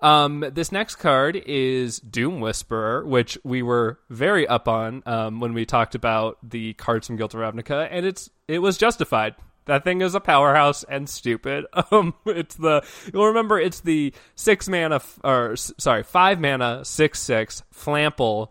um, 0.00 0.44
this 0.52 0.70
next 0.70 0.96
card 0.96 1.36
is 1.46 1.98
Doom 2.00 2.40
Whisperer, 2.40 3.04
which 3.06 3.38
we 3.42 3.62
were 3.62 3.98
very 4.10 4.46
up 4.46 4.68
on 4.68 5.02
um, 5.06 5.40
when 5.40 5.54
we 5.54 5.64
talked 5.64 5.94
about 5.94 6.36
the 6.48 6.74
cards 6.74 7.06
from 7.06 7.16
Guild 7.16 7.34
of 7.34 7.40
Ravnica, 7.40 7.88
and 7.90 8.04
it's 8.04 8.28
it 8.46 8.58
was 8.58 8.76
justified. 8.76 9.34
That 9.64 9.84
thing 9.84 10.02
is 10.02 10.14
a 10.14 10.20
powerhouse 10.20 10.84
and 10.84 11.08
stupid. 11.08 11.64
Um, 11.92 12.14
it's 12.26 12.54
the 12.54 12.84
you'll 13.12 13.28
remember 13.28 13.58
it's 13.58 13.80
the 13.80 14.12
six 14.34 14.68
mana 14.68 15.00
or 15.24 15.56
sorry 15.56 16.02
five 16.02 16.38
mana 16.38 16.84
six 16.84 17.20
six 17.20 17.62
flample, 17.74 18.48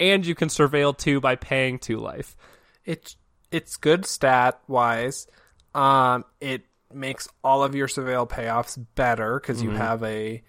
and 0.00 0.24
you 0.24 0.34
can 0.34 0.48
surveil 0.48 0.96
two 0.96 1.20
by 1.20 1.36
paying 1.36 1.78
two 1.78 1.98
life. 1.98 2.36
It's 2.84 3.16
it's 3.50 3.76
good 3.76 4.06
stat 4.06 4.60
wise. 4.66 5.26
Um, 5.74 6.24
it 6.40 6.64
makes 6.92 7.28
all 7.42 7.62
of 7.62 7.74
your 7.74 7.88
surveil 7.88 8.28
payoffs 8.28 8.82
better 8.94 9.38
because 9.38 9.62
you 9.62 9.70
have 9.70 10.02
a 10.02 10.42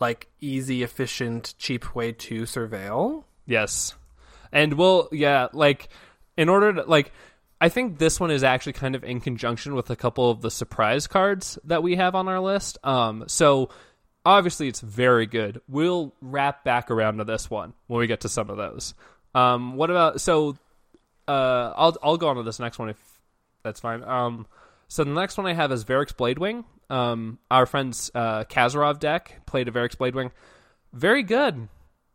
like 0.00 0.28
easy, 0.40 0.82
efficient, 0.82 1.54
cheap 1.58 1.94
way 1.94 2.12
to 2.12 2.42
surveil. 2.42 3.24
Yes. 3.46 3.94
And 4.50 4.74
we'll 4.74 5.08
yeah, 5.12 5.48
like 5.52 5.88
in 6.36 6.48
order 6.48 6.72
to 6.74 6.82
like 6.82 7.12
I 7.60 7.68
think 7.68 7.98
this 7.98 8.18
one 8.18 8.30
is 8.30 8.42
actually 8.42 8.72
kind 8.74 8.94
of 8.96 9.04
in 9.04 9.20
conjunction 9.20 9.74
with 9.74 9.88
a 9.90 9.96
couple 9.96 10.30
of 10.30 10.42
the 10.42 10.50
surprise 10.50 11.06
cards 11.06 11.58
that 11.64 11.82
we 11.82 11.96
have 11.96 12.14
on 12.14 12.28
our 12.28 12.40
list. 12.40 12.78
Um 12.84 13.24
so 13.28 13.70
obviously 14.26 14.68
it's 14.68 14.80
very 14.80 15.26
good. 15.26 15.60
We'll 15.68 16.14
wrap 16.20 16.64
back 16.64 16.90
around 16.90 17.18
to 17.18 17.24
this 17.24 17.48
one 17.48 17.72
when 17.86 18.00
we 18.00 18.06
get 18.06 18.20
to 18.22 18.28
some 18.28 18.50
of 18.50 18.56
those. 18.56 18.94
Um 19.34 19.76
what 19.76 19.90
about 19.90 20.20
so 20.20 20.56
uh 21.28 21.72
I'll 21.76 21.96
I'll 22.02 22.18
go 22.18 22.28
on 22.28 22.36
to 22.36 22.42
this 22.42 22.58
next 22.58 22.78
one 22.78 22.90
if 22.90 22.98
that's 23.62 23.80
fine. 23.80 24.02
Um 24.02 24.46
so 24.92 25.04
the 25.04 25.10
next 25.10 25.36
one 25.36 25.46
I 25.46 25.54
have 25.54 25.72
is 25.72 25.84
Verix 25.84 26.12
Bladewing. 26.14 26.64
Um 26.90 27.38
our 27.50 27.66
friend's 27.66 28.10
uh 28.14 28.44
Kazarov 28.44 28.98
deck 29.00 29.42
played 29.46 29.68
a 29.68 29.70
Verix 29.70 29.96
Bladewing. 29.96 30.30
Very 30.92 31.22
good 31.22 31.68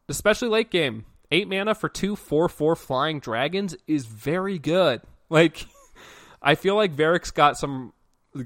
especially 0.09 0.49
late 0.49 0.71
game. 0.71 1.05
Eight 1.31 1.47
mana 1.47 1.75
for 1.75 1.89
two 1.89 2.15
four 2.15 2.47
four 2.47 2.75
flying 2.75 3.19
dragons 3.19 3.75
is 3.87 4.05
very 4.05 4.59
good. 4.59 5.01
Like, 5.29 5.65
I 6.41 6.55
feel 6.55 6.75
like 6.75 6.95
Verix 6.95 7.33
got 7.33 7.57
some 7.57 7.91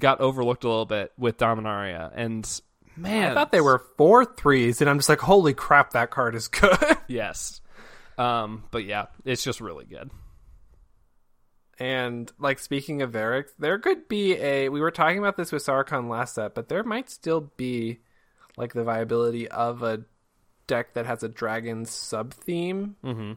got 0.00 0.20
overlooked 0.20 0.64
a 0.64 0.68
little 0.68 0.84
bit 0.84 1.12
with 1.16 1.38
Dominaria, 1.38 2.10
and 2.12 2.44
man, 2.96 3.30
I 3.30 3.34
thought 3.34 3.52
they 3.52 3.60
were 3.60 3.84
four 3.96 4.24
threes, 4.24 4.80
and 4.80 4.90
I'm 4.90 4.98
just 4.98 5.08
like, 5.08 5.20
holy 5.20 5.54
crap, 5.54 5.92
that 5.92 6.10
card 6.10 6.34
is 6.34 6.48
good. 6.48 6.98
yes. 7.06 7.60
Um, 8.18 8.64
but 8.72 8.84
yeah, 8.84 9.06
it's 9.24 9.44
just 9.44 9.60
really 9.60 9.84
good. 9.84 10.10
And 11.82 12.30
like 12.38 12.60
speaking 12.60 13.02
of 13.02 13.10
Verix, 13.10 13.46
there 13.58 13.76
could 13.80 14.06
be 14.06 14.34
a. 14.36 14.68
We 14.68 14.80
were 14.80 14.92
talking 14.92 15.18
about 15.18 15.36
this 15.36 15.50
with 15.50 15.64
Sarkhan 15.66 16.08
last 16.08 16.36
set, 16.36 16.54
but 16.54 16.68
there 16.68 16.84
might 16.84 17.10
still 17.10 17.50
be 17.56 17.98
like 18.56 18.72
the 18.72 18.84
viability 18.84 19.48
of 19.48 19.82
a 19.82 20.04
deck 20.68 20.94
that 20.94 21.06
has 21.06 21.24
a 21.24 21.28
dragon 21.28 21.84
sub 21.84 22.32
theme 22.34 22.94
Mhm. 23.02 23.36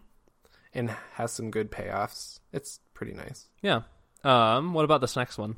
and 0.76 0.92
has 1.14 1.32
some 1.32 1.50
good 1.50 1.72
payoffs. 1.72 2.40
It's 2.54 2.80
pretty 2.94 3.14
nice. 3.14 3.48
Yeah. 3.64 3.82
Um, 4.24 4.74
what 4.76 4.86
about 4.86 5.02
this 5.02 5.16
next 5.16 5.40
one? 5.40 5.56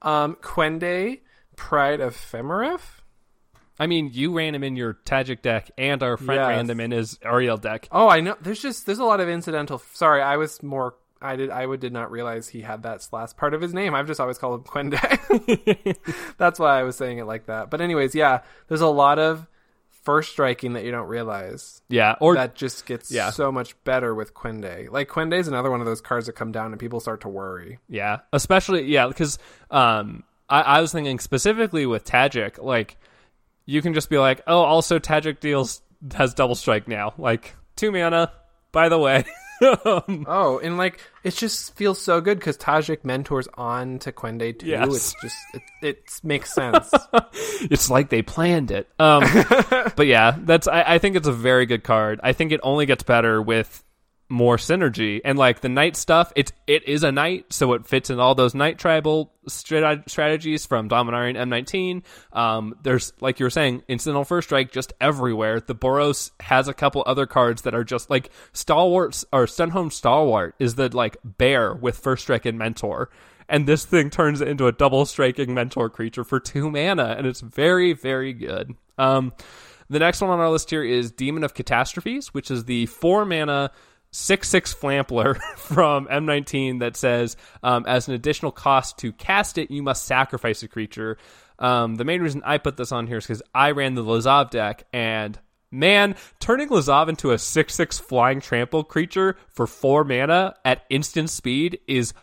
Um, 0.00 0.36
Kwende, 0.36 1.20
Pride 1.56 2.00
of 2.00 2.16
Femeref. 2.16 3.00
I 3.78 3.86
mean, 3.86 4.10
you 4.14 4.34
ran 4.34 4.54
him 4.54 4.64
in 4.64 4.76
your 4.76 4.94
Tajic 4.94 5.42
deck, 5.42 5.70
and 5.76 6.02
our 6.02 6.16
friend 6.16 6.40
Yes. 6.40 6.48
ran 6.48 6.70
him 6.70 6.80
in 6.80 6.90
his 6.90 7.18
Aryel 7.18 7.60
deck. 7.60 7.86
Oh, 7.92 8.08
I 8.08 8.20
know. 8.20 8.36
There's 8.40 8.62
just 8.62 8.86
there's 8.86 8.98
a 8.98 9.04
lot 9.04 9.20
of 9.20 9.28
incidental. 9.28 9.78
Sorry, 9.92 10.22
I 10.22 10.38
was 10.38 10.62
more. 10.62 10.94
I 11.20 11.36
did. 11.36 11.50
I 11.50 11.66
would 11.66 11.80
did 11.80 11.92
not 11.92 12.10
realize 12.10 12.48
he 12.48 12.60
had 12.62 12.82
that 12.84 13.06
last 13.12 13.36
part 13.36 13.54
of 13.54 13.60
his 13.60 13.74
name. 13.74 13.94
I've 13.94 14.06
just 14.06 14.20
always 14.20 14.38
called 14.38 14.60
him 14.60 14.64
Kwende. 14.92 15.96
That's 16.38 16.58
why 16.58 16.78
I 16.78 16.82
was 16.84 16.96
saying 16.96 17.18
it 17.18 17.24
like 17.24 17.46
that. 17.46 17.70
But 17.70 17.80
anyways, 17.80 18.14
yeah. 18.14 18.40
There's 18.68 18.80
a 18.80 18.86
lot 18.86 19.18
of 19.18 19.46
first 20.04 20.30
striking 20.30 20.72
that 20.72 20.84
you 20.84 20.90
don't 20.90 21.08
realize 21.08 21.82
Yeah, 21.90 22.14
or 22.20 22.34
that 22.34 22.54
just 22.54 22.86
gets 22.86 23.10
Yeah. 23.10 23.28
so 23.30 23.52
much 23.52 23.74
better 23.84 24.14
with 24.14 24.32
Kwende. 24.32 24.90
Like 24.90 25.08
Kwende 25.08 25.38
is 25.38 25.48
another 25.48 25.70
one 25.70 25.80
of 25.80 25.86
those 25.86 26.00
cards 26.00 26.26
that 26.26 26.32
come 26.32 26.50
down 26.52 26.70
and 26.72 26.80
people 26.80 27.00
start 27.00 27.20
to 27.22 27.28
worry. 27.28 27.78
Yeah, 27.88 28.20
especially 28.32 28.84
yeah, 28.84 29.06
because 29.08 29.38
um, 29.70 30.22
I, 30.48 30.62
I 30.62 30.80
was 30.80 30.92
thinking 30.92 31.18
specifically 31.18 31.84
with 31.84 32.04
Tajic, 32.06 32.62
like 32.62 32.96
you 33.66 33.82
can 33.82 33.92
just 33.92 34.08
be 34.08 34.18
like, 34.18 34.40
oh, 34.46 34.60
also 34.62 34.98
Tajic 34.98 35.40
deals 35.40 35.82
has 36.14 36.32
double 36.32 36.54
strike 36.54 36.88
now, 36.88 37.12
like 37.18 37.54
two 37.76 37.90
mana. 37.92 38.32
By 38.72 38.88
the 38.88 38.98
way, 38.98 39.24
um, 39.62 40.24
Oh, 40.28 40.58
and 40.62 40.76
like 40.76 41.00
it 41.24 41.34
just 41.34 41.74
feels 41.76 42.00
so 42.00 42.20
good 42.20 42.38
because 42.38 42.56
Tajic 42.56 43.04
mentors 43.04 43.48
on 43.54 43.98
to 44.00 44.12
Kwende 44.12 44.58
too. 44.58 44.66
Yes. 44.66 44.88
It's 44.88 45.14
just 45.22 45.36
it, 45.54 45.62
it 45.82 46.20
makes 46.22 46.52
sense. 46.52 46.92
it's 47.62 47.90
like 47.90 48.10
they 48.10 48.22
planned 48.22 48.70
it. 48.70 48.88
Um, 48.98 49.22
but 49.96 50.06
yeah, 50.06 50.36
that's 50.38 50.68
I, 50.68 50.82
I 50.94 50.98
think 50.98 51.16
it's 51.16 51.28
a 51.28 51.32
very 51.32 51.66
good 51.66 51.84
card. 51.84 52.20
I 52.22 52.32
think 52.32 52.52
it 52.52 52.60
only 52.62 52.86
gets 52.86 53.02
better 53.02 53.40
with 53.42 53.82
more 54.28 54.56
synergy. 54.56 55.20
And 55.24 55.38
like 55.38 55.60
the 55.60 55.68
knight 55.68 55.96
stuff 55.96 56.32
it's 56.36 56.52
it 56.66 56.86
is 56.86 57.02
a 57.02 57.12
knight 57.12 57.52
so 57.52 57.72
it 57.72 57.86
fits 57.86 58.10
in 58.10 58.20
all 58.20 58.34
those 58.34 58.54
knight 58.54 58.78
tribal 58.78 59.32
strat- 59.48 60.08
strategies 60.08 60.66
from 60.66 60.88
dominarian 60.88 61.36
m19 61.36 62.02
um, 62.36 62.74
there's 62.82 63.12
like 63.20 63.40
you 63.40 63.46
were 63.46 63.50
saying 63.50 63.82
incidental 63.88 64.24
first 64.24 64.48
strike 64.48 64.70
just 64.72 64.92
everywhere. 65.00 65.60
The 65.60 65.74
boros 65.74 66.30
has 66.40 66.68
a 66.68 66.74
couple 66.74 67.02
other 67.06 67.26
cards 67.26 67.62
that 67.62 67.74
are 67.74 67.84
just 67.84 68.10
like 68.10 68.30
stalwarts 68.52 69.24
or 69.32 69.46
Sunhome 69.46 69.92
stalwart 69.92 70.54
is 70.58 70.74
the 70.74 70.94
like 70.94 71.16
bear 71.24 71.72
with 71.74 71.98
first 71.98 72.24
strike 72.24 72.44
and 72.44 72.58
mentor. 72.58 73.10
And 73.48 73.66
this 73.66 73.86
thing 73.86 74.10
turns 74.10 74.42
into 74.42 74.66
a 74.66 74.72
double 74.72 75.06
striking 75.06 75.54
mentor 75.54 75.88
creature 75.88 76.24
for 76.24 76.38
two 76.38 76.70
mana 76.70 77.14
and 77.16 77.26
it's 77.26 77.40
very 77.40 77.94
very 77.94 78.34
good. 78.34 78.74
Um, 78.98 79.32
the 79.90 79.98
next 79.98 80.20
one 80.20 80.30
on 80.30 80.38
our 80.38 80.50
list 80.50 80.68
here 80.68 80.84
is 80.84 81.12
Demon 81.12 81.44
of 81.44 81.54
Catastrophes, 81.54 82.34
which 82.34 82.50
is 82.50 82.64
the 82.64 82.86
four 82.86 83.24
mana 83.24 83.70
six 84.10 84.48
six 84.48 84.72
flampler 84.72 85.34
from 85.56 86.06
M19 86.06 86.80
that 86.80 86.96
says 86.96 87.36
um, 87.62 87.84
as 87.86 88.08
an 88.08 88.14
additional 88.14 88.52
cost 88.52 88.98
to 88.98 89.12
cast 89.12 89.58
it, 89.58 89.70
you 89.70 89.82
must 89.82 90.04
sacrifice 90.04 90.62
a 90.62 90.68
creature. 90.68 91.18
Um, 91.58 91.96
the 91.96 92.04
main 92.04 92.22
reason 92.22 92.42
I 92.44 92.58
put 92.58 92.76
this 92.76 92.92
on 92.92 93.06
here 93.06 93.18
is 93.18 93.26
because 93.26 93.42
I 93.54 93.72
ran 93.72 93.94
the 93.94 94.04
Lazav 94.04 94.50
deck 94.50 94.84
and. 94.92 95.38
Man, 95.70 96.16
turning 96.40 96.70
Lazav 96.70 97.10
into 97.10 97.30
a 97.32 97.36
6 97.36 97.74
6 97.74 97.98
flying 97.98 98.40
trample 98.40 98.82
creature 98.84 99.36
for 99.48 99.66
4 99.66 100.02
mana 100.02 100.54
at 100.64 100.86
instant 100.88 101.28
speed 101.28 101.78
is 101.86 102.14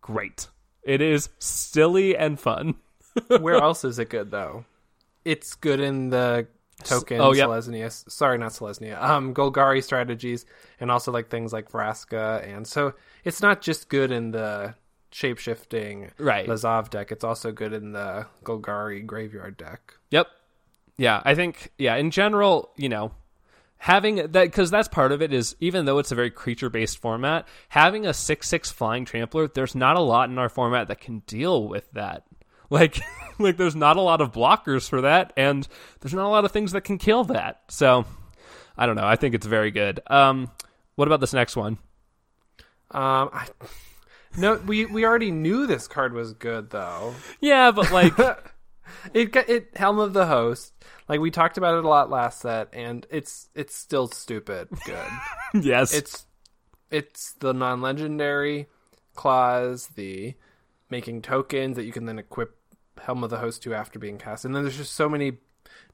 great. 0.00 0.48
It 0.82 1.02
is 1.02 1.28
silly 1.38 2.16
and 2.16 2.40
fun. 2.40 2.76
Where 3.28 3.56
else 3.56 3.84
is 3.84 3.98
it 3.98 4.08
good 4.08 4.30
though? 4.30 4.64
It's 5.24 5.54
good 5.54 5.80
in 5.80 6.10
the 6.10 6.46
token 6.84 7.20
oh, 7.20 7.32
yep. 7.32 7.48
Selesnya. 7.48 8.10
Sorry, 8.10 8.38
not 8.38 8.52
Selesnya. 8.52 9.00
Um, 9.02 9.34
Golgari 9.34 9.82
strategies, 9.82 10.46
and 10.80 10.90
also 10.90 11.12
like 11.12 11.28
things 11.28 11.52
like 11.52 11.70
Vraska, 11.70 12.46
and 12.46 12.66
so 12.66 12.94
it's 13.24 13.42
not 13.42 13.60
just 13.60 13.88
good 13.88 14.10
in 14.10 14.30
the 14.30 14.74
shape 15.14 15.38
shifting 15.38 16.10
Right. 16.18 16.48
Lazav 16.48 16.90
deck. 16.90 17.12
It's 17.12 17.22
also 17.24 17.52
good 17.52 17.72
in 17.72 17.92
the 17.92 18.26
Golgari 18.42 19.06
graveyard 19.06 19.56
deck. 19.56 19.94
Yep. 20.10 20.26
Yeah, 20.96 21.22
I 21.24 21.34
think 21.34 21.70
yeah, 21.78 21.96
in 21.96 22.10
general, 22.10 22.70
you 22.76 22.88
know, 22.88 23.12
having 23.78 24.16
that 24.32 24.52
cuz 24.52 24.70
that's 24.70 24.88
part 24.88 25.12
of 25.12 25.22
it 25.22 25.32
is 25.32 25.56
even 25.60 25.84
though 25.84 25.98
it's 25.98 26.12
a 26.12 26.14
very 26.14 26.30
creature-based 26.30 26.98
format, 26.98 27.46
having 27.68 28.06
a 28.06 28.10
6/6 28.12 28.72
flying 28.72 29.04
trampler, 29.04 29.46
there's 29.48 29.74
not 29.74 29.96
a 29.96 30.00
lot 30.00 30.30
in 30.30 30.38
our 30.38 30.48
format 30.48 30.88
that 30.88 31.00
can 31.00 31.20
deal 31.26 31.68
with 31.68 31.90
that. 31.92 32.24
Like 32.70 33.00
like 33.38 33.56
there's 33.56 33.76
not 33.76 33.96
a 33.96 34.00
lot 34.00 34.20
of 34.20 34.32
blockers 34.32 34.88
for 34.88 35.02
that 35.02 35.32
and 35.36 35.66
there's 36.00 36.14
not 36.14 36.26
a 36.26 36.28
lot 36.28 36.44
of 36.44 36.52
things 36.52 36.72
that 36.72 36.82
can 36.82 36.98
kill 36.98 37.24
that. 37.24 37.62
So, 37.68 38.04
I 38.76 38.86
don't 38.86 38.96
know. 38.96 39.06
I 39.06 39.16
think 39.16 39.34
it's 39.34 39.46
very 39.46 39.70
good. 39.70 40.00
Um 40.06 40.50
what 40.96 41.08
about 41.08 41.20
this 41.20 41.32
next 41.32 41.56
one? 41.56 41.78
Um, 42.90 43.30
I, 43.32 43.48
no, 44.36 44.54
we 44.66 44.86
we 44.86 45.04
already 45.04 45.32
knew 45.32 45.66
this 45.66 45.88
card 45.88 46.12
was 46.12 46.32
good 46.32 46.70
though. 46.70 47.14
Yeah, 47.40 47.72
but 47.72 47.90
like 47.90 48.14
It 49.12 49.32
got 49.32 49.48
it 49.48 49.76
Helm 49.76 49.98
of 49.98 50.12
the 50.12 50.26
Host. 50.26 50.72
Like 51.08 51.20
we 51.20 51.30
talked 51.30 51.58
about 51.58 51.76
it 51.76 51.84
a 51.84 51.88
lot 51.88 52.10
last 52.10 52.40
set, 52.40 52.68
and 52.72 53.06
it's 53.10 53.48
it's 53.54 53.74
still 53.74 54.08
stupid 54.08 54.68
good. 54.84 55.10
yes. 55.64 55.94
it's 55.94 56.26
it's 56.90 57.32
the 57.34 57.52
non-legendary 57.52 58.68
clause, 59.14 59.88
the 59.94 60.34
making 60.94 61.22
tokens 61.22 61.74
that 61.74 61.84
you 61.84 61.90
can 61.90 62.06
then 62.06 62.20
equip 62.20 62.56
Helm 63.02 63.24
of 63.24 63.30
the 63.30 63.38
Host 63.38 63.64
to 63.64 63.74
after 63.74 63.98
being 63.98 64.16
cast, 64.16 64.44
and 64.44 64.54
then 64.54 64.62
there's 64.62 64.76
just 64.76 64.94
so 64.94 65.08
many 65.08 65.38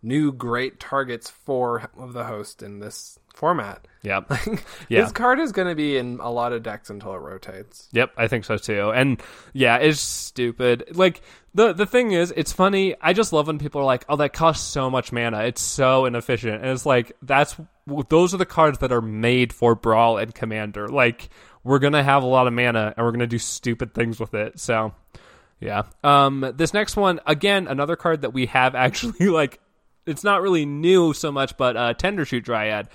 new 0.02 0.30
great 0.30 0.78
targets 0.78 1.30
for 1.30 1.78
Helm 1.78 2.08
of 2.08 2.12
the 2.12 2.24
Host 2.24 2.62
in 2.62 2.80
this 2.80 3.18
format. 3.34 3.88
Yep. 4.02 4.30
Yeah. 4.88 5.02
This 5.02 5.12
card 5.12 5.38
is 5.38 5.52
going 5.52 5.68
to 5.68 5.76
be 5.76 5.96
in 5.96 6.18
a 6.20 6.30
lot 6.30 6.52
of 6.52 6.64
decks 6.64 6.90
until 6.90 7.14
it 7.14 7.18
rotates. 7.18 7.88
Yep, 7.92 8.10
I 8.16 8.26
think 8.26 8.44
so 8.44 8.56
too. 8.56 8.90
And 8.90 9.22
yeah, 9.52 9.76
it's 9.76 10.00
stupid. 10.00 10.96
Like 10.96 11.22
the 11.54 11.72
the 11.72 11.86
thing 11.86 12.10
is, 12.10 12.34
it's 12.36 12.52
funny. 12.52 12.96
I 13.00 13.12
just 13.12 13.32
love 13.32 13.46
when 13.46 13.58
people 13.60 13.80
are 13.80 13.84
like, 13.84 14.04
"Oh, 14.08 14.16
that 14.16 14.32
costs 14.32 14.68
so 14.68 14.90
much 14.90 15.12
mana. 15.12 15.44
It's 15.44 15.62
so 15.62 16.06
inefficient." 16.06 16.56
And 16.62 16.66
it's 16.72 16.84
like 16.84 17.12
that's 17.22 17.56
those 18.08 18.34
are 18.34 18.36
the 18.36 18.46
cards 18.46 18.78
that 18.78 18.90
are 18.90 19.00
made 19.00 19.52
for 19.52 19.76
Brawl 19.76 20.18
and 20.18 20.34
Commander. 20.34 20.88
Like 20.88 21.30
we're 21.64 21.78
gonna 21.78 22.02
have 22.02 22.22
a 22.22 22.26
lot 22.26 22.46
of 22.46 22.52
mana 22.52 22.94
and 22.96 23.04
we're 23.04 23.12
gonna 23.12 23.26
do 23.26 23.38
stupid 23.38 23.94
things 23.94 24.18
with 24.18 24.34
it. 24.34 24.58
So 24.60 24.94
yeah. 25.60 25.82
Um, 26.02 26.52
this 26.56 26.72
next 26.72 26.96
one 26.96 27.20
again, 27.26 27.68
another 27.68 27.96
card 27.96 28.22
that 28.22 28.32
we 28.32 28.46
have 28.46 28.74
actually 28.74 29.28
like. 29.28 29.60
It's 30.06 30.24
not 30.24 30.40
really 30.40 30.64
new 30.64 31.12
so 31.12 31.30
much, 31.30 31.56
but 31.58 31.76
uh, 31.76 31.94
Tendershoot 31.94 32.42
Dryad. 32.42 32.88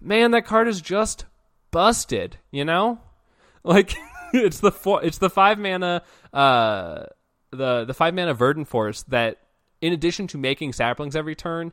Man, 0.00 0.32
that 0.32 0.44
card 0.44 0.68
is 0.68 0.80
just 0.80 1.24
busted. 1.70 2.36
You 2.50 2.64
know, 2.64 3.00
like 3.64 3.94
it's 4.32 4.60
the 4.60 4.72
four, 4.72 5.02
it's 5.04 5.18
the 5.18 5.30
five 5.30 5.58
mana 5.58 6.02
uh 6.32 7.04
the 7.50 7.84
the 7.84 7.94
five 7.94 8.14
mana 8.14 8.34
verdant 8.34 8.68
force 8.68 9.02
that 9.04 9.38
in 9.80 9.92
addition 9.92 10.26
to 10.28 10.38
making 10.38 10.72
saplings 10.72 11.16
every 11.16 11.34
turn 11.34 11.72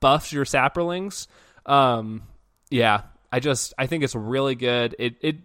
buffs 0.00 0.32
your 0.32 0.44
saplings 0.44 1.28
um 1.66 2.22
yeah 2.70 3.02
i 3.30 3.38
just 3.38 3.74
i 3.76 3.86
think 3.86 4.02
it's 4.02 4.14
really 4.14 4.54
good 4.54 4.96
it 4.98 5.16
it 5.20 5.36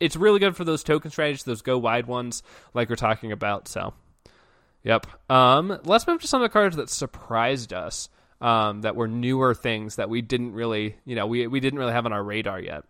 it's 0.00 0.16
really 0.16 0.38
good 0.38 0.56
for 0.56 0.64
those 0.64 0.82
token 0.82 1.10
strategies 1.10 1.44
those 1.44 1.62
go 1.62 1.78
wide 1.78 2.06
ones 2.06 2.42
like 2.74 2.88
we're 2.88 2.96
talking 2.96 3.32
about 3.32 3.68
so. 3.68 3.94
Yep. 4.82 5.06
Um 5.30 5.78
let's 5.84 6.06
move 6.06 6.20
to 6.22 6.26
some 6.26 6.42
of 6.42 6.48
the 6.48 6.52
cards 6.52 6.76
that 6.76 6.90
surprised 6.90 7.72
us 7.72 8.08
um 8.40 8.80
that 8.80 8.96
were 8.96 9.08
newer 9.08 9.54
things 9.54 9.96
that 9.96 10.08
we 10.08 10.22
didn't 10.22 10.52
really 10.54 10.96
you 11.04 11.14
know 11.14 11.26
we 11.26 11.46
we 11.46 11.60
didn't 11.60 11.78
really 11.78 11.92
have 11.92 12.06
on 12.06 12.12
our 12.12 12.22
radar 12.22 12.60
yet. 12.60 12.84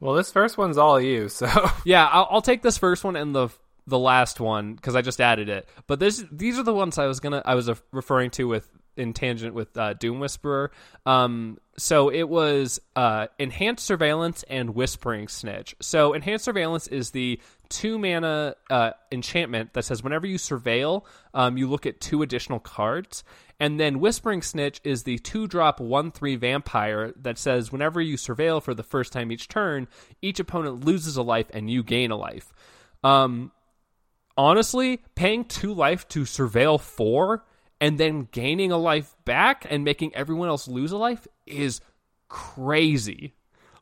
Well, 0.00 0.14
this 0.14 0.30
first 0.30 0.58
one's 0.58 0.76
all 0.76 1.00
you, 1.00 1.28
so. 1.28 1.48
Yeah, 1.84 2.06
I'll, 2.06 2.28
I'll 2.30 2.42
take 2.42 2.60
this 2.62 2.76
first 2.76 3.04
one 3.04 3.16
and 3.16 3.34
the 3.34 3.48
the 3.86 3.98
last 3.98 4.40
one 4.40 4.74
because 4.74 4.96
I 4.96 5.02
just 5.02 5.20
added 5.20 5.48
it. 5.48 5.68
But 5.86 5.98
this 5.98 6.24
these 6.32 6.58
are 6.58 6.62
the 6.62 6.74
ones 6.74 6.98
I 6.98 7.06
was 7.06 7.20
gonna 7.20 7.42
I 7.44 7.54
was 7.54 7.70
referring 7.92 8.30
to 8.32 8.48
with 8.48 8.68
in 8.96 9.12
tangent 9.12 9.54
with 9.54 9.76
uh, 9.76 9.94
Doom 9.94 10.20
Whisperer. 10.20 10.70
Um, 11.06 11.58
so 11.76 12.08
it 12.10 12.28
was 12.28 12.80
uh, 12.94 13.26
enhanced 13.38 13.84
surveillance 13.84 14.44
and 14.48 14.74
whispering 14.74 15.28
snitch. 15.28 15.74
So 15.80 16.12
enhanced 16.12 16.44
surveillance 16.44 16.86
is 16.86 17.10
the 17.10 17.40
two 17.68 17.98
mana 17.98 18.54
uh, 18.70 18.92
enchantment 19.10 19.72
that 19.72 19.84
says 19.84 20.02
whenever 20.02 20.26
you 20.26 20.38
surveil, 20.38 21.04
um, 21.32 21.56
you 21.56 21.68
look 21.68 21.86
at 21.86 22.00
two 22.00 22.22
additional 22.22 22.60
cards. 22.60 23.24
And 23.60 23.78
then 23.78 24.00
Whispering 24.00 24.42
Snitch 24.42 24.80
is 24.84 25.04
the 25.04 25.18
two 25.18 25.46
drop 25.46 25.80
1 25.80 26.10
3 26.10 26.36
vampire 26.36 27.12
that 27.22 27.38
says 27.38 27.70
whenever 27.70 28.00
you 28.00 28.16
surveil 28.16 28.62
for 28.62 28.74
the 28.74 28.82
first 28.82 29.12
time 29.12 29.30
each 29.30 29.48
turn, 29.48 29.86
each 30.20 30.40
opponent 30.40 30.84
loses 30.84 31.16
a 31.16 31.22
life 31.22 31.46
and 31.54 31.70
you 31.70 31.82
gain 31.82 32.10
a 32.10 32.16
life. 32.16 32.52
Um, 33.04 33.52
honestly, 34.36 35.02
paying 35.14 35.44
two 35.44 35.72
life 35.72 36.08
to 36.08 36.22
surveil 36.22 36.80
four 36.80 37.44
and 37.80 37.98
then 37.98 38.28
gaining 38.32 38.72
a 38.72 38.78
life 38.78 39.14
back 39.24 39.66
and 39.68 39.84
making 39.84 40.14
everyone 40.14 40.48
else 40.48 40.66
lose 40.68 40.92
a 40.92 40.96
life 40.96 41.26
is 41.46 41.80
crazy. 42.28 43.34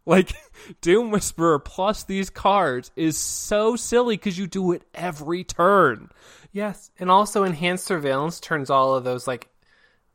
Like, 0.04 0.32
Doom 0.80 1.10
Whisperer 1.10 1.58
plus 1.58 2.04
these 2.04 2.28
cards 2.30 2.90
is 2.96 3.16
so 3.16 3.76
silly 3.76 4.16
because 4.16 4.36
you 4.38 4.46
do 4.46 4.72
it 4.72 4.82
every 4.94 5.44
turn. 5.44 6.10
yes. 6.52 6.90
And 6.98 7.10
also, 7.10 7.44
enhanced 7.44 7.84
surveillance 7.84 8.40
turns 8.40 8.68
all 8.70 8.94
of 8.94 9.04
those 9.04 9.26
like 9.26 9.48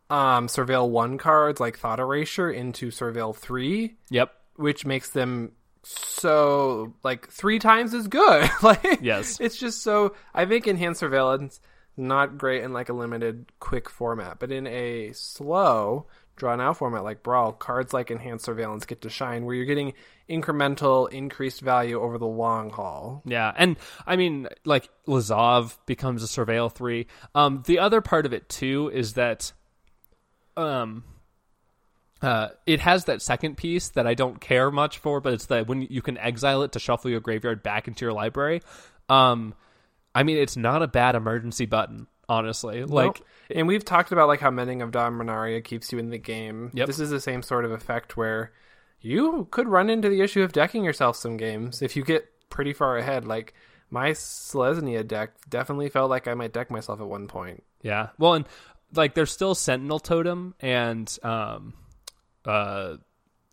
um 0.09 0.47
surveil 0.47 0.87
one 0.89 1.17
cards 1.17 1.59
like 1.59 1.77
thought 1.77 1.99
erasure 1.99 2.49
into 2.51 2.91
surveil 2.91 3.35
three, 3.35 3.95
Yep. 4.09 4.33
which 4.55 4.85
makes 4.85 5.09
them 5.09 5.51
so 5.83 6.93
like 7.03 7.29
three 7.29 7.59
times 7.59 7.93
as 7.93 8.07
good. 8.07 8.49
like 8.61 8.99
Yes. 9.01 9.39
it's 9.39 9.57
just 9.57 9.83
so. 9.83 10.15
I 10.33 10.45
think 10.45 10.67
enhanced 10.67 10.99
surveillance 10.99 11.59
not 11.97 12.37
great 12.37 12.63
in 12.63 12.73
like 12.73 12.89
a 12.89 12.93
limited 12.93 13.51
quick 13.59 13.89
format, 13.89 14.39
but 14.39 14.51
in 14.51 14.67
a 14.67 15.11
slow 15.13 16.07
drawn 16.35 16.61
out 16.61 16.77
format 16.77 17.03
like 17.03 17.23
Brawl, 17.23 17.51
cards 17.51 17.93
like 17.93 18.11
enhanced 18.11 18.45
surveillance 18.45 18.85
get 18.85 19.01
to 19.01 19.09
shine 19.09 19.43
where 19.43 19.55
you're 19.55 19.65
getting 19.65 19.93
incremental 20.29 21.11
increased 21.11 21.61
value 21.61 21.99
over 21.99 22.17
the 22.17 22.27
long 22.27 22.69
haul. 22.69 23.23
Yeah, 23.25 23.51
and 23.57 23.75
I 24.05 24.15
mean, 24.15 24.47
like 24.63 24.89
Lazav 25.07 25.75
becomes 25.85 26.23
a 26.23 26.27
surveil 26.27 26.71
three. 26.71 27.07
Um, 27.33 27.63
the 27.65 27.79
other 27.79 28.01
part 28.01 28.25
of 28.25 28.33
it 28.33 28.47
too 28.47 28.91
is 28.93 29.13
that, 29.13 29.51
um, 30.55 31.03
uh, 32.21 32.49
it 32.65 32.79
has 32.79 33.05
that 33.05 33.21
second 33.21 33.57
piece 33.57 33.89
that 33.89 34.07
I 34.07 34.13
don't 34.13 34.39
care 34.39 34.71
much 34.71 34.97
for, 34.99 35.21
but 35.21 35.33
it's 35.33 35.47
that 35.47 35.67
when 35.67 35.83
you 35.83 36.01
can 36.01 36.17
exile 36.17 36.63
it 36.63 36.71
to 36.73 36.79
shuffle 36.79 37.11
your 37.11 37.19
graveyard 37.19 37.61
back 37.63 37.87
into 37.87 38.05
your 38.05 38.13
library. 38.13 38.61
Um, 39.09 39.53
I 40.17 40.23
mean, 40.23 40.37
it's 40.37 40.57
not 40.57 40.81
a 40.81 40.87
bad 40.87 41.13
emergency 41.15 41.65
button, 41.67 42.07
honestly. 42.27 42.83
Like, 42.83 43.19
Nope. 43.19 43.27
and 43.51 43.67
we've 43.67 43.85
talked 43.85 44.11
about 44.11 44.27
like 44.27 44.39
how 44.39 44.49
Mending 44.49 44.81
of 44.81 44.89
Dominaria 44.91 45.63
keeps 45.63 45.91
you 45.91 45.99
in 45.99 46.09
the 46.09 46.17
game. 46.17 46.71
Yep. 46.73 46.87
This 46.87 46.99
is 46.99 47.09
the 47.11 47.21
same 47.21 47.43
sort 47.43 47.65
of 47.65 47.71
effect 47.71 48.17
where 48.17 48.51
you 48.99 49.47
could 49.51 49.67
run 49.67 49.89
into 49.89 50.09
the 50.09 50.21
issue 50.21 50.41
of 50.41 50.51
decking 50.53 50.83
yourself 50.83 51.15
some 51.17 51.37
games 51.37 51.81
if 51.83 51.95
you 51.95 52.03
get 52.03 52.27
pretty 52.49 52.73
far 52.73 52.97
ahead. 52.97 53.25
Like 53.25 53.53
my 53.91 54.09
Selesnya 54.11 55.07
deck 55.07 55.33
definitely 55.49 55.89
felt 55.89 56.09
like 56.09 56.27
I 56.27 56.33
might 56.33 56.51
deck 56.51 56.71
myself 56.71 56.99
at 56.99 57.07
one 57.07 57.27
point. 57.27 57.63
Yeah. 57.83 58.09
Well, 58.17 58.33
and 58.33 58.45
like 58.95 59.13
there's 59.13 59.31
still 59.31 59.53
Sentinel 59.53 59.99
Totem 59.99 60.55
and 60.59 61.15
um, 61.21 61.73
uh, 62.43 62.95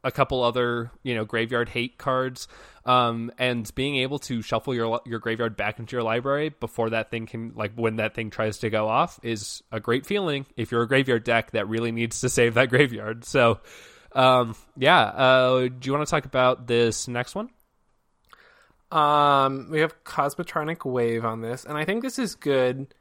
a 0.05 0.13
couple 0.13 0.43
other 0.43 0.91
you 1.03 1.15
know 1.15 1.25
graveyard 1.25 1.69
hate 1.69 1.99
cards, 1.99 2.47
um, 2.85 3.33
and 3.39 3.75
being 3.75 3.97
able 3.97 4.19
to 4.21 4.43
shuffle 4.43 4.75
your 4.75 5.01
your 5.07 5.19
graveyard 5.19 5.57
back 5.57 5.79
into 5.79 5.97
your 5.97 6.03
library 6.03 6.51
before 6.51 6.91
that 6.91 7.11
thing 7.11 7.27
can 7.27 7.53
like 7.57 7.73
when 7.75 7.97
that 7.97 8.15
thing 8.15 8.31
tries 8.31 8.59
to 8.59 8.71
go 8.71 8.87
off 8.89 9.19
is 9.23 9.63
a 9.73 9.81
great 9.81 10.07
feeling 10.07 10.47
if 10.57 10.71
you're 10.71 10.83
a 10.83 10.89
graveyard 10.89 11.25
deck 11.25 11.53
that 11.53 11.67
really 11.69 11.91
needs 11.91 12.21
to 12.21 12.29
save 12.29 12.55
that 12.55 12.69
graveyard. 12.69 13.25
So, 13.25 13.61
um, 14.13 14.55
yeah, 14.77 15.01
uh, 15.01 15.61
do 15.63 15.79
you 15.83 15.93
want 15.93 16.07
to 16.07 16.11
talk 16.11 16.27
about 16.27 16.67
this 16.67 17.09
next 17.09 17.35
one? 17.35 17.49
Um, 18.91 19.69
we 19.71 19.81
have 19.81 20.05
Cosmotronic 20.05 20.85
Wave 20.85 21.25
on 21.25 21.41
this, 21.41 21.65
and 21.65 21.77
I 21.77 21.85
think 21.85 22.03
this 22.03 22.19
is 22.19 22.35
good 22.35 22.95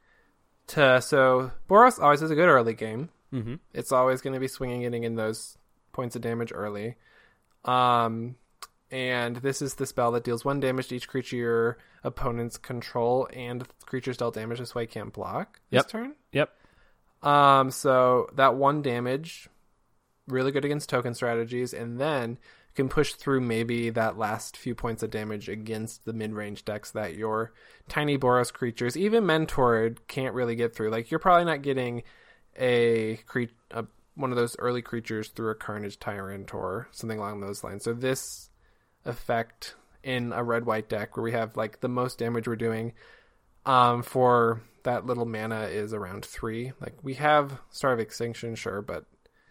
to. 0.68 1.00
So 1.00 1.52
Boros 1.68 2.02
always 2.02 2.20
has 2.20 2.30
a 2.30 2.34
good 2.34 2.48
early 2.48 2.74
game. 2.74 3.10
Mm-hmm. 3.32 3.54
It's 3.72 3.92
always 3.92 4.20
going 4.20 4.34
to 4.34 4.40
be 4.40 4.48
swinging, 4.48 4.82
getting 4.82 5.04
in 5.04 5.16
those 5.16 5.58
points 5.94 6.14
of 6.16 6.22
damage 6.22 6.52
early. 6.54 6.96
Um, 7.64 8.36
and 8.90 9.36
this 9.36 9.62
is 9.62 9.74
the 9.74 9.86
spell 9.86 10.12
that 10.12 10.24
deals 10.24 10.44
one 10.44 10.60
damage 10.60 10.88
to 10.88 10.96
each 10.96 11.08
creature 11.08 11.36
your 11.36 11.78
opponents 12.02 12.58
control, 12.58 13.26
and 13.32 13.66
creatures 13.86 14.18
dealt 14.18 14.34
damage 14.34 14.58
this 14.58 14.74
way 14.74 14.86
can't 14.86 15.12
block 15.12 15.60
this 15.70 15.78
Yep. 15.78 15.88
turn. 15.88 16.14
Yep. 16.32 16.50
Um, 17.22 17.70
so 17.70 18.28
that 18.34 18.54
one 18.56 18.82
damage, 18.82 19.48
really 20.28 20.52
good 20.52 20.64
against 20.66 20.90
token 20.90 21.14
strategies, 21.14 21.72
and 21.72 21.98
then 21.98 22.38
can 22.74 22.88
push 22.88 23.14
through 23.14 23.40
maybe 23.40 23.88
that 23.90 24.18
last 24.18 24.56
few 24.56 24.74
points 24.74 25.02
of 25.02 25.10
damage 25.10 25.48
against 25.48 26.04
the 26.04 26.12
mid-range 26.12 26.64
decks 26.64 26.90
that 26.90 27.14
your 27.14 27.52
tiny 27.88 28.18
Boros 28.18 28.52
creatures, 28.52 28.96
even 28.96 29.24
mentored, 29.24 29.98
can't 30.08 30.34
really 30.34 30.56
get 30.56 30.74
through. 30.74 30.90
Like 30.90 31.10
you're 31.10 31.20
probably 31.20 31.44
not 31.44 31.62
getting 31.62 32.02
a 32.58 33.16
cre- 33.26 33.44
a 33.70 33.84
one 34.14 34.30
of 34.30 34.36
those 34.36 34.56
early 34.58 34.82
creatures 34.82 35.28
through 35.28 35.50
a 35.50 35.54
Carnage 35.54 35.98
Tyrant 35.98 36.54
or 36.54 36.88
something 36.92 37.18
along 37.18 37.40
those 37.40 37.64
lines. 37.64 37.84
So 37.84 37.92
this 37.92 38.50
effect 39.04 39.74
in 40.02 40.32
a 40.32 40.44
red 40.44 40.66
white 40.66 40.88
deck 40.88 41.16
where 41.16 41.24
we 41.24 41.32
have 41.32 41.56
like 41.56 41.80
the 41.80 41.88
most 41.88 42.18
damage 42.18 42.46
we're 42.46 42.56
doing 42.56 42.92
um 43.66 44.02
for 44.02 44.62
that 44.84 45.06
little 45.06 45.24
mana 45.24 45.62
is 45.62 45.92
around 45.92 46.24
three. 46.24 46.72
Like 46.80 46.94
we 47.02 47.14
have 47.14 47.60
Star 47.70 47.92
of 47.92 48.00
Extinction, 48.00 48.54
sure, 48.54 48.82
but 48.82 49.04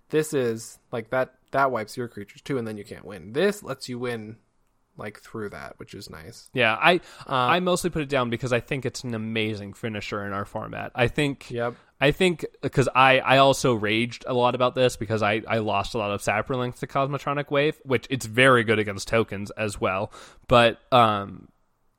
this 0.10 0.34
is 0.34 0.80
like 0.92 1.10
that 1.10 1.34
that 1.52 1.72
wipes 1.72 1.98
your 1.98 2.08
creatures 2.08 2.42
too, 2.42 2.58
and 2.58 2.68
then 2.68 2.78
you 2.78 2.86
can't 2.86 3.06
win. 3.06 3.34
This 3.34 3.64
lets 3.64 3.90
you 3.90 4.00
win 4.00 4.38
like 4.98 5.20
through 5.20 5.50
that, 5.50 5.74
which 5.78 5.94
is 5.94 6.10
nice. 6.10 6.50
Yeah, 6.54 6.76
I 6.80 6.96
Uh, 7.28 7.34
I 7.34 7.60
mostly 7.60 7.90
put 7.90 8.02
it 8.02 8.10
down 8.10 8.30
because 8.30 8.54
I 8.54 8.60
think 8.60 8.86
it's 8.86 9.04
an 9.04 9.16
amazing 9.16 9.74
finisher 9.74 10.26
in 10.26 10.34
our 10.34 10.46
format. 10.46 10.92
I 10.96 11.08
think 11.08 11.50
Yep. 11.50 11.76
I 12.02 12.12
think 12.12 12.46
because 12.62 12.90
I, 12.94 13.20
I 13.20 13.38
also 13.38 13.74
raged 13.74 14.26
a 14.28 14.34
lot 14.34 14.56
about 14.56 14.76
this 14.76 14.98
because 14.98 15.24
I, 15.24 15.42
I 15.48 15.60
lost 15.60 15.94
a 15.94 15.98
lot 15.98 16.12
of 16.12 16.22
Saprolings 16.22 16.80
to 16.80 16.88
Cosmotronic 16.88 17.50
Wave, 17.50 17.80
which 17.84 18.08
it's 18.10 18.26
very 18.26 18.66
good 18.66 18.78
against 18.78 19.08
tokens 19.08 19.52
as 19.52 19.80
well. 19.80 20.12
But 20.50 20.80
um, 20.92 21.48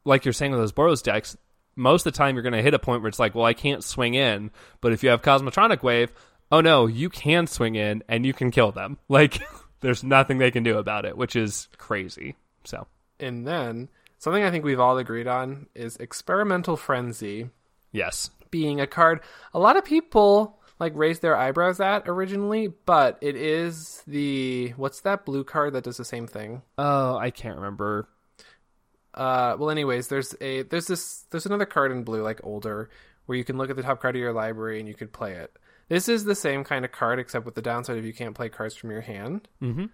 like 0.05 0.27
you're 0.27 0.35
saying 0.35 0.53
with 0.53 0.61
those 0.61 0.73
Boros 0.73 1.03
decks, 1.03 1.39
most 1.75 2.07
of 2.07 2.13
the 2.13 2.19
time 2.19 2.35
you're 2.37 2.43
going 2.43 2.53
to 2.53 2.63
hit 2.63 2.75
a 2.75 2.79
point 2.79 3.03
where 3.03 3.09
it's 3.09 3.19
like, 3.19 3.35
well, 3.35 3.47
I 3.47 3.55
can't 3.55 3.83
swing 3.83 4.15
in. 4.15 4.51
But 4.83 4.93
if 4.93 5.03
you 5.03 5.09
have 5.09 5.23
Cosmotronic 5.23 5.83
Wave, 5.83 6.13
oh 6.53 6.61
no, 6.61 6.87
you 6.87 7.09
can 7.09 7.47
swing 7.47 7.75
in 7.75 8.03
and 8.07 8.27
you 8.27 8.35
can 8.35 8.51
kill 8.51 8.73
them. 8.73 8.99
Like 9.09 9.41
there's 9.81 10.05
nothing 10.05 10.39
they 10.39 10.51
can 10.51 10.65
do 10.65 10.79
about 10.79 11.05
it, 11.05 11.17
which 11.17 11.35
is 11.37 11.69
crazy. 11.79 12.37
So 12.65 12.87
And 13.21 13.47
then 13.47 13.89
something 14.19 14.43
I 14.43 14.51
think 14.51 14.65
we've 14.65 14.81
all 14.81 14.99
agreed 14.99 15.27
on 15.27 15.67
is 15.75 15.97
Experimental 15.97 16.77
Frenzy 16.77 17.51
yes, 17.93 18.31
being 18.51 18.81
a 18.81 18.87
card 18.87 19.21
a 19.53 19.59
lot 19.59 19.77
of 19.77 19.85
people 19.85 20.59
like 20.81 20.93
raised 20.97 21.23
their 21.23 21.37
eyebrows 21.37 21.81
at 21.81 22.09
originally, 22.09 22.69
but 22.85 23.19
it 23.21 23.37
is 23.37 24.03
the 24.07 24.71
what's 24.77 25.01
that 25.03 25.25
blue 25.25 25.45
card 25.45 25.73
that 25.75 25.85
does 25.85 25.97
the 25.97 26.05
same 26.05 26.27
thing? 26.27 26.63
oh 26.79 27.17
I 27.17 27.31
can't 27.31 27.57
remember. 27.57 28.09
Uh, 29.15 29.57
well, 29.59 29.71
anyways, 29.71 30.09
there's 30.09 30.35
a 30.41 30.63
there's 30.63 30.89
this 30.89 31.25
there's 31.31 31.47
another 31.47 31.67
card 31.67 31.93
in 31.93 32.03
blue 32.03 32.23
like 32.23 32.41
older 32.43 32.91
where 33.27 33.39
you 33.39 33.45
can 33.45 33.57
look 33.57 33.71
at 33.71 33.77
the 33.77 33.83
top 33.83 34.03
card 34.03 34.17
of 34.17 34.21
your 34.21 34.33
library 34.33 34.81
and 34.81 34.89
you 34.89 34.95
could 34.95 35.13
play 35.13 35.33
it. 35.33 35.57
This 35.89 36.09
is 36.09 36.25
the 36.25 36.35
same 36.35 36.65
kind 36.65 36.85
of 36.85 36.93
card 36.93 37.19
except 37.19 37.45
with 37.45 37.55
the 37.55 37.63
downside 37.63 37.99
of 37.99 38.05
you 38.05 38.13
can't 38.13 38.35
play 38.35 38.49
cards 38.49 38.75
from 38.75 38.91
your 38.91 39.03
hand. 39.03 39.49
Mm-hmm. 39.63 39.87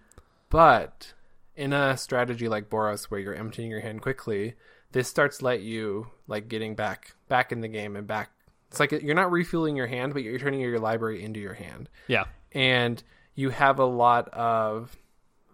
But 0.49 1.13
in 1.55 1.73
a 1.73 1.97
strategy 1.97 2.47
like 2.47 2.69
Boros 2.69 3.05
where 3.05 3.19
you're 3.19 3.35
emptying 3.35 3.69
your 3.69 3.81
hand 3.81 4.01
quickly, 4.01 4.55
this 4.91 5.07
starts 5.07 5.41
let 5.41 5.61
you 5.61 6.07
like 6.27 6.47
getting 6.47 6.75
back 6.75 7.15
back 7.27 7.51
in 7.51 7.61
the 7.61 7.67
game 7.67 7.95
and 7.95 8.07
back. 8.07 8.31
It's 8.69 8.79
like 8.79 8.91
you're 8.91 9.15
not 9.15 9.31
refueling 9.31 9.75
your 9.75 9.87
hand, 9.87 10.13
but 10.13 10.23
you're 10.23 10.39
turning 10.39 10.61
your 10.61 10.79
library 10.79 11.23
into 11.23 11.39
your 11.39 11.53
hand. 11.53 11.89
Yeah, 12.07 12.25
and 12.51 13.01
you 13.35 13.49
have 13.49 13.79
a 13.79 13.85
lot 13.85 14.29
of 14.29 14.95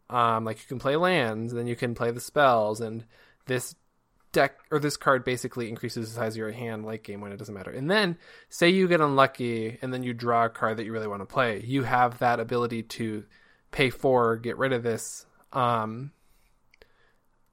um 0.09 0.45
like 0.45 0.57
you 0.59 0.67
can 0.67 0.79
play 0.79 0.95
lands 0.95 1.53
then 1.53 1.67
you 1.67 1.75
can 1.75 1.93
play 1.93 2.11
the 2.11 2.21
spells 2.21 2.79
and 2.79 3.03
this 3.45 3.75
deck 4.31 4.59
or 4.71 4.79
this 4.79 4.97
card 4.97 5.23
basically 5.23 5.69
increases 5.69 6.09
the 6.09 6.15
size 6.19 6.33
of 6.33 6.37
your 6.37 6.51
hand 6.51 6.85
late 6.85 7.03
game 7.03 7.21
when 7.21 7.31
it 7.31 7.37
doesn't 7.37 7.55
matter. 7.55 7.71
And 7.71 7.89
then 7.89 8.17
say 8.49 8.69
you 8.69 8.87
get 8.87 9.01
unlucky 9.01 9.77
and 9.81 9.93
then 9.93 10.03
you 10.03 10.13
draw 10.13 10.45
a 10.45 10.49
card 10.49 10.77
that 10.77 10.85
you 10.85 10.91
really 10.91 11.07
want 11.07 11.21
to 11.21 11.25
play. 11.25 11.61
You 11.65 11.83
have 11.83 12.19
that 12.19 12.39
ability 12.39 12.83
to 12.83 13.23
pay 13.71 13.89
four 13.89 14.37
get 14.37 14.57
rid 14.57 14.73
of 14.73 14.83
this 14.83 15.25
um 15.53 16.11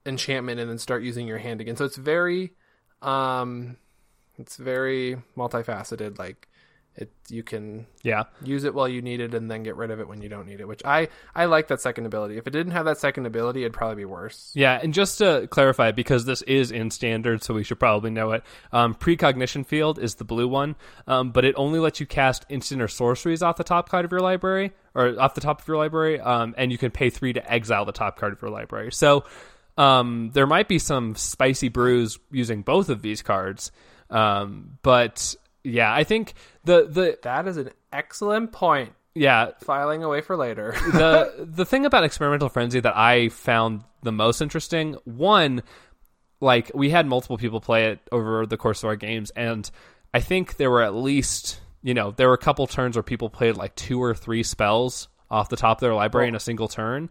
enchantment 0.06 0.60
and 0.60 0.68
then 0.68 0.78
start 0.78 1.02
using 1.02 1.26
your 1.26 1.38
hand 1.38 1.60
again. 1.60 1.76
So 1.76 1.84
it's 1.84 1.96
very 1.96 2.52
um 3.02 3.76
it's 4.38 4.56
very 4.56 5.18
multifaceted 5.36 6.18
like 6.18 6.48
it 6.96 7.10
you 7.28 7.42
can 7.42 7.86
yeah. 8.02 8.24
use 8.42 8.64
it 8.64 8.74
while 8.74 8.88
you 8.88 9.02
need 9.02 9.20
it 9.20 9.34
and 9.34 9.50
then 9.50 9.62
get 9.62 9.76
rid 9.76 9.90
of 9.90 10.00
it 10.00 10.08
when 10.08 10.22
you 10.22 10.28
don't 10.28 10.46
need 10.46 10.60
it 10.60 10.68
which 10.68 10.82
i 10.84 11.08
i 11.34 11.46
like 11.46 11.68
that 11.68 11.80
second 11.80 12.06
ability 12.06 12.36
if 12.36 12.46
it 12.46 12.50
didn't 12.50 12.72
have 12.72 12.84
that 12.84 12.98
second 12.98 13.26
ability 13.26 13.62
it'd 13.62 13.72
probably 13.72 13.96
be 13.96 14.04
worse 14.04 14.52
Yeah, 14.54 14.78
and 14.82 14.94
just 14.94 15.18
to 15.18 15.46
clarify, 15.48 15.92
because 15.92 16.24
this 16.24 16.42
is 16.42 16.70
in 16.70 16.90
standard, 16.90 17.42
so 17.42 17.54
we 17.54 17.64
should 17.64 17.78
probably 17.80 18.10
know 18.10 18.32
it. 18.32 18.42
Um, 18.72 18.94
precognition 18.94 19.64
field 19.64 19.98
is 19.98 20.16
the 20.16 20.24
blue 20.24 20.48
one, 20.48 20.76
um, 21.06 21.30
but 21.30 21.44
it 21.44 21.54
only 21.56 21.78
lets 21.78 22.00
you 22.00 22.06
cast 22.06 22.44
instant 22.48 22.80
or 22.80 22.88
sorceries 22.88 23.42
off 23.42 23.56
the 23.56 23.64
top 23.64 23.88
card 23.88 24.04
of 24.04 24.12
your 24.12 24.20
library, 24.20 24.72
or 24.94 25.18
off 25.20 25.34
the 25.34 25.40
top 25.40 25.60
of 25.60 25.68
your 25.68 25.76
library, 25.76 26.20
um, 26.20 26.54
and 26.56 26.72
you 26.72 26.78
can 26.78 26.90
pay 26.90 27.10
three 27.10 27.32
to 27.32 27.52
exile 27.52 27.84
the 27.84 27.92
top 27.92 28.18
card 28.18 28.32
of 28.32 28.42
your 28.42 28.50
library. 28.50 28.92
So 28.92 29.24
um, 29.76 30.30
there 30.32 30.46
might 30.46 30.68
be 30.68 30.78
some 30.78 31.14
spicy 31.16 31.68
brews 31.68 32.18
using 32.30 32.62
both 32.62 32.88
of 32.88 33.02
these 33.02 33.22
cards, 33.22 33.72
um, 34.10 34.78
but 34.82 35.34
yeah, 35.64 35.92
I 35.92 36.04
think 36.04 36.34
the 36.64 36.86
the 36.86 37.18
that 37.22 37.48
is 37.48 37.56
an 37.56 37.70
excellent 37.92 38.52
point. 38.52 38.92
Yeah. 39.14 39.52
Filing 39.60 40.02
away 40.02 40.20
for 40.20 40.36
later. 40.36 40.74
The 40.92 41.46
the 41.50 41.64
thing 41.64 41.86
about 41.86 42.04
experimental 42.04 42.48
frenzy 42.48 42.80
that 42.80 42.96
I 42.96 43.30
found 43.30 43.82
the 44.02 44.12
most 44.12 44.40
interesting 44.40 44.96
one 45.04 45.62
like 46.40 46.70
we 46.74 46.90
had 46.90 47.06
multiple 47.06 47.38
people 47.38 47.60
play 47.60 47.86
it 47.86 48.00
over 48.12 48.44
the 48.44 48.56
course 48.56 48.82
of 48.82 48.88
our 48.88 48.96
games 48.96 49.30
and 49.30 49.68
I 50.12 50.20
think 50.20 50.56
there 50.56 50.70
were 50.70 50.82
at 50.82 50.94
least 50.94 51.60
you 51.82 51.94
know 51.94 52.10
there 52.10 52.28
were 52.28 52.34
a 52.34 52.38
couple 52.38 52.66
turns 52.66 52.96
where 52.96 53.02
people 53.02 53.30
played 53.30 53.56
like 53.56 53.74
two 53.74 54.02
or 54.02 54.14
three 54.14 54.42
spells 54.42 55.08
off 55.30 55.48
the 55.48 55.56
top 55.56 55.78
of 55.78 55.80
their 55.80 55.94
library 55.94 56.28
in 56.28 56.34
a 56.34 56.40
single 56.40 56.68
turn. 56.68 57.08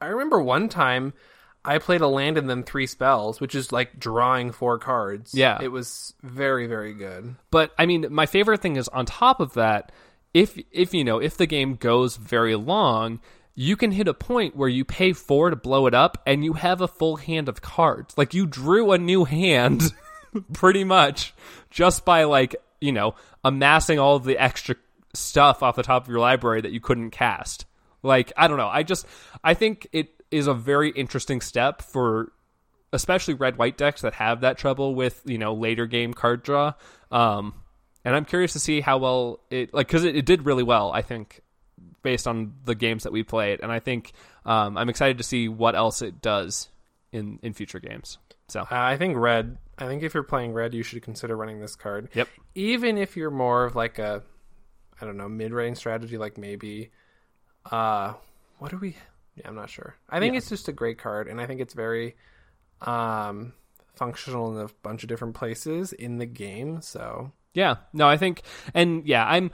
I 0.00 0.06
remember 0.06 0.42
one 0.42 0.68
time 0.68 1.12
i 1.64 1.78
played 1.78 2.00
a 2.00 2.08
land 2.08 2.36
and 2.38 2.48
then 2.50 2.62
three 2.62 2.86
spells 2.86 3.40
which 3.40 3.54
is 3.54 3.70
like 3.72 3.98
drawing 3.98 4.50
four 4.52 4.78
cards 4.78 5.34
Yeah. 5.34 5.58
it 5.62 5.68
was 5.68 6.14
very 6.22 6.66
very 6.66 6.94
good 6.94 7.36
But 7.50 7.72
I 7.78 7.86
mean, 7.86 8.06
my 8.10 8.26
favorite 8.26 8.60
thing 8.62 8.76
is 8.76 8.88
on 8.88 9.06
top 9.06 9.40
of 9.40 9.54
that, 9.54 9.92
if 10.34 10.58
if 10.72 10.92
you 10.94 11.04
know 11.04 11.18
if 11.18 11.36
the 11.36 11.46
game 11.46 11.74
goes 11.76 12.16
very 12.16 12.56
long, 12.56 13.20
you 13.54 13.76
can 13.76 13.90
hit 13.92 14.08
a 14.08 14.14
point 14.14 14.56
where 14.56 14.68
you 14.68 14.84
pay 14.84 15.12
four 15.12 15.50
to 15.50 15.56
blow 15.56 15.86
it 15.86 15.92
up, 15.94 16.22
and 16.26 16.42
you 16.42 16.54
have 16.54 16.80
a 16.80 16.88
full 16.88 17.16
hand 17.16 17.48
of 17.50 17.60
cards. 17.60 18.16
Like 18.16 18.32
you 18.32 18.46
drew 18.46 18.92
a 18.92 18.98
new 18.98 19.24
hand, 19.24 19.92
pretty 20.54 20.84
much, 20.84 21.34
just 21.68 22.04
by 22.06 22.24
like 22.24 22.56
you 22.80 22.92
know 22.92 23.14
amassing 23.44 23.98
all 23.98 24.16
of 24.16 24.24
the 24.24 24.38
extra 24.42 24.76
stuff 25.12 25.62
off 25.62 25.76
the 25.76 25.82
top 25.82 26.04
of 26.04 26.08
your 26.08 26.18
library 26.20 26.62
that 26.62 26.72
you 26.72 26.80
couldn't 26.80 27.10
cast. 27.10 27.66
Like 28.02 28.32
I 28.36 28.48
don't 28.48 28.56
know, 28.56 28.68
I 28.68 28.82
just 28.84 29.06
I 29.44 29.52
think 29.54 29.86
it 29.92 30.08
is 30.32 30.46
a 30.46 30.54
very 30.54 30.90
interesting 30.90 31.40
step 31.40 31.82
for 31.82 32.32
especially 32.92 33.34
red 33.34 33.56
white 33.56 33.76
decks 33.76 34.02
that 34.02 34.14
have 34.14 34.42
that 34.42 34.58
trouble 34.58 34.94
with 34.94 35.22
you 35.24 35.38
know 35.38 35.54
later 35.54 35.86
game 35.86 36.12
card 36.12 36.42
draw. 36.42 36.72
Um 37.10 37.54
and 38.04 38.16
i'm 38.16 38.24
curious 38.24 38.52
to 38.52 38.58
see 38.58 38.80
how 38.80 38.98
well 38.98 39.40
it 39.50 39.72
like 39.72 39.86
because 39.86 40.04
it, 40.04 40.16
it 40.16 40.26
did 40.26 40.44
really 40.44 40.64
well 40.64 40.90
i 40.92 41.02
think 41.02 41.40
based 42.02 42.26
on 42.26 42.54
the 42.64 42.74
games 42.74 43.04
that 43.04 43.12
we 43.12 43.22
played. 43.22 43.60
And 43.60 43.70
i 43.70 43.78
think 43.78 44.12
um 44.44 44.76
i'm 44.76 44.88
excited 44.88 45.18
to 45.18 45.24
see 45.24 45.48
what 45.48 45.74
else 45.74 46.02
it 46.02 46.20
does 46.20 46.68
in 47.12 47.38
in 47.42 47.52
future 47.52 47.80
games. 47.80 48.18
So. 48.48 48.62
Uh, 48.62 48.66
i 48.70 48.96
think 48.96 49.16
red 49.16 49.56
i 49.78 49.86
think 49.86 50.02
if 50.02 50.14
you're 50.14 50.22
playing 50.22 50.52
red 50.52 50.74
you 50.74 50.82
should 50.82 51.02
consider 51.02 51.36
running 51.36 51.60
this 51.60 51.76
card. 51.76 52.08
Yep. 52.14 52.28
Even 52.54 52.98
if 52.98 53.16
you're 53.16 53.30
more 53.30 53.64
of 53.64 53.76
like 53.76 53.98
a 53.98 54.22
i 55.00 55.04
don't 55.04 55.16
know 55.16 55.28
mid-range 55.28 55.78
strategy 55.78 56.18
like 56.18 56.36
maybe 56.36 56.90
uh 57.70 58.14
what 58.58 58.70
do 58.70 58.78
we 58.78 58.96
yeah 59.36 59.48
i'm 59.48 59.54
not 59.54 59.70
sure 59.70 59.96
i 60.10 60.18
think 60.20 60.32
Yeah. 60.34 60.38
it's 60.38 60.48
just 60.48 60.68
a 60.68 60.72
great 60.72 60.98
card 60.98 61.28
and 61.28 61.40
i 61.40 61.46
think 61.46 61.60
it's 61.60 61.74
very 61.74 62.16
um 62.80 63.52
functional 63.94 64.56
in 64.58 64.64
a 64.64 64.68
bunch 64.82 65.02
of 65.02 65.08
different 65.08 65.34
places 65.34 65.92
in 65.92 66.18
the 66.18 66.26
game 66.26 66.80
so 66.82 67.32
Yeah, 67.54 67.76
no, 67.92 68.08
I 68.08 68.16
think, 68.16 68.40
and 68.72 69.06
yeah, 69.06 69.24
I'm, 69.26 69.50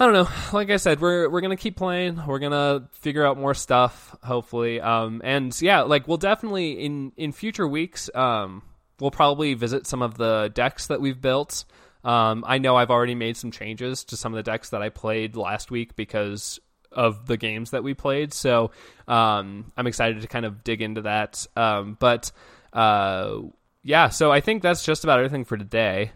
I 0.00 0.04
don't 0.04 0.14
know. 0.14 0.28
Like 0.52 0.68
I 0.70 0.76
said, 0.78 1.00
we're 1.00 1.28
we're 1.30 1.40
gonna 1.40 1.56
keep 1.56 1.76
playing. 1.76 2.20
We're 2.26 2.40
gonna 2.40 2.88
figure 2.92 3.24
out 3.24 3.38
more 3.38 3.54
stuff, 3.54 4.16
hopefully. 4.24 4.80
Um, 4.80 5.20
and 5.24 5.56
yeah, 5.62 5.82
like 5.82 6.08
we'll 6.08 6.16
definitely 6.18 6.72
in 6.84 7.12
in 7.16 7.30
future 7.32 7.68
weeks, 7.68 8.10
um, 8.16 8.62
we'll 9.00 9.12
probably 9.12 9.54
visit 9.54 9.86
some 9.86 10.02
of 10.02 10.16
the 10.18 10.50
decks 10.52 10.88
that 10.88 11.00
we've 11.00 11.20
built. 11.20 11.64
Um, 12.02 12.42
I 12.46 12.58
know 12.58 12.74
I've 12.76 12.90
already 12.90 13.14
made 13.14 13.36
some 13.36 13.52
changes 13.52 14.02
to 14.06 14.16
some 14.16 14.32
of 14.32 14.36
the 14.36 14.42
decks 14.50 14.70
that 14.70 14.82
I 14.82 14.88
played 14.88 15.36
last 15.36 15.70
week 15.70 15.94
because 15.94 16.58
of 16.92 17.26
the 17.26 17.36
games 17.36 17.70
that 17.70 17.82
we 17.84 17.94
played. 17.94 18.32
So 18.32 18.70
um, 19.06 19.72
I'm 19.76 19.86
excited 19.86 20.20
to 20.22 20.28
kind 20.28 20.44
of 20.44 20.64
dig 20.64 20.82
into 20.82 21.02
that. 21.02 21.46
Um, 21.56 21.96
but 21.98 22.32
uh, 22.72 23.38
yeah, 23.82 24.08
so 24.08 24.30
I 24.32 24.40
think 24.40 24.62
that's 24.62 24.84
just 24.84 25.04
about 25.04 25.18
everything 25.18 25.44
for 25.44 25.56
today. 25.56 26.12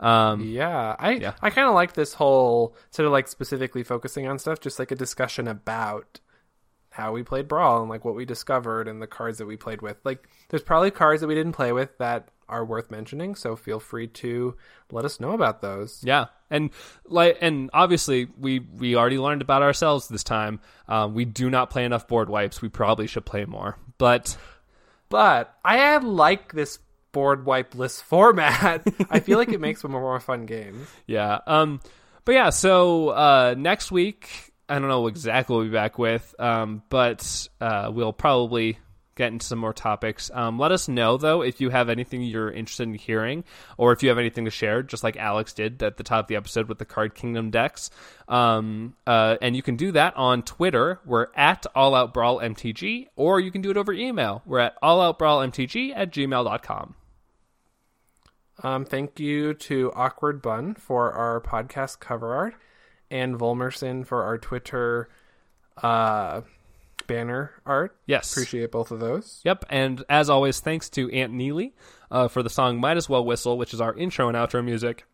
Um, 0.00 0.42
Yeah, 0.42 0.96
I 0.98 1.12
Yeah. 1.12 1.34
I 1.40 1.50
kind 1.50 1.68
of 1.68 1.74
like 1.74 1.94
this 1.94 2.14
whole 2.14 2.76
sort 2.90 3.06
of 3.06 3.12
like 3.12 3.28
specifically 3.28 3.82
focusing 3.82 4.26
on 4.26 4.38
stuff, 4.38 4.60
just 4.60 4.78
like 4.78 4.90
a 4.90 4.96
discussion 4.96 5.48
about 5.48 6.20
how 6.90 7.12
we 7.12 7.22
played 7.22 7.46
Brawl 7.48 7.80
and 7.80 7.90
like 7.90 8.04
what 8.04 8.14
we 8.14 8.24
discovered 8.24 8.88
and 8.88 9.00
the 9.00 9.06
cards 9.06 9.38
that 9.38 9.46
we 9.46 9.56
played 9.56 9.82
with. 9.82 9.98
Like, 10.04 10.28
there's 10.48 10.62
probably 10.62 10.90
cards 10.90 11.20
that 11.20 11.26
we 11.26 11.34
didn't 11.34 11.52
play 11.52 11.72
with 11.72 11.96
that 11.98 12.28
are 12.48 12.64
worth 12.64 12.90
mentioning, 12.90 13.34
so 13.34 13.56
feel 13.56 13.80
free 13.80 14.06
to 14.08 14.56
let 14.90 15.04
us 15.04 15.20
know 15.20 15.32
about 15.32 15.60
those. 15.62 16.02
Yeah, 16.04 16.26
and 16.50 16.70
like, 17.06 17.38
and 17.40 17.70
obviously, 17.72 18.28
we 18.38 18.60
we 18.60 18.96
already 18.96 19.18
learned 19.18 19.42
about 19.42 19.62
ourselves 19.62 20.08
this 20.08 20.24
time. 20.24 20.60
Um, 20.88 21.14
we 21.14 21.24
do 21.24 21.50
not 21.50 21.70
play 21.70 21.84
enough 21.84 22.06
board 22.08 22.28
wipes. 22.28 22.62
We 22.62 22.68
probably 22.68 23.06
should 23.06 23.24
play 23.24 23.44
more. 23.44 23.76
But 23.98 24.36
But 25.08 25.54
I 25.64 25.96
like 25.98 26.52
this 26.52 26.78
board 27.12 27.46
wipe 27.46 27.74
list 27.74 28.02
format. 28.12 28.86
I 29.10 29.20
feel 29.20 29.38
like 29.38 29.48
it 29.48 29.60
makes 29.60 29.80
for 29.82 29.88
more 29.88 30.20
fun 30.20 30.46
games. 30.46 30.88
yeah, 31.06 31.38
um, 31.46 31.80
but 32.24 32.32
yeah. 32.32 32.50
So 32.50 33.10
uh, 33.10 33.54
next 33.56 33.90
week, 33.90 34.52
I 34.68 34.78
don't 34.78 34.88
know 34.88 35.06
exactly 35.06 35.54
what 35.54 35.60
we'll 35.60 35.68
be 35.68 35.72
back 35.72 35.98
with, 35.98 36.34
um, 36.38 36.82
but 36.88 37.48
uh, 37.60 37.90
we'll 37.94 38.12
probably 38.12 38.78
get 39.16 39.32
into 39.32 39.44
some 39.44 39.58
more 39.58 39.72
topics. 39.72 40.30
Um, 40.32 40.58
let 40.58 40.70
us 40.70 40.88
know 40.88 41.16
though 41.16 41.42
if 41.42 41.60
you 41.60 41.70
have 41.70 41.88
anything 41.88 42.22
you're 42.22 42.50
interested 42.50 42.84
in 42.84 42.94
hearing, 42.94 43.44
or 43.76 43.92
if 43.92 44.02
you 44.02 44.10
have 44.10 44.18
anything 44.18 44.44
to 44.44 44.50
share, 44.50 44.82
just 44.82 45.02
like 45.02 45.16
Alex 45.16 45.52
did 45.52 45.82
at 45.82 45.96
the 45.96 46.04
top 46.04 46.26
of 46.26 46.28
the 46.28 46.36
episode 46.36 46.68
with 46.68 46.78
the 46.78 46.84
Card 46.84 47.14
Kingdom 47.14 47.50
decks. 47.50 47.90
Um, 48.28 48.94
uh, 49.06 49.36
and 49.42 49.56
you 49.56 49.62
can 49.62 49.76
do 49.76 49.92
that 49.92 50.16
on 50.16 50.42
Twitter. 50.42 51.00
We're 51.04 51.28
at 51.34 51.66
All 51.74 51.94
Out 51.94 52.14
Brawl 52.14 52.40
MTG, 52.40 53.08
or 53.16 53.40
you 53.40 53.50
can 53.50 53.62
do 53.62 53.70
it 53.70 53.76
over 53.76 53.92
email. 53.92 54.42
We're 54.46 54.60
at 54.60 54.76
All 54.82 55.00
Out 55.00 55.18
Brawl 55.18 55.40
MTG 55.40 55.92
at 55.96 56.12
gmail.com. 56.12 56.94
Um, 58.62 58.84
thank 58.84 59.20
you 59.20 59.52
to 59.54 59.92
Awkward 59.94 60.40
Bun 60.40 60.74
for 60.74 61.12
our 61.12 61.40
podcast 61.40 62.00
cover 62.00 62.34
art 62.34 62.54
and 63.10 63.38
Volmerson 63.38 64.06
for 64.06 64.22
our 64.22 64.38
Twitter 64.38 65.08
uh, 65.82 66.40
banner 67.06 67.52
art. 67.64 67.96
Yes. 68.06 68.32
Appreciate 68.32 68.70
both 68.70 68.90
of 68.90 69.00
those. 69.00 69.40
Yep, 69.44 69.64
and 69.70 70.04
as 70.08 70.30
always, 70.30 70.60
thanks 70.60 70.88
to 70.90 71.10
Aunt 71.10 71.32
Neely 71.32 71.74
uh, 72.10 72.28
for 72.28 72.42
the 72.42 72.50
song 72.50 72.80
"Might 72.80 72.96
As 72.96 73.08
Well 73.08 73.24
Whistle," 73.24 73.58
which 73.58 73.74
is 73.74 73.80
our 73.80 73.94
intro 73.94 74.28
and 74.28 74.36
outro 74.36 74.64
music, 74.64 75.04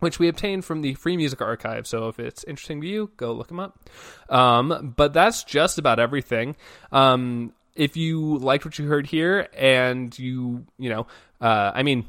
which 0.00 0.18
we 0.18 0.28
obtained 0.28 0.64
from 0.64 0.82
the 0.82 0.94
Free 0.94 1.16
Music 1.16 1.40
Archive. 1.40 1.86
So 1.86 2.08
if 2.08 2.18
it's 2.18 2.44
interesting 2.44 2.80
to 2.80 2.86
you, 2.86 3.10
go 3.16 3.32
look 3.32 3.48
them 3.48 3.60
up. 3.60 3.78
Um, 4.28 4.94
but 4.96 5.12
that's 5.12 5.44
just 5.44 5.78
about 5.78 5.98
everything. 5.98 6.56
Um, 6.92 7.52
if 7.74 7.96
you 7.96 8.38
liked 8.38 8.64
what 8.64 8.78
you 8.78 8.86
heard 8.86 9.06
here, 9.06 9.48
and 9.56 10.16
you, 10.18 10.66
you 10.78 10.90
know, 10.90 11.06
uh, 11.40 11.72
I 11.74 11.82
mean, 11.82 12.06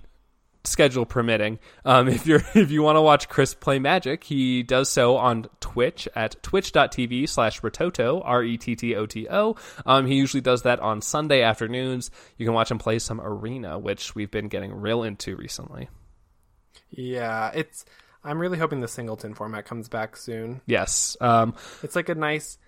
schedule 0.63 1.05
permitting. 1.05 1.59
Um, 1.85 2.07
if 2.07 2.25
you're 2.25 2.43
if 2.53 2.71
you 2.71 2.83
want 2.83 2.97
to 2.97 3.01
watch 3.01 3.29
Chris 3.29 3.53
play 3.53 3.79
Magic, 3.79 4.23
he 4.23 4.63
does 4.63 4.89
so 4.89 5.17
on 5.17 5.47
Twitch 5.59 6.07
at 6.15 6.41
twitch.tv 6.43 7.27
slash 7.29 7.61
Rettoto, 7.61 8.21
R 8.23 8.43
E 8.43 8.57
T 8.57 8.75
T 8.75 8.95
O 8.95 9.05
T 9.05 9.27
O. 9.29 9.55
Um, 9.85 10.05
he 10.05 10.15
usually 10.15 10.41
does 10.41 10.63
that 10.63 10.79
on 10.79 11.01
Sunday 11.01 11.41
afternoons. 11.41 12.11
You 12.37 12.45
can 12.45 12.53
watch 12.53 12.71
him 12.71 12.77
play 12.77 12.99
some 12.99 13.21
Arena, 13.21 13.79
which 13.79 14.15
we've 14.15 14.31
been 14.31 14.47
getting 14.47 14.73
real 14.73 15.03
into 15.03 15.35
recently. 15.35 15.89
Yeah, 16.89 17.51
it's. 17.53 17.85
I'm 18.23 18.37
really 18.37 18.59
hoping 18.59 18.81
the 18.81 18.87
singleton 18.87 19.33
format 19.33 19.65
comes 19.65 19.89
back 19.89 20.15
soon. 20.15 20.61
Yes. 20.67 21.17
Um, 21.19 21.55
It's 21.81 21.95
like 21.95 22.07
a 22.09 22.13
nice 22.15 22.59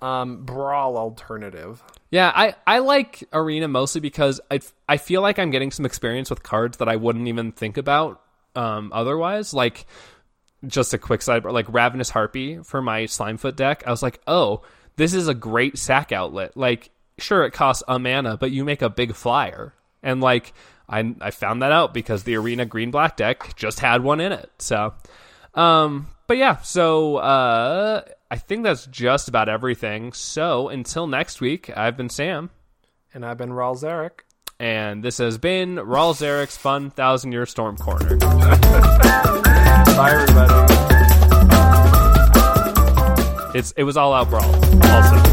um, 0.00 0.44
brawl 0.44 0.96
alternative. 0.96 1.82
Yeah, 2.10 2.32
I, 2.34 2.54
I 2.66 2.78
like 2.78 3.24
Arena 3.32 3.68
mostly 3.68 4.00
because 4.00 4.40
I, 4.50 4.60
I 4.88 4.96
feel 4.96 5.22
like 5.22 5.38
I'm 5.38 5.50
getting 5.50 5.70
some 5.70 5.84
experience 5.86 6.30
with 6.30 6.42
cards 6.42 6.78
that 6.78 6.88
I 6.88 6.96
wouldn't 6.96 7.28
even 7.28 7.52
think 7.52 7.76
about 7.76 8.22
um, 8.54 8.90
otherwise. 8.94 9.52
Like, 9.52 9.86
just 10.66 10.94
a 10.94 10.98
quick 10.98 11.22
side, 11.22 11.44
like 11.44 11.72
Ravenous 11.72 12.10
Harpy 12.10 12.58
for 12.64 12.82
my 12.82 13.02
Slimefoot 13.02 13.56
deck. 13.56 13.84
I 13.86 13.90
was 13.90 14.02
like, 14.02 14.20
oh, 14.26 14.62
this 14.96 15.14
is 15.14 15.28
a 15.28 15.34
great 15.34 15.78
sack 15.78 16.10
outlet. 16.10 16.56
Like, 16.56 16.90
sure, 17.18 17.44
it 17.44 17.52
costs 17.52 17.82
a 17.86 17.98
mana, 17.98 18.36
but 18.36 18.50
you 18.50 18.64
make 18.64 18.82
a 18.82 18.90
big 18.90 19.14
flyer. 19.14 19.74
And, 20.02 20.20
like, 20.20 20.52
I, 20.88 21.14
I 21.20 21.30
found 21.30 21.62
that 21.62 21.72
out 21.72 21.92
because 21.92 22.24
the 22.24 22.36
Arena 22.36 22.64
Green 22.64 22.90
Black 22.90 23.16
deck 23.16 23.54
just 23.56 23.80
had 23.80 24.02
one 24.02 24.20
in 24.20 24.32
it. 24.32 24.50
So, 24.58 24.94
um, 25.54 26.08
but 26.26 26.38
yeah, 26.38 26.58
so 26.58 27.16
uh, 27.16 28.02
I 28.30 28.36
think 28.36 28.62
that's 28.64 28.86
just 28.86 29.28
about 29.28 29.48
everything. 29.48 30.12
So 30.12 30.68
until 30.68 31.06
next 31.06 31.40
week, 31.40 31.70
I've 31.76 31.96
been 31.96 32.10
Sam, 32.10 32.50
And 33.14 33.24
I've 33.24 33.38
been 33.38 33.52
Ral 33.52 33.74
Zarek. 33.74 34.20
and 34.60 35.02
this 35.02 35.16
has 35.18 35.38
been 35.38 35.76
Ral 35.76 36.12
Zarek's 36.14 36.56
Fun 36.56 36.90
Thousand 36.90 37.32
Year 37.32 37.46
Storm 37.46 37.76
Corner. 37.78 38.16
Bye, 39.96 40.10
everybody. 40.12 40.74
It's 43.58 43.72
it 43.78 43.84
was 43.84 43.96
all 43.96 44.12
out 44.12 44.28
brawl 44.28 44.44
also. 44.44 45.27